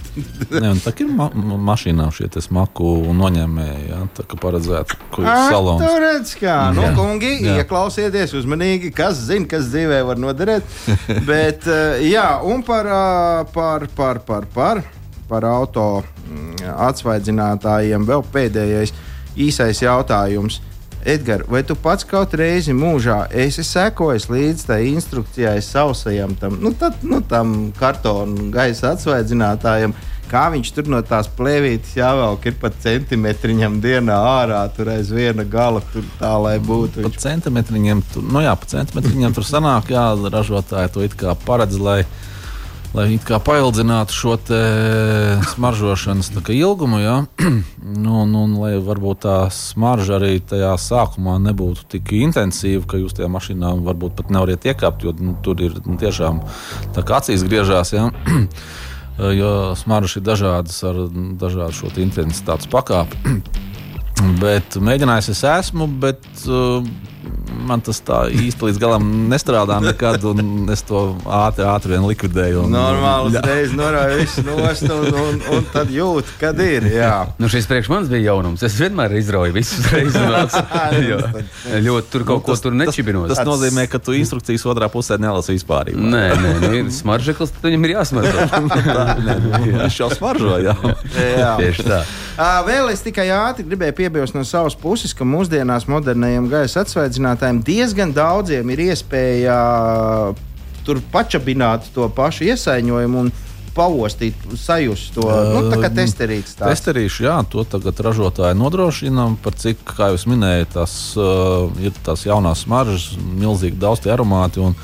ne, 0.52 0.74
tā 0.84 0.92
ir 1.00 1.08
ma 1.08 1.30
mašīnā 1.70 2.10
šie 2.12 2.28
smaku 2.44 2.92
noņēmēji, 3.16 3.88
ja, 3.88 4.02
tā 4.18 4.26
kā 4.28 4.40
paredzēts, 4.44 5.00
kur 5.14 5.24
ir 5.24 5.32
salons. 5.48 5.86
Tur 5.86 6.04
redz, 6.04 6.34
kā, 6.36 6.58
nu, 6.76 6.84
jā. 6.84 6.92
kungi, 6.98 7.32
jā. 7.46 7.56
ieklausieties 7.62 8.36
uzmanīgi, 8.42 8.92
kas 8.92 9.24
zina, 9.30 9.48
kas 9.48 9.72
dzīvē 9.72 10.04
var 10.10 10.20
noderēt, 10.20 10.78
bet, 11.30 11.64
eh, 11.64 12.04
jā, 12.12 12.28
un 12.44 12.60
par, 12.68 12.92
eh, 12.92 13.42
par, 13.56 13.88
par, 13.96 14.24
par, 14.28 14.52
par, 14.52 14.84
par 15.28 15.46
auto 15.48 15.88
Mm, 16.28 16.72
atsvaidzinātājiem 16.88 18.04
vēl 18.08 18.24
pēdējais 18.32 18.92
īsais 19.38 19.80
jautājums. 19.84 20.60
Edgars, 21.08 21.46
vai 21.48 21.62
tu 21.64 21.76
pats 21.78 22.04
kaut 22.04 22.32
reizi 22.36 22.74
mūžā 22.74 23.28
esi 23.44 23.62
sekojis 23.64 24.26
līdz 24.28 24.64
tai 24.66 24.80
instrukcijai 24.90 25.60
sausajam, 25.62 26.34
tam, 26.40 26.58
nu, 26.60 26.72
tad, 26.76 26.98
nu, 27.06 27.22
tam 27.24 27.70
kartonu 27.78 28.48
gaisa 28.52 28.92
atsvaidzinātājam? 28.96 29.94
Kā 30.28 30.42
viņš 30.52 30.72
tur 30.76 30.90
no 30.92 30.98
tās 31.06 31.30
plēvītes 31.38 31.94
jāvelk, 31.96 32.50
ir 32.50 32.58
pat 32.60 32.74
centimetriņam 32.82 33.78
dienā 33.80 34.18
ārā, 34.42 34.58
tur 34.76 34.90
aiz 34.92 35.08
viena 35.14 35.46
gala, 35.48 35.80
tur 35.94 36.04
tā 36.18 36.34
lai 36.36 36.58
būtu. 36.60 37.06
Viņš... 37.06 37.14
Pa 37.14 37.24
centimetriņam, 37.30 38.02
tur, 38.12 38.26
nu 38.34 38.42
jā, 38.44 38.52
pa 38.58 38.68
centimetriņam 38.74 39.38
tur 39.38 39.48
sanāk, 39.48 39.94
jā, 39.94 40.04
ražotāji 40.34 40.92
to 40.92 41.06
it 41.06 41.16
kā 41.16 41.32
paredz, 41.46 41.78
lai 41.80 42.02
lai 42.94 43.18
paildzinātu 43.44 44.14
šo 44.14 44.36
smaržošanas 45.52 46.30
ilgumu. 46.48 46.98
Ja? 46.98 47.24
nu, 48.04 48.24
nu, 48.26 48.44
lai 48.60 48.78
varbūt 48.80 49.22
tā 49.26 49.36
smarža 49.52 50.16
arī 50.18 50.40
tajā 50.40 50.74
sākumā 50.80 51.38
nebūtu 51.48 51.86
tik 51.94 52.12
intensīva, 52.20 52.86
ka 52.88 53.00
jūs 53.00 53.16
tajā 53.18 53.28
mašīnā 53.32 53.74
varbūt 53.84 54.16
pat 54.16 54.30
nevarat 54.34 54.64
iekāpt, 54.64 55.04
jo 55.04 55.14
nu, 55.20 55.36
tur 55.44 55.60
ir 55.60 55.78
nu, 55.86 55.98
tiešām 56.00 56.42
tā 56.96 57.04
kā 57.04 57.20
acīs 57.20 57.44
griežās. 57.46 57.92
Ja? 57.92 58.08
jo 59.40 59.52
smaržas 59.78 60.20
ir 60.20 60.26
dažādas 60.26 60.82
ar 60.86 61.02
dažādu 61.40 61.80
šo 61.82 61.92
intensitātes 62.00 62.70
pakāpi. 62.72 63.38
bet 64.42 64.78
mēģinājis 64.82 65.32
es 65.34 65.44
esmu, 65.46 65.86
bet 66.02 66.24
uh, 66.46 66.82
man 67.68 67.82
tas 67.84 68.00
tā 68.04 68.20
īsti 68.32 68.68
līdz 68.68 68.78
galam 68.80 69.06
nestrādā 69.30 69.78
nekad, 69.82 70.22
un 70.30 70.68
es 70.72 70.82
to 70.86 71.02
ātri, 71.24 71.64
ātri 71.68 71.94
vien 71.94 72.06
likvidēju. 72.08 72.64
Un, 72.64 72.74
Normāli 72.74 73.32
uzreiz 73.32 73.74
norāju 73.76 74.20
visu 74.22 74.44
nost, 74.46 74.86
un, 74.94 75.08
un, 75.22 75.40
un 75.56 75.66
tad 75.72 75.92
jūt, 75.92 76.30
kad 76.40 76.58
ir. 76.62 76.86
Jā. 76.92 77.28
Nu, 77.40 77.50
šis 77.52 77.68
priekš 77.70 77.90
manis 77.92 78.12
bija 78.12 78.30
jaunums. 78.30 78.64
Es 78.66 78.76
vienmēr 78.80 79.16
izrauju 79.20 79.56
visus 79.56 79.88
reizes. 79.92 80.56
ļoti 81.88 82.12
tur 82.12 82.26
kaut 82.28 82.42
nu, 82.42 82.46
ko 82.46 82.56
tur 82.62 82.76
nečibinos. 82.76 83.28
Tas, 83.32 83.42
tas 83.42 83.48
nozīmē, 83.48 83.88
ka 83.90 84.00
tu 84.02 84.16
instrukcijas 84.16 84.66
otrā 84.70 84.90
pusē 84.92 85.18
nelasi 85.20 85.56
vispār. 85.56 85.92
Nē, 85.94 86.24
nē, 86.38 86.54
nu, 86.62 86.72
ir 86.80 86.92
smaržeklis, 86.94 87.52
tad 87.56 87.68
viņam 87.68 87.88
ir 87.88 87.96
jāsmaržo. 87.96 88.48
Viņš 89.82 90.00
jau 90.00 90.10
smaržo, 90.14 90.56
jā. 90.62 90.74
jā. 91.18 91.52
Tieši 91.60 91.86
tā. 91.88 92.02
Vēl 92.68 92.92
es 92.92 93.02
tikai 93.02 93.26
ātri 93.34 93.66
gribēju 93.66 93.96
piebilst 93.98 94.36
no 94.36 94.44
savas 94.46 94.76
puses, 94.78 95.14
ka 95.16 95.26
mūsdienās 95.26 95.88
modernajiem 95.90 96.46
gaisa 96.52 96.84
atsvaidzinātājiem 97.08 97.62
diezgan 97.64 98.12
daudziem 98.12 98.68
ir 98.70 98.84
iespēja 98.90 99.58
tur 100.84 101.00
pačabināt 101.12 101.88
to 101.94 102.08
pašu 102.08 102.48
iesaiņojumu. 102.52 103.28
Pavostīt, 103.78 104.34
sajust 104.58 105.12
to 105.14 105.22
nu, 105.22 105.60
tā 105.70 105.76
kā 105.78 105.90
testerīts. 105.94 106.56
Testerīšu, 106.58 107.28
jā, 107.28 107.36
to 107.46 107.62
tagad 107.62 108.00
ražotāji 108.02 108.56
nodrošina. 108.58 109.28
Par 109.44 109.54
cik, 109.54 109.84
kā 109.86 110.08
jūs 110.10 110.24
minējāt, 110.26 110.72
tas 110.74 110.94
uh, 111.14 111.68
ir 111.78 111.94
tās 112.02 112.24
jaunās 112.26 112.64
smaržas, 112.66 113.12
milzīgi 113.38 113.78
daudz 113.78 114.02
tie 114.02 114.10
aromāti. 114.16 114.64
Un, 114.64 114.74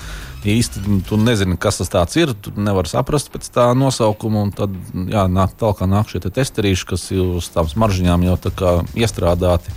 īsti 0.47 0.85
tu 1.09 1.19
nezini, 1.19 1.57
kas 1.59 1.83
tas 1.91 2.15
ir. 2.21 2.37
Tu 2.39 2.53
nevari 2.55 2.93
saprast 2.93 3.33
pēc 3.35 3.51
tā 3.51 3.67
nosaukuma. 3.75 4.45
Tad 4.55 4.79
jā, 5.11 5.27
nāk 5.33 5.59
tālāk 5.59 5.83
nāk 5.91 6.13
šie 6.13 6.23
te 6.23 6.31
testerīši, 6.39 6.89
kas 6.93 7.11
ir 7.17 7.35
uz 7.41 7.51
tām 7.51 7.67
smaržģījām 7.73 8.29
jau 8.29 8.39
iestrādāti 8.95 9.75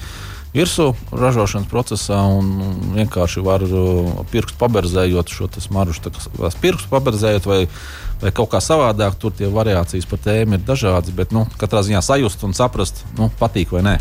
virsū 0.58 0.90
ražošanas 1.14 1.70
procesā 1.72 2.20
un 2.34 2.50
vienkārši 2.96 3.44
var 3.46 3.64
uh, 3.66 4.24
pirkstu 4.32 4.58
paberzējot 4.62 5.34
šo 5.34 5.50
smaržu. 5.64 6.12
Pirkstu 6.62 6.90
paberzējot 6.92 7.50
vai, 7.50 7.60
vai 8.24 8.34
kaut 8.36 8.52
kā 8.54 8.62
savādāk, 8.64 9.20
tur 9.22 9.36
tie 9.38 9.52
variācijas 9.52 10.10
par 10.10 10.24
tēmu 10.26 10.58
ir 10.58 10.66
dažādas, 10.68 11.14
bet 11.16 11.36
nu, 11.36 11.46
katrā 11.62 11.86
ziņā 11.86 12.02
sajust 12.06 12.44
un 12.48 12.58
saprast, 12.58 13.06
nu, 13.20 13.32
patīk 13.40 13.76
vai 13.76 13.86
nē. 13.86 13.96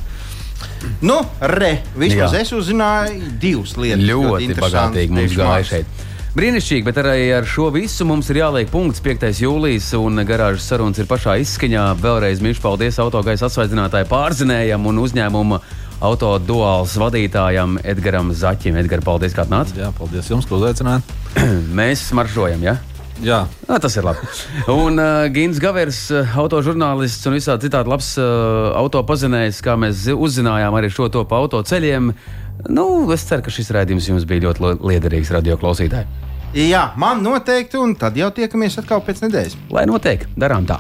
Nu, 1.04 1.20
re, 1.40 1.82
vismaz 1.98 2.32
Jā. 2.32 2.42
es 2.44 2.52
uzzināju 2.56 3.36
divas 3.40 3.76
lietas. 3.76 4.04
Ļoti, 4.08 4.50
ļoti 4.50 4.60
bagātīgi 4.60 5.16
mums 5.16 5.36
gāja 5.36 5.64
šeit. 5.68 6.04
Brīnišķīgi, 6.36 6.84
bet 6.84 6.98
arī 7.00 7.30
ar 7.32 7.46
šo 7.48 7.70
visu 7.72 8.04
mums 8.04 8.28
ir 8.28 8.42
jāliek 8.42 8.68
punkts 8.68 9.00
5. 9.00 9.22
jūlijas, 9.40 9.86
un 9.96 10.20
garāžas 10.28 10.66
sarunas 10.68 11.00
ir 11.00 11.08
pašā 11.08 11.38
izskaņā. 11.40 11.84
Vēlreiz 12.02 12.42
mīļš 12.44 12.60
paldies 12.60 12.98
autogaisa 13.00 13.48
atsvaidzinātāju 13.48 14.08
pārzinējam 14.10 14.84
un 14.90 15.00
uzņēmumu 15.00 15.60
autoduāls 16.04 16.96
vadītājam 17.00 17.78
Edgaram 17.84 18.32
Zaķim. 18.34 18.76
Edgars, 18.82 19.04
paldies, 19.06 19.36
ka 19.36 19.46
atnācāt. 19.46 19.78
Jā, 19.80 19.92
paldies 19.96 20.28
jums, 20.30 20.48
ka 20.48 20.58
uzaicinājāt. 20.58 21.16
Mēs 21.78 22.08
maršojam, 22.16 22.64
ja? 22.66 22.76
Jā, 23.24 23.46
Nā, 23.64 23.78
tas 23.80 23.94
ir 23.96 24.04
labi. 24.04 24.26
Un 24.68 25.00
uh, 25.00 25.24
Gins 25.32 25.56
Gavers, 25.62 26.02
uh, 26.12 26.34
autožurnālists 26.36 27.24
un 27.28 27.36
visādi 27.38 27.64
citādi 27.64 27.88
labs 27.88 28.10
uh, 28.20 28.74
autopazinējs, 28.76 29.62
kā 29.64 29.78
mēs 29.80 30.04
uzzinājām 30.12 30.76
arī 30.76 30.90
šo 30.92 31.08
to 31.12 31.22
pa 31.28 31.40
autoceļiem. 31.40 32.10
Nu, 32.68 32.86
es 33.14 33.24
ceru, 33.28 33.46
ka 33.46 33.54
šis 33.54 33.72
raidījums 33.72 34.10
jums 34.10 34.28
bija 34.28 34.50
ļoti 34.50 34.76
liederīgs 34.84 35.32
radio 35.32 35.56
klausītāji. 35.60 36.08
Jā, 36.56 36.90
man 37.00 37.24
noteikti, 37.24 37.80
un 37.80 37.96
tad 38.00 38.16
jau 38.20 38.28
tiekamies 38.36 38.78
atkal 38.80 39.00
pēc 39.04 39.24
nedēļas. 39.24 39.56
Lai 39.72 39.86
notiek, 39.88 40.28
darām 40.36 40.68
tā. 40.68 40.78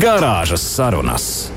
Garāžas 0.00 0.62
sarunas. 0.62 1.53